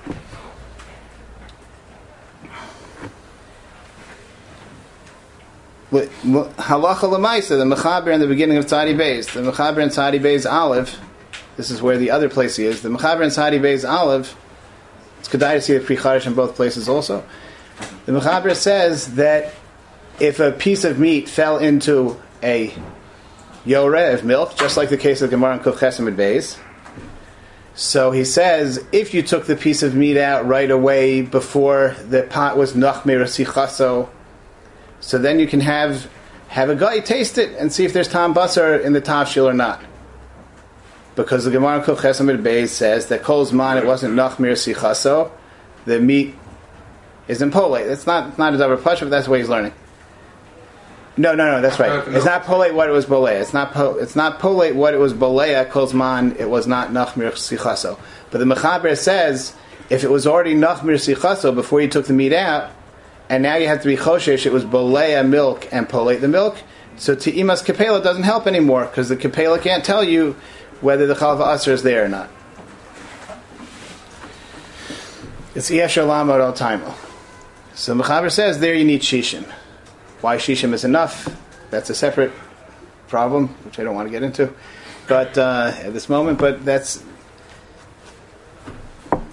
Halacha 5.92 7.10
lemaisa, 7.10 7.58
the 7.58 7.76
mechaber 7.76 8.14
in 8.14 8.20
the 8.20 8.28
beginning 8.28 8.58
of 8.58 8.66
Tzadi 8.66 8.96
Beis, 8.96 9.34
the 9.34 9.42
mechaber 9.42 9.80
in 9.80 9.90
Tzadi 9.90 10.20
Beis 10.20 10.50
Aleph. 10.50 11.00
This 11.58 11.72
is 11.72 11.82
where 11.82 11.98
the 11.98 12.12
other 12.12 12.30
place 12.30 12.56
he 12.58 12.66
is. 12.66 12.82
The 12.82 12.90
mechaber 12.90 13.22
in 13.22 13.30
Tzadi 13.30 13.60
Beis 13.60 13.88
Aleph. 13.88 14.36
It's 15.20 15.28
kedai 15.28 15.56
to 15.56 15.62
see 15.62 15.78
the 15.78 15.84
Pri 15.84 15.98
Chadash 15.98 16.28
in 16.28 16.36
both 16.36 16.56
places 16.56 16.88
also. 16.88 17.24
The 18.06 18.12
mechaber 18.12 18.56
says 18.56 19.16
that 19.16 19.54
if 20.20 20.40
a 20.40 20.52
piece 20.52 20.84
of 20.84 21.00
meat 21.00 21.28
fell 21.28 21.58
into 21.58 22.22
a 22.44 22.74
yore 23.66 24.14
of 24.14 24.24
milk, 24.24 24.58
just 24.58 24.78
like 24.78 24.90
the 24.90 24.98
case 24.98 25.22
of 25.22 25.32
Gemara 25.32 25.54
and 25.54 25.62
Kuf 25.62 25.76
Chesamid 25.76 26.16
Beis, 26.16 26.58
So 27.74 28.12
he 28.12 28.26
says, 28.26 28.86
if 28.92 29.14
you 29.14 29.24
took 29.24 29.46
the 29.46 29.56
piece 29.56 29.84
of 29.84 29.96
meat 29.96 30.18
out 30.18 30.46
right 30.46 30.70
away 30.70 31.22
before 31.22 31.96
the 32.08 32.24
pot 32.24 32.58
was 32.58 32.74
nachmir 32.74 33.22
sichaso, 33.24 34.10
so 35.00 35.18
then 35.18 35.40
you 35.40 35.48
can 35.48 35.60
have 35.60 36.10
have 36.50 36.70
a 36.70 36.76
guy 36.76 37.00
taste 37.00 37.38
it 37.38 37.56
and 37.58 37.72
see 37.72 37.86
if 37.86 37.94
there's 37.94 38.08
tam 38.08 38.34
basar 38.34 38.84
in 38.84 38.94
the 38.94 39.02
tafshil 39.02 39.46
or 39.46 39.54
not. 39.54 39.82
Because 41.16 41.46
the 41.46 41.52
Gemara 41.52 41.84
Kuf 41.84 41.98
Chesamid 41.98 42.42
Beis 42.42 42.70
says 42.70 43.08
that 43.08 43.24
kol's 43.24 43.54
man 43.54 43.78
it 43.78 43.86
wasn't 43.86 44.16
nachmir 44.16 44.54
sichaso, 44.54 45.32
the 45.86 46.00
meat 46.00 46.36
is 47.28 47.42
in 47.42 47.52
polate. 47.52 47.90
It's 47.90 48.08
not 48.08 48.38
not 48.38 48.54
a 48.54 48.58
double 48.58 48.78
push, 48.78 49.00
but 49.00 49.10
that's 49.10 49.26
the 49.26 49.32
way 49.32 49.40
he's 49.40 49.50
learning. 49.50 49.74
No, 51.18 51.36
no, 51.36 51.52
no, 51.52 51.62
that's 51.62 51.80
right. 51.80 52.08
It's 52.08 52.26
not 52.26 52.44
polate 52.44 52.74
what 52.74 52.88
it 52.88 52.94
was 52.94 53.06
bolea. 53.06 53.42
It's 53.42 53.54
not 53.54 53.74
po, 53.74 53.98
it's 53.98 54.16
not 54.16 54.40
polate 54.40 54.74
what 54.74 54.94
it 54.94 54.98
was 54.98 55.14
bolea 55.14 55.70
kolzman. 55.70 56.40
It 56.40 56.50
was 56.50 56.66
not 56.66 56.92
nachmir 56.92 57.32
sichaso. 57.34 58.00
But 58.32 58.38
the 58.38 58.46
mechaber 58.46 58.98
says 58.98 59.54
if 59.90 60.04
it 60.04 60.10
was 60.10 60.26
already 60.26 60.56
nachmir 60.56 60.96
sichaso 60.96 61.54
before 61.54 61.82
you 61.82 61.90
took 61.90 62.08
the 62.08 62.14
meat 62.14 62.32
out, 62.32 62.72
and 63.30 63.44
now 63.44 63.56
you 63.56 63.68
have 63.68 63.82
to 63.84 63.88
be 63.88 63.96
choshesh, 63.96 64.46
it 64.46 64.52
was 64.52 64.66
bolea 64.66 65.28
milk 65.28 65.68
and 65.72 65.88
polate 65.88 66.20
the 66.22 66.28
milk. 66.28 66.58
So 66.98 67.16
to 67.16 67.32
imas 67.32 67.64
kapela 67.64 68.04
doesn't 68.04 68.24
help 68.24 68.48
anymore 68.48 68.86
because 68.86 69.08
the 69.08 69.16
kapela 69.16 69.62
can't 69.62 69.86
tell 69.86 70.04
you 70.04 70.36
whether 70.82 71.06
the 71.08 71.14
chalav 71.14 71.56
aser 71.56 71.72
is 71.72 71.84
there 71.84 72.06
or 72.06 72.10
not. 72.10 72.30
It's 75.56 75.70
yesher 75.70 76.08
lama 76.08 76.34
al 76.34 76.54
taimo. 76.54 76.94
So 77.76 77.96
Mechaber 77.96 78.32
says 78.32 78.60
there 78.60 78.74
you 78.74 78.84
need 78.84 79.02
shishim. 79.02 79.44
Why 80.22 80.38
shishim 80.38 80.74
is 80.74 80.84
enough? 80.84 81.34
That's 81.70 81.90
a 81.90 81.96
separate 81.96 82.34
problem, 83.08 83.48
which 83.64 83.80
I 83.80 83.84
don't 83.84 83.96
want 83.96 84.08
to 84.08 84.12
get 84.12 84.24
into, 84.24 84.54
but 85.08 85.38
uh, 85.38 85.72
at 85.76 85.94
this 85.94 86.10
moment. 86.10 86.40
But 86.40 86.66
that's 86.66 87.04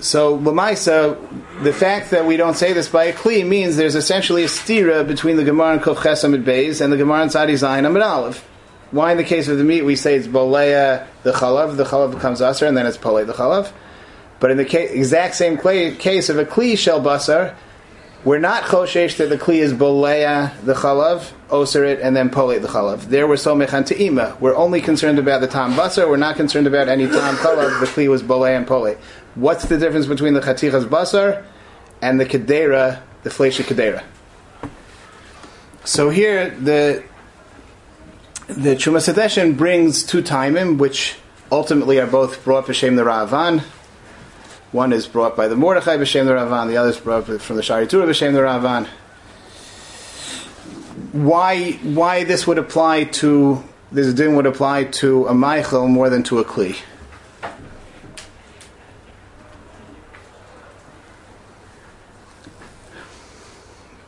so 0.00 0.38
Lamaisa. 0.38 1.18
The 1.62 1.72
fact 1.72 2.10
that 2.10 2.26
we 2.26 2.36
don't 2.36 2.54
say 2.54 2.72
this 2.74 2.88
by 2.88 3.04
a 3.04 3.12
kli 3.12 3.46
means 3.46 3.76
there's 3.76 3.94
essentially 3.94 4.44
a 4.44 4.46
stira 4.46 5.06
between 5.06 5.36
the 5.36 5.44
Gemara 5.44 5.72
and 5.72 5.80
Kof 5.80 5.96
Chesamid 5.96 6.44
Beis 6.44 6.82
and 6.82 6.92
the 6.92 6.98
Gemara 6.98 7.22
and 7.22 7.30
Tzadi 7.30 7.52
Zayin 7.52 7.86
Amid 7.86 8.02
Aleph. 8.02 8.46
Why 8.90 9.10
in 9.10 9.16
the 9.16 9.24
case 9.24 9.48
of 9.48 9.58
the 9.58 9.64
meat 9.64 9.82
we 9.82 9.96
say 9.96 10.14
it's 10.14 10.28
bolea 10.28 11.06
the 11.22 11.32
chalav, 11.32 11.76
the 11.76 11.84
chalav 11.84 12.12
becomes 12.12 12.40
aser, 12.40 12.66
and 12.66 12.76
then 12.76 12.86
it's 12.86 12.98
polei 12.98 13.26
the 13.26 13.32
chalav. 13.32 13.72
But 14.38 14.50
in 14.50 14.58
the 14.58 14.64
ca- 14.64 14.86
exact 14.86 15.34
same 15.34 15.56
case 15.56 16.28
of 16.28 16.38
a 16.38 16.44
kli 16.44 16.76
shel 16.76 17.00
basar, 17.00 17.54
we're 18.24 18.38
not 18.38 18.64
choshesh 18.64 19.16
that 19.16 19.28
the 19.28 19.38
kli 19.38 19.56
is 19.56 19.72
bolea 19.72 20.52
the 20.64 20.74
chalav, 20.74 21.32
oserit, 21.48 22.00
and 22.02 22.14
then 22.14 22.28
poleit 22.28 22.60
the 22.60 22.68
chalav. 22.68 23.02
There 23.04 23.26
we're 23.26 23.36
so 23.38 23.56
mechan. 23.56 24.40
We're 24.40 24.54
only 24.54 24.80
concerned 24.80 25.18
about 25.18 25.40
the 25.40 25.48
tam 25.48 25.72
basar. 25.72 26.08
We're 26.08 26.16
not 26.16 26.36
concerned 26.36 26.66
about 26.66 26.88
any 26.88 27.06
tam 27.06 27.36
chalav. 27.36 27.80
The 27.80 27.86
kli 27.86 28.08
was 28.08 28.22
bolea 28.22 28.56
and 28.56 28.66
poleit. 28.66 28.98
What's 29.36 29.66
the 29.66 29.76
difference 29.76 30.06
between 30.06 30.32
the 30.32 30.40
chatichas 30.40 30.86
basar 30.86 31.44
and 32.00 32.18
the 32.18 32.24
kedera, 32.24 33.02
the 33.22 33.28
flesha 33.30 33.62
kedera? 33.62 34.02
So 35.84 36.08
here 36.08 36.50
the 36.50 37.04
the 38.48 38.76
Chumas 38.76 39.56
brings 39.58 40.04
two 40.04 40.22
timim, 40.22 40.78
which 40.78 41.16
ultimately 41.52 42.00
are 42.00 42.06
both 42.06 42.44
brought 42.44 42.66
b'shem 42.66 42.96
the 42.96 43.02
Ravan. 43.02 43.60
One 44.72 44.92
is 44.92 45.06
brought 45.06 45.36
by 45.36 45.48
the 45.48 45.56
Mordechai 45.56 45.98
b'shem 45.98 46.24
the 46.24 46.32
Ravan, 46.32 46.68
the 46.68 46.78
other 46.78 46.90
is 46.90 46.96
brought 46.96 47.26
from 47.26 47.56
the 47.56 47.62
Shari 47.62 47.86
b'shem 47.86 48.32
the 48.32 48.40
Ravan. 48.40 48.86
Why, 51.12 51.72
why 51.82 52.24
this 52.24 52.46
would 52.46 52.58
apply 52.58 53.04
to, 53.04 53.62
this 53.92 54.14
din 54.14 54.34
would 54.36 54.46
apply 54.46 54.84
to 54.84 55.26
a 55.26 55.34
Michael 55.34 55.88
more 55.88 56.08
than 56.08 56.22
to 56.24 56.38
a 56.38 56.44
Kli? 56.44 56.76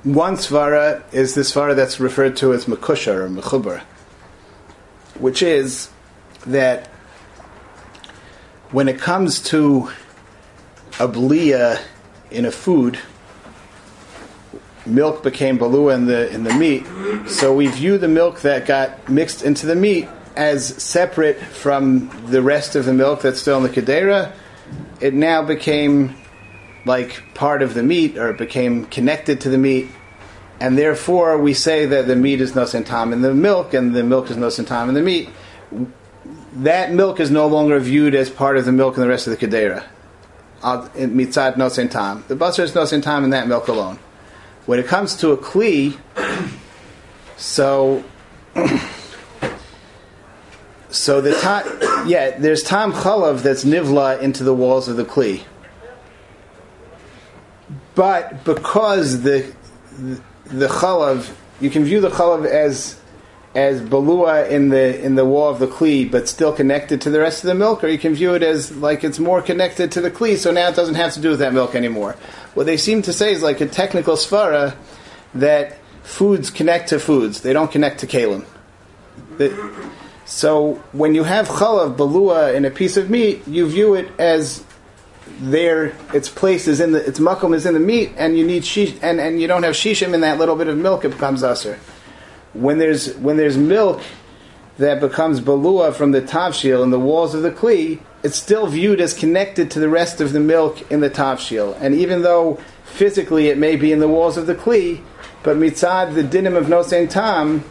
One 0.05 0.36
svara 0.36 1.03
is 1.12 1.34
the 1.34 1.40
svara 1.40 1.74
that's 1.74 1.99
referred 1.99 2.36
to 2.36 2.53
as 2.53 2.66
Mekusha 2.66 3.14
or 3.14 3.28
Mechubar, 3.28 3.80
which 5.18 5.42
is 5.42 5.90
that 6.46 6.86
when 8.70 8.88
it 8.88 9.01
comes 9.01 9.40
to 9.44 9.90
a 11.01 11.09
blia 11.09 11.80
in 12.30 12.44
a 12.44 12.53
food, 12.53 12.99
milk 14.86 15.24
became 15.24 15.59
balua 15.59 15.94
in 15.94 16.07
the 16.07 16.32
in 16.32 16.44
the 16.44 16.55
meat. 16.55 16.86
So 17.28 17.53
we 17.53 17.66
view 17.66 17.99
the 17.99 18.09
milk 18.09 18.42
that 18.42 18.66
got 18.66 19.09
mixed 19.09 19.42
into 19.42 19.66
the 19.66 19.74
meat 19.74 20.09
as 20.36 20.80
separate 20.80 21.38
from 21.40 22.09
the 22.30 22.40
rest 22.40 22.76
of 22.76 22.84
the 22.84 22.94
milk 22.94 23.22
that's 23.22 23.40
still 23.40 23.57
in 23.57 23.64
the 23.64 23.68
kedera. 23.68 24.32
It 25.01 25.12
now 25.12 25.42
became 25.42 26.14
like 26.89 27.22
part 27.34 27.62
of 27.62 27.74
the 27.74 27.84
meat, 27.84 28.18
or 28.18 28.32
became 28.32 28.86
connected 28.86 29.41
to 29.43 29.49
the 29.49 29.59
meat, 29.59 29.86
and 30.59 30.76
therefore 30.76 31.39
we 31.39 31.55
say 31.55 31.86
that 31.86 32.09
the 32.09 32.16
meat 32.16 32.41
is 32.41 32.57
no 32.57 32.66
tam 32.66 33.12
in 33.12 33.22
the 33.22 33.32
milk, 33.32 33.74
and 33.74 33.95
the 33.95 34.03
milk 34.03 34.30
is 34.30 34.36
no 34.36 34.51
tam 34.51 34.89
in 34.89 34.97
the 34.97 35.03
meat. 35.03 35.28
That 36.55 36.91
milk 36.93 37.20
is 37.20 37.30
no 37.30 37.47
longer 37.47 37.78
viewed 37.78 38.16
as 38.16 38.28
part 38.28 38.57
of 38.57 38.64
the 38.64 38.72
milk 38.72 38.97
and 38.97 39.05
the 39.05 39.09
rest 39.09 39.28
of 39.28 39.39
the 39.39 39.47
kedera 39.47 39.84
mitzad 40.62 41.57
no 41.57 41.68
tam. 41.68 42.24
The 42.28 42.34
basar 42.34 42.64
is 42.64 42.74
no 42.74 42.86
tam 43.01 43.24
in 43.24 43.30
that 43.30 43.49
milk 43.49 43.68
alone. 43.68 43.99
When 44.66 44.78
it 44.78 44.86
comes 44.86 45.16
to 45.16 45.32
a 45.32 45.36
kli, 45.36 45.97
so 47.36 48.05
so 50.91 51.20
the 51.20 51.34
time, 51.41 51.66
yeah, 52.09 52.39
there's 52.39 52.62
tam 52.62 52.93
chalav 52.93 53.43
that's 53.43 53.64
nivla 53.64 54.20
into 54.20 54.45
the 54.45 54.55
walls 54.55 54.89
of 54.89 54.97
the 54.97 55.05
kli, 55.05 55.43
but 57.99 58.44
because 58.44 59.22
the 59.22 59.53
the, 60.46 60.68
chalav, 60.68 61.34
you 61.61 61.68
can 61.68 61.82
view 61.82 62.01
the 62.01 62.11
chalav 62.11 62.46
as 62.46 62.96
as 63.57 63.80
balua 63.80 64.49
in 64.49 64.68
the 64.68 65.05
in 65.05 65.16
the 65.16 65.24
wall 65.24 65.51
of 65.51 65.59
the 65.59 65.66
kli, 65.66 66.09
but 66.09 66.28
still 66.28 66.53
connected 66.53 67.01
to 67.01 67.11
the 67.11 67.18
rest 67.18 67.42
of 67.42 67.49
the 67.49 67.57
milk, 67.57 67.82
or 67.82 67.88
you 67.88 67.99
can 67.99 68.14
view 68.14 68.34
it 68.34 68.44
as 68.44 68.70
like 68.76 69.03
it's 69.03 69.18
more 69.18 69.42
connected 69.42 69.90
to 69.90 70.01
the 70.01 70.12
kli, 70.12 70.36
so 70.36 70.53
now 70.53 70.68
it 70.68 70.76
doesn't 70.76 70.94
have 70.94 71.12
to 71.14 71.20
do 71.20 71.30
with 71.30 71.40
that 71.40 71.53
milk 71.53 71.74
anymore. 71.74 72.12
What 72.55 72.66
they 72.66 72.76
seem 72.76 73.03
to 73.03 73.12
say 73.12 73.32
is 73.32 73.42
like 73.42 73.61
a 73.61 73.66
technical 73.66 74.14
svara 74.14 74.76
that 75.34 75.78
foods 76.05 76.51
connect 76.51 76.90
to 76.90 77.01
foods; 77.01 77.40
they 77.40 77.53
don't 77.53 77.72
connect 77.72 77.99
to 78.01 78.07
kalim. 78.07 78.44
So 80.24 80.74
when 80.92 81.16
you 81.16 81.24
have 81.24 81.49
chalav 81.49 81.96
balua 81.96 82.55
in 82.55 82.64
a 82.64 82.70
piece 82.70 82.96
of 82.96 83.11
meat, 83.11 83.42
you 83.49 83.68
view 83.68 83.94
it 83.94 84.09
as 84.20 84.62
there 85.40 85.94
its 86.12 86.28
place 86.28 86.66
is 86.66 86.80
in 86.80 86.92
the 86.92 87.06
its 87.06 87.18
makom 87.18 87.54
is 87.54 87.66
in 87.66 87.74
the 87.74 87.80
meat, 87.80 88.12
and 88.16 88.36
you 88.38 88.46
need 88.46 88.64
shish, 88.64 88.94
and 89.02 89.20
and 89.20 89.40
you 89.40 89.46
don't 89.46 89.62
have 89.62 89.74
shishim 89.74 90.14
in 90.14 90.20
that 90.22 90.38
little 90.38 90.56
bit 90.56 90.68
of 90.68 90.76
milk, 90.76 91.04
it 91.04 91.10
becomes 91.10 91.42
aser 91.42 91.78
when 92.52 92.78
there's 92.78 93.14
when 93.16 93.36
there's 93.36 93.56
milk 93.56 94.02
that 94.78 95.00
becomes 95.00 95.40
balua 95.40 95.94
from 95.94 96.12
the 96.12 96.22
tavshil 96.22 96.82
in 96.82 96.90
the 96.90 97.00
walls 97.00 97.34
of 97.34 97.42
the 97.42 97.50
kli, 97.50 98.00
it's 98.22 98.36
still 98.36 98.66
viewed 98.66 99.00
as 99.00 99.12
connected 99.12 99.70
to 99.72 99.80
the 99.80 99.88
rest 99.88 100.20
of 100.20 100.32
the 100.32 100.40
milk 100.40 100.88
in 100.90 101.00
the 101.00 101.10
tavshil. 101.10 101.76
And 101.80 101.94
even 101.94 102.22
though 102.22 102.60
physically 102.84 103.48
it 103.48 103.58
may 103.58 103.76
be 103.76 103.92
in 103.92 103.98
the 103.98 104.08
walls 104.08 104.36
of 104.36 104.46
the 104.46 104.54
kli, 104.54 105.02
but 105.42 105.56
mitzad 105.56 106.14
the 106.14 106.22
dinim 106.22 106.56
of 106.56 106.66
nosein 106.66 107.10
tam, 107.10 107.64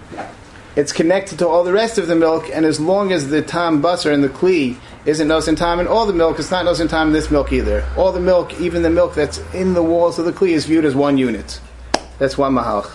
it's 0.78 0.94
connected 0.94 1.40
to 1.40 1.48
all 1.48 1.64
the 1.64 1.74
rest 1.74 1.98
of 1.98 2.06
the 2.06 2.16
milk. 2.16 2.52
And 2.54 2.64
as 2.64 2.80
long 2.80 3.12
as 3.12 3.30
the 3.30 3.42
tam 3.42 3.82
basar 3.82 4.14
and 4.14 4.24
the 4.24 4.30
kli 4.30 4.78
isn't 5.06 5.56
tam 5.56 5.80
in 5.80 5.88
all 5.88 6.06
the 6.06 6.14
milk, 6.14 6.38
it's 6.38 6.52
not 6.52 6.66
nosein 6.66 6.88
tam 6.88 7.08
in 7.08 7.14
this 7.14 7.32
milk 7.32 7.52
either. 7.52 7.84
All 7.98 8.12
the 8.12 8.20
milk, 8.20 8.62
even 8.62 8.84
the 8.84 8.92
milk 8.92 9.16
that's 9.16 9.40
in 9.56 9.74
the 9.74 9.82
walls 9.82 10.20
of 10.20 10.26
the 10.26 10.32
kli, 10.32 10.50
is 10.50 10.68
viewed 10.68 10.86
as 10.86 10.96
one 10.96 11.18
unit. 11.18 11.60
That's 12.20 12.38
one 12.38 12.54
mahalch. 12.54 12.90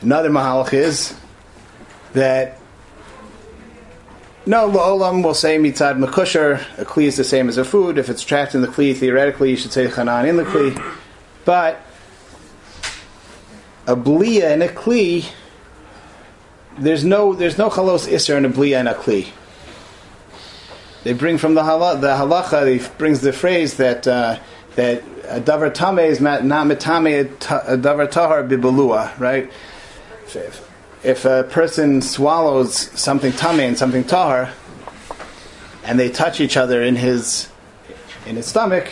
Another 0.00 0.30
mahalach 0.30 0.72
is 0.72 1.14
that 2.14 2.58
no, 4.44 4.68
la'olam 4.68 5.22
will 5.22 5.34
say 5.34 5.56
mitzad 5.56 6.04
mekusher, 6.04 6.60
a 6.78 6.84
kli 6.84 7.04
is 7.04 7.16
the 7.16 7.22
same 7.22 7.48
as 7.48 7.58
a 7.58 7.64
food. 7.64 7.96
If 7.96 8.08
it's 8.08 8.24
trapped 8.24 8.56
in 8.56 8.62
the 8.62 8.66
kli, 8.66 8.96
theoretically 8.96 9.50
you 9.50 9.56
should 9.56 9.72
say 9.72 9.86
chanan 9.86 10.28
in 10.28 10.36
the 10.36 10.42
kli. 10.42 10.96
But 11.44 11.80
a 13.86 13.96
blia 13.96 14.52
and 14.52 14.62
a 14.62 14.68
kli, 14.68 15.28
there's 16.78 17.04
no 17.04 17.34
there's 17.34 17.58
no 17.58 17.68
chalos 17.68 18.12
iser 18.12 18.36
in 18.36 18.44
a 18.44 18.48
blia 18.48 18.78
and 18.78 18.88
a 18.88 18.94
kli. 18.94 19.28
They 21.04 21.12
bring 21.12 21.38
from 21.38 21.54
the 21.54 21.62
halacha, 21.62 22.00
the 22.00 22.08
halacha, 22.08 22.80
he 22.80 22.88
brings 22.96 23.20
the 23.20 23.32
phrase 23.32 23.76
that 23.78 24.06
uh, 24.06 24.38
that 24.76 25.02
a 25.28 25.40
davar 25.40 25.72
tame 25.72 25.98
is 25.98 26.20
not 26.20 26.42
mitame 26.42 27.20
a 27.20 27.76
davar 27.76 28.10
tahar 28.10 28.44
bibalua, 28.44 29.18
right? 29.18 29.50
If, 30.34 30.68
if 31.02 31.24
a 31.24 31.44
person 31.44 32.00
swallows 32.00 32.74
something 32.98 33.32
tummy 33.32 33.64
and 33.64 33.76
something 33.76 34.04
tahar, 34.04 34.52
and 35.84 35.98
they 35.98 36.10
touch 36.10 36.40
each 36.40 36.56
other 36.56 36.82
in 36.82 36.96
his 36.96 37.48
in 38.26 38.36
his 38.36 38.46
stomach, 38.46 38.88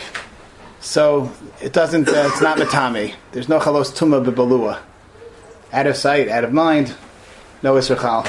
so 0.81 1.31
it 1.61 1.73
doesn't. 1.73 2.09
Uh, 2.09 2.27
it's 2.27 2.41
not 2.41 2.57
matami. 2.57 3.13
There's 3.31 3.47
no 3.47 3.59
chalos 3.59 3.95
tuma 3.95 4.23
bebalua. 4.23 4.79
Out 5.71 5.87
of 5.87 5.95
sight, 5.95 6.27
out 6.27 6.43
of 6.43 6.51
mind. 6.51 6.93
No 7.63 7.75
israchal. 7.75 8.25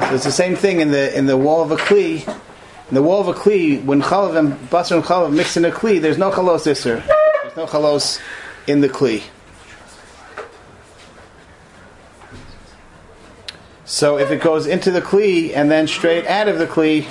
So 0.00 0.14
it's 0.14 0.24
the 0.24 0.32
same 0.32 0.56
thing 0.56 0.80
in 0.80 0.90
the 0.90 1.16
in 1.16 1.26
the 1.26 1.36
wall 1.36 1.62
of 1.62 1.70
a 1.70 1.76
kli. 1.76 2.26
In 2.88 2.94
the 2.94 3.02
wall 3.02 3.20
of 3.20 3.28
a 3.28 3.34
kli, 3.34 3.84
when 3.84 4.00
chalav 4.00 4.36
and 4.36 4.54
basar 4.70 4.96
and 4.96 5.04
chalav 5.04 5.32
mix 5.32 5.56
in 5.58 5.64
a 5.66 5.70
kli, 5.70 6.00
there's 6.00 6.16
no 6.16 6.30
chalos 6.30 6.66
iser. 6.66 7.02
There's 7.42 7.56
no 7.56 7.66
chalos 7.66 8.18
in 8.66 8.80
the 8.80 8.88
kli. 8.88 9.22
So 13.84 14.18
if 14.18 14.30
it 14.30 14.40
goes 14.40 14.66
into 14.66 14.90
the 14.90 15.02
kli 15.02 15.54
and 15.54 15.70
then 15.70 15.86
straight 15.86 16.26
out 16.26 16.48
of 16.48 16.58
the 16.58 16.66
kli, 16.66 17.06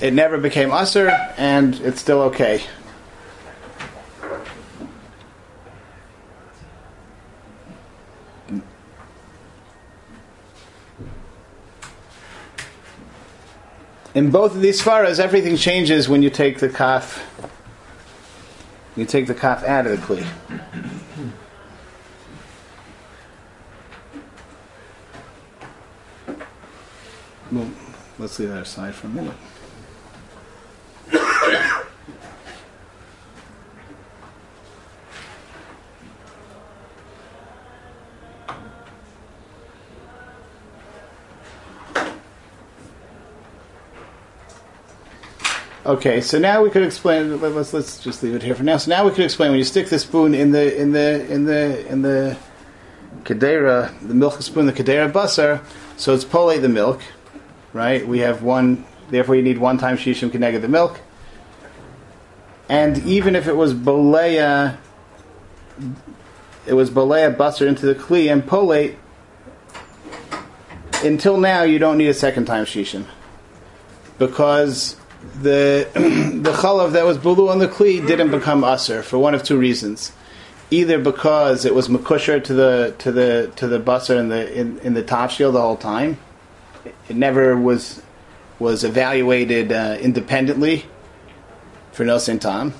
it 0.00 0.14
never 0.14 0.38
became 0.38 0.72
usher 0.72 1.08
and 1.36 1.74
it's 1.80 2.00
still 2.00 2.22
okay. 2.22 2.62
In 14.14 14.30
both 14.30 14.54
of 14.56 14.62
these 14.62 14.82
faras, 14.82 15.20
everything 15.20 15.56
changes 15.56 16.08
when 16.08 16.22
you 16.22 16.30
take 16.30 16.58
the 16.58 16.68
kaf. 16.68 17.24
You 18.96 19.04
take 19.04 19.28
the 19.28 19.34
kaf 19.34 19.62
out 19.62 19.86
of 19.86 19.92
the 19.92 20.04
kli. 20.04 20.26
Well, 27.52 27.70
let's 28.18 28.38
leave 28.40 28.48
that 28.48 28.62
aside 28.62 28.94
for 28.94 29.06
a 29.06 29.10
minute. 29.10 29.36
Okay, 45.88 46.20
so 46.20 46.38
now 46.38 46.62
we 46.62 46.68
could 46.68 46.82
explain. 46.82 47.40
let- 47.40 47.54
Let's 47.54 47.72
let's 47.72 47.98
just 47.98 48.22
leave 48.22 48.34
it 48.34 48.42
here 48.42 48.54
for 48.54 48.62
now. 48.62 48.76
So 48.76 48.90
now 48.90 49.06
we 49.06 49.10
could 49.10 49.24
explain 49.24 49.52
when 49.52 49.58
you 49.58 49.64
stick 49.64 49.88
the 49.88 49.98
spoon 49.98 50.34
in 50.34 50.50
the 50.50 50.78
in 50.78 50.92
the 50.92 51.26
in 51.32 51.46
the 51.46 51.88
in 51.88 52.02
the 52.02 52.36
kedera, 53.24 53.90
the 54.06 54.12
milk 54.12 54.42
spoon, 54.42 54.66
the 54.66 54.72
kedera 54.74 55.10
basar. 55.10 55.62
So 55.96 56.12
it's 56.14 56.26
polate 56.26 56.60
the 56.60 56.68
milk, 56.68 57.00
right? 57.72 58.06
We 58.06 58.18
have 58.18 58.42
one. 58.42 58.84
Therefore, 59.08 59.34
you 59.36 59.42
need 59.42 59.56
one 59.56 59.78
time 59.78 59.96
shishim 59.96 60.28
keneged 60.28 60.60
the 60.60 60.68
milk. 60.68 61.00
And 62.68 62.98
even 63.06 63.34
if 63.34 63.48
it 63.48 63.56
was 63.56 63.72
bolea, 63.72 64.76
it 66.66 66.74
was 66.74 66.90
bolea 66.90 67.34
basar 67.34 67.66
into 67.66 67.86
the 67.86 67.94
kli 67.94 68.30
and 68.30 68.42
polate. 68.42 68.96
Until 71.02 71.38
now, 71.38 71.62
you 71.62 71.78
don't 71.78 71.96
need 71.96 72.08
a 72.08 72.14
second 72.14 72.44
time 72.44 72.66
shishim 72.66 73.06
because 74.18 74.96
the 75.40 75.88
the 75.94 76.52
chalav 76.52 76.92
that 76.92 77.04
was 77.04 77.18
bulu 77.18 77.48
on 77.50 77.58
the 77.58 77.68
kli 77.68 78.06
didn't 78.06 78.30
become 78.30 78.64
aser 78.64 79.02
for 79.02 79.18
one 79.18 79.34
of 79.34 79.42
two 79.42 79.58
reasons. 79.58 80.12
Either 80.70 80.98
because 80.98 81.64
it 81.64 81.74
was 81.74 81.88
makusher 81.88 82.42
to 82.44 82.52
the 82.52 82.94
to 82.98 83.10
the 83.10 83.50
to 83.56 83.66
the 83.66 83.80
basar 83.80 84.18
in 84.18 84.28
the 84.28 84.52
in, 84.58 84.78
in 84.80 84.94
the 84.94 85.02
top 85.02 85.30
shield 85.30 85.54
the 85.54 85.60
whole 85.60 85.76
time, 85.76 86.18
it 87.08 87.16
never 87.16 87.56
was 87.56 88.02
was 88.58 88.84
evaluated 88.84 89.72
uh, 89.72 89.96
independently 90.00 90.84
for 91.92 92.04
nosin 92.04 92.40
tam. 92.40 92.74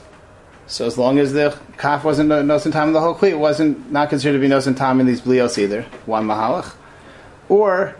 So 0.66 0.84
as 0.86 0.98
long 0.98 1.18
as 1.18 1.32
the 1.32 1.58
kaf 1.78 2.04
wasn't 2.04 2.28
nosin 2.28 2.72
tam 2.72 2.88
in 2.88 2.94
the 2.94 3.00
whole 3.00 3.14
kli, 3.14 3.30
it 3.30 3.38
wasn't 3.38 3.90
not 3.90 4.10
considered 4.10 4.38
to 4.38 4.40
be 4.40 4.52
nosin 4.52 4.76
tam 4.76 5.00
in 5.00 5.06
these 5.06 5.22
blios 5.22 5.56
either. 5.56 5.82
One 6.04 6.26
mahalach, 6.26 6.74
or 7.48 7.96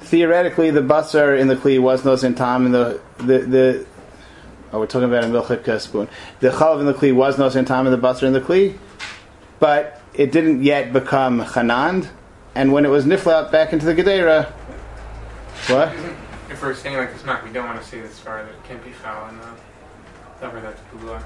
theoretically 0.00 0.70
the 0.70 0.80
basar 0.80 1.38
in 1.38 1.48
the 1.48 1.56
kli 1.56 1.80
was 1.80 2.02
nosin 2.02 2.36
tam 2.36 2.66
in 2.66 2.72
the 2.72 3.00
the 3.18 3.38
the. 3.38 3.86
Oh, 4.70 4.80
we're 4.80 4.86
talking 4.86 5.08
about 5.08 5.24
a 5.24 5.26
milchik 5.28 5.80
spoon. 5.80 6.08
The 6.40 6.50
chalav 6.50 6.80
in 6.80 6.86
the 6.86 6.94
kli 6.94 7.14
was 7.14 7.36
nosin 7.36 7.66
tam 7.66 7.86
and 7.86 7.94
the 7.94 8.06
basar 8.06 8.24
in 8.24 8.32
the 8.32 8.40
kli, 8.40 8.76
but 9.58 10.00
it 10.14 10.32
didn't 10.32 10.62
yet 10.62 10.92
become 10.92 11.40
chanand. 11.40 12.08
And 12.54 12.72
when 12.72 12.84
it 12.84 12.88
was 12.88 13.04
nifla 13.04 13.50
back 13.52 13.72
into 13.72 13.86
the 13.86 13.94
gedera, 13.94 14.50
what? 15.68 15.92
If 16.50 16.62
we're 16.62 16.74
saying 16.74 16.96
like 16.96 17.12
this 17.12 17.24
map, 17.24 17.44
we 17.44 17.52
don't 17.52 17.66
want 17.66 17.80
to 17.80 17.86
say 17.86 18.00
this 18.00 18.18
far 18.18 18.42
that 18.42 18.50
it 18.50 18.64
can't 18.64 18.82
be 18.84 18.90
foul 18.90 19.28
in 19.28 19.38
the 19.38 19.48
cover 20.40 20.60
that's 20.60 20.80
blue. 20.92 21.18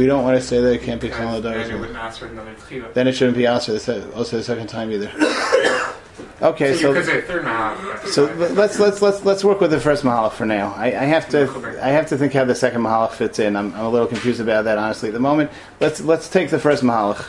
We 0.00 0.06
don't 0.06 0.24
want 0.24 0.40
to 0.40 0.42
say 0.42 0.62
that 0.62 0.72
it 0.72 0.82
can't 0.82 0.98
be 0.98 1.08
Then 1.08 1.42
chalad 1.42 1.68
it 1.68 1.78
wouldn't 1.78 1.98
ask 1.98 2.20
for 2.20 2.26
another 2.26 2.54
tchila. 2.54 2.94
Then 2.94 3.06
it 3.06 3.12
shouldn't 3.12 3.36
be 3.36 3.46
also 3.46 3.76
the, 3.76 4.10
also 4.14 4.38
the 4.38 4.42
second 4.42 4.68
time 4.68 4.90
either. 4.90 5.12
Okay, 6.42 6.74
So 6.74 6.88
you 6.88 6.94
could 6.94 7.04
so 7.04 8.26
say 8.26 8.34
so 8.34 8.34
let's 8.54 8.78
let's 8.78 9.02
let's 9.02 9.24
let's 9.26 9.44
work 9.44 9.60
with 9.60 9.70
the 9.70 9.78
first 9.78 10.04
mahalach 10.04 10.32
for 10.32 10.46
now. 10.46 10.72
I, 10.74 10.86
I 10.86 11.04
have 11.04 11.28
to 11.30 11.42
I 11.82 11.88
have 11.88 12.06
to 12.08 12.16
think 12.16 12.32
how 12.32 12.46
the 12.46 12.54
second 12.54 12.80
mahalach 12.80 13.12
fits 13.12 13.38
in. 13.38 13.56
I'm, 13.56 13.74
I'm 13.74 13.84
a 13.84 13.90
little 13.90 14.06
confused 14.06 14.40
about 14.40 14.64
that 14.64 14.78
honestly 14.78 15.10
at 15.10 15.12
the 15.12 15.20
moment. 15.20 15.50
Let's 15.80 16.00
let's 16.00 16.30
take 16.30 16.48
the 16.48 16.58
first 16.58 16.82
mahalach 16.82 17.26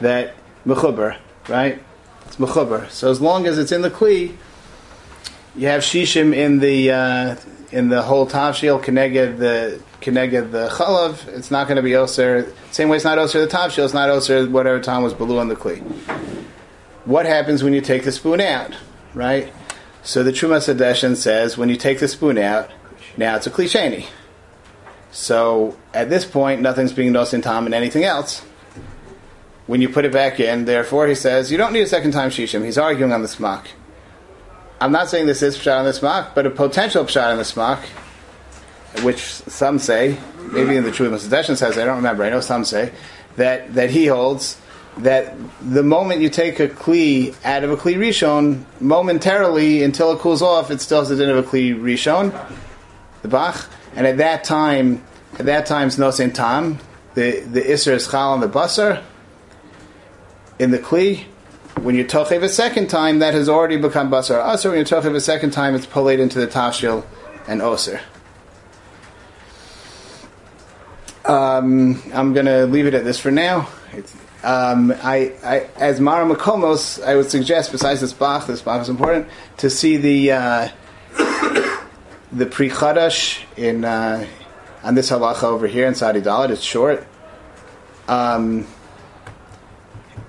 that 0.00 0.34
mechuber 0.66 1.16
right. 1.48 1.82
It's 2.26 2.36
mechuber. 2.36 2.90
So 2.90 3.10
as 3.10 3.22
long 3.22 3.46
as 3.46 3.56
it's 3.56 3.72
in 3.72 3.80
the 3.80 3.90
kli, 3.90 4.36
you 5.56 5.68
have 5.68 5.80
shishim 5.80 6.34
in 6.34 6.58
the 6.58 6.90
uh, 6.90 7.36
in 7.72 7.88
the 7.88 8.02
whole 8.02 8.26
tavshil 8.26 8.84
keneged 8.84 9.38
the 9.38 9.80
keneged 10.00 10.50
the 10.50 10.68
chalav. 10.68 11.28
It's 11.28 11.50
not 11.50 11.66
going 11.66 11.76
to 11.76 11.82
be 11.82 11.94
oser. 11.94 12.52
Same 12.70 12.88
way 12.88 12.96
it's 12.96 13.04
not 13.04 13.18
oser 13.18 13.40
the 13.40 13.46
top 13.46 13.70
tavshil. 13.70 13.84
It's 13.84 13.94
not 13.94 14.10
oser 14.10 14.48
whatever 14.48 14.80
time 14.80 15.02
was 15.02 15.14
below 15.14 15.38
on 15.38 15.48
the 15.48 15.56
kli. 15.56 15.80
What 17.04 17.26
happens 17.26 17.62
when 17.62 17.72
you 17.72 17.80
take 17.80 18.04
the 18.04 18.12
spoon 18.12 18.40
out, 18.40 18.74
right? 19.14 19.52
So 20.02 20.22
the 20.22 20.32
Trumas 20.32 20.72
Hadeshen 20.72 21.16
says 21.16 21.58
when 21.58 21.68
you 21.68 21.76
take 21.76 21.98
the 21.98 22.08
spoon 22.08 22.38
out, 22.38 22.70
now 23.16 23.36
it's 23.36 23.46
a 23.46 23.50
klisheni. 23.50 24.06
So 25.10 25.76
at 25.92 26.08
this 26.08 26.24
point, 26.24 26.60
nothing's 26.60 26.92
being 26.92 27.12
dosed 27.12 27.34
in 27.34 27.42
time 27.42 27.66
and 27.66 27.74
anything 27.74 28.04
else. 28.04 28.40
When 29.66 29.80
you 29.80 29.88
put 29.88 30.04
it 30.04 30.12
back 30.12 30.40
in, 30.40 30.64
therefore, 30.64 31.06
he 31.06 31.14
says 31.14 31.52
you 31.52 31.58
don't 31.58 31.72
need 31.72 31.82
a 31.82 31.86
second 31.86 32.12
time 32.12 32.30
shishim. 32.30 32.64
He's 32.64 32.78
arguing 32.78 33.12
on 33.12 33.22
the 33.22 33.28
Smak. 33.28 33.66
I'm 34.80 34.92
not 34.92 35.10
saying 35.10 35.26
this 35.26 35.42
is 35.42 35.58
pshat 35.58 35.78
on 35.78 35.84
the 35.84 35.92
Smak, 35.92 36.34
but 36.34 36.46
a 36.46 36.50
potential 36.50 37.04
pshat 37.04 37.30
on 37.30 37.36
the 37.36 37.42
Smak, 37.42 37.84
which 39.02 39.20
some 39.20 39.78
say, 39.78 40.18
maybe 40.52 40.76
in 40.76 40.84
the 40.84 40.90
Trumas 40.90 41.26
Hadeshen 41.26 41.56
says, 41.56 41.78
I 41.78 41.84
don't 41.84 41.96
remember. 41.96 42.24
I 42.24 42.30
know 42.30 42.40
some 42.40 42.64
say 42.64 42.92
that 43.36 43.74
that 43.74 43.90
he 43.90 44.06
holds 44.06 44.60
that 44.98 45.34
the 45.62 45.82
moment 45.82 46.20
you 46.20 46.28
take 46.28 46.60
a 46.60 46.68
kli 46.68 47.34
out 47.44 47.64
of 47.64 47.70
a 47.70 47.76
kli 47.76 47.96
rishon, 47.96 48.64
momentarily 48.80 49.82
until 49.82 50.12
it 50.12 50.18
cools 50.18 50.42
off, 50.42 50.70
it 50.70 50.80
still 50.80 50.98
has 50.98 51.08
the 51.08 51.16
din 51.16 51.30
of 51.30 51.38
a 51.38 51.42
kli 51.42 51.78
rishon, 51.78 52.32
the 53.22 53.28
bach, 53.28 53.68
and 53.94 54.06
at 54.06 54.18
that 54.18 54.44
time, 54.44 55.02
at 55.38 55.46
that 55.46 55.66
time, 55.66 55.88
it's 55.88 55.98
no 55.98 56.10
same 56.10 56.32
time. 56.32 56.78
The 57.14 57.40
the 57.40 57.72
iser 57.72 57.92
is 57.92 58.08
chal 58.08 58.32
on 58.32 58.40
the 58.40 58.48
basar 58.48 59.02
in 60.58 60.70
the 60.70 60.78
kli. 60.78 61.24
When 61.80 61.94
you 61.94 62.04
tochev 62.04 62.42
a 62.42 62.48
second 62.48 62.88
time, 62.88 63.20
that 63.20 63.32
has 63.32 63.48
already 63.48 63.78
become 63.78 64.10
basar 64.10 64.52
aser. 64.52 64.70
When 64.70 64.78
you 64.78 64.84
tochev 64.84 65.14
a 65.14 65.20
second 65.20 65.52
time, 65.52 65.74
it's 65.74 65.86
pulled 65.86 66.10
into 66.10 66.38
the 66.38 66.46
tashil 66.46 67.04
and 67.46 67.62
oser. 67.62 68.00
Um, 71.30 72.02
I'm 72.12 72.32
going 72.32 72.46
to 72.46 72.66
leave 72.66 72.86
it 72.86 72.94
at 72.94 73.04
this 73.04 73.20
for 73.20 73.30
now. 73.30 73.68
Um, 74.42 74.90
I, 74.90 75.32
I, 75.44 75.68
as 75.76 76.00
Mara 76.00 76.26
Makomos, 76.28 77.00
I 77.00 77.14
would 77.14 77.30
suggest, 77.30 77.70
besides 77.70 78.00
this 78.00 78.12
Bach, 78.12 78.48
this 78.48 78.62
Bach 78.62 78.82
is 78.82 78.88
important, 78.88 79.28
to 79.58 79.70
see 79.70 79.96
the 79.96 80.32
uh, 80.32 80.68
the 82.32 82.46
Pri 82.46 82.68
Chadash 82.68 83.44
in 83.56 83.84
uh, 83.84 84.26
on 84.82 84.96
this 84.96 85.08
halacha 85.08 85.44
over 85.44 85.68
here 85.68 85.86
in 85.86 85.94
Sadi 85.94 86.20
Dalit. 86.20 86.50
It's 86.50 86.62
short, 86.62 87.06
um, 88.08 88.66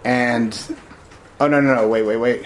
and 0.06 0.56
oh 1.40 1.48
no 1.48 1.62
no 1.62 1.74
no 1.74 1.88
wait 1.88 2.04
wait 2.04 2.18
wait. 2.18 2.46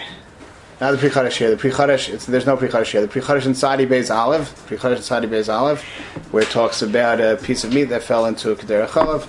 Not 0.78 0.90
the 0.90 0.98
Pri 0.98 1.08
Chadash 1.08 1.38
here. 1.38 1.54
The 1.54 2.12
it's, 2.12 2.26
there's 2.26 2.44
no 2.44 2.56
Pri 2.56 2.68
Chadash 2.68 2.90
here. 2.90 3.00
The 3.00 3.08
Pri 3.08 3.22
Chadash 3.22 3.46
in 3.46 3.54
Sadi 3.54 3.86
Beis 3.86 4.14
Olive, 4.14 4.54
Pri 4.66 4.76
Chadash 4.76 4.96
in 4.96 5.02
Sadi 5.02 5.26
Beis 5.26 5.52
Olive, 5.52 5.82
where 6.30 6.42
it 6.42 6.50
talks 6.50 6.82
about 6.82 7.18
a 7.18 7.36
piece 7.42 7.64
of 7.64 7.72
meat 7.72 7.84
that 7.84 8.02
fell 8.02 8.26
into 8.26 8.50
a 8.50 8.56
Kedera 8.56 8.86
Chalav. 8.86 9.26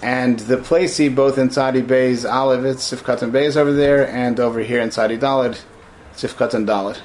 And 0.00 0.38
the 0.38 0.56
placey, 0.56 1.14
both 1.14 1.36
in 1.36 1.50
Sadi 1.50 1.82
Bay's 1.82 2.24
Olive, 2.24 2.64
it's 2.64 2.90
Sifkat 2.90 3.20
and 3.20 3.32
Bay's 3.32 3.56
over 3.56 3.72
there, 3.72 4.08
and 4.08 4.38
over 4.40 4.60
here 4.60 4.80
in 4.80 4.90
Sadi 4.90 5.18
Dalid, 5.18 5.60
Sifkat 6.14 6.54
and 6.54 6.66
Dalid. 6.66 6.98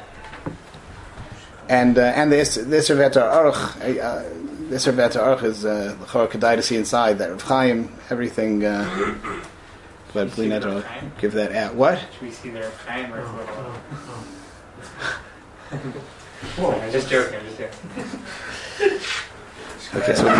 And 1.68 1.98
uh, 1.98 2.02
and 2.02 2.32
this 2.32 2.56
this 2.56 2.90
Servet 2.90 3.14
Aruch, 3.14 4.00
uh, 4.00 4.24
this 4.70 4.86
Servet 4.86 5.14
Aruch 5.14 5.44
is 5.44 5.66
uh, 5.66 5.96
L'chor 6.02 6.28
Kedai 6.28 6.56
to 6.56 6.62
see 6.62 6.78
inside 6.78 7.18
that 7.18 7.32
Rav 7.32 7.42
Chaim, 7.42 7.92
everything. 8.10 8.64
Uh, 8.64 9.42
but 10.14 10.32
see 10.32 10.48
the 10.48 10.60
Blinet 10.60 10.66
will 10.66 10.84
give 11.20 11.34
that 11.34 11.54
out. 11.54 11.76
What? 11.76 12.00
Should 12.00 12.22
we 12.22 12.32
see 12.32 12.50
their 12.50 12.72
Chaim 12.86 13.14
or 13.14 13.22
I'm 16.58 16.92
just 16.92 17.10
joking. 17.10 17.40
I'm 17.40 17.46
just 17.46 17.58
joking. 17.58 19.00
Okay, 19.96 20.16
so 20.16 20.26
Would 20.26 20.34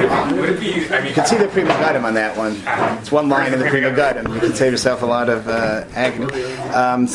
it, 0.00 0.30
be, 0.30 0.40
would 0.40 0.48
it 0.48 0.60
be? 0.60 0.94
I 0.94 1.00
mean, 1.00 1.08
You 1.08 1.14
can 1.14 1.26
see 1.26 1.36
the 1.36 1.48
Pri 1.48 1.64
Megadim 1.64 2.04
on 2.04 2.14
that 2.14 2.34
one. 2.34 2.56
It's 2.98 3.12
one 3.12 3.28
line 3.28 3.52
in 3.52 3.58
the 3.58 3.66
Pri 3.66 3.82
Megadim. 3.82 4.32
You 4.34 4.40
can 4.40 4.54
save 4.54 4.72
yourself 4.72 5.02
a 5.02 5.06
lot 5.06 5.28
of 5.28 5.46
uh, 5.48 5.84
agony. 5.94 6.32
Um, 6.72 7.06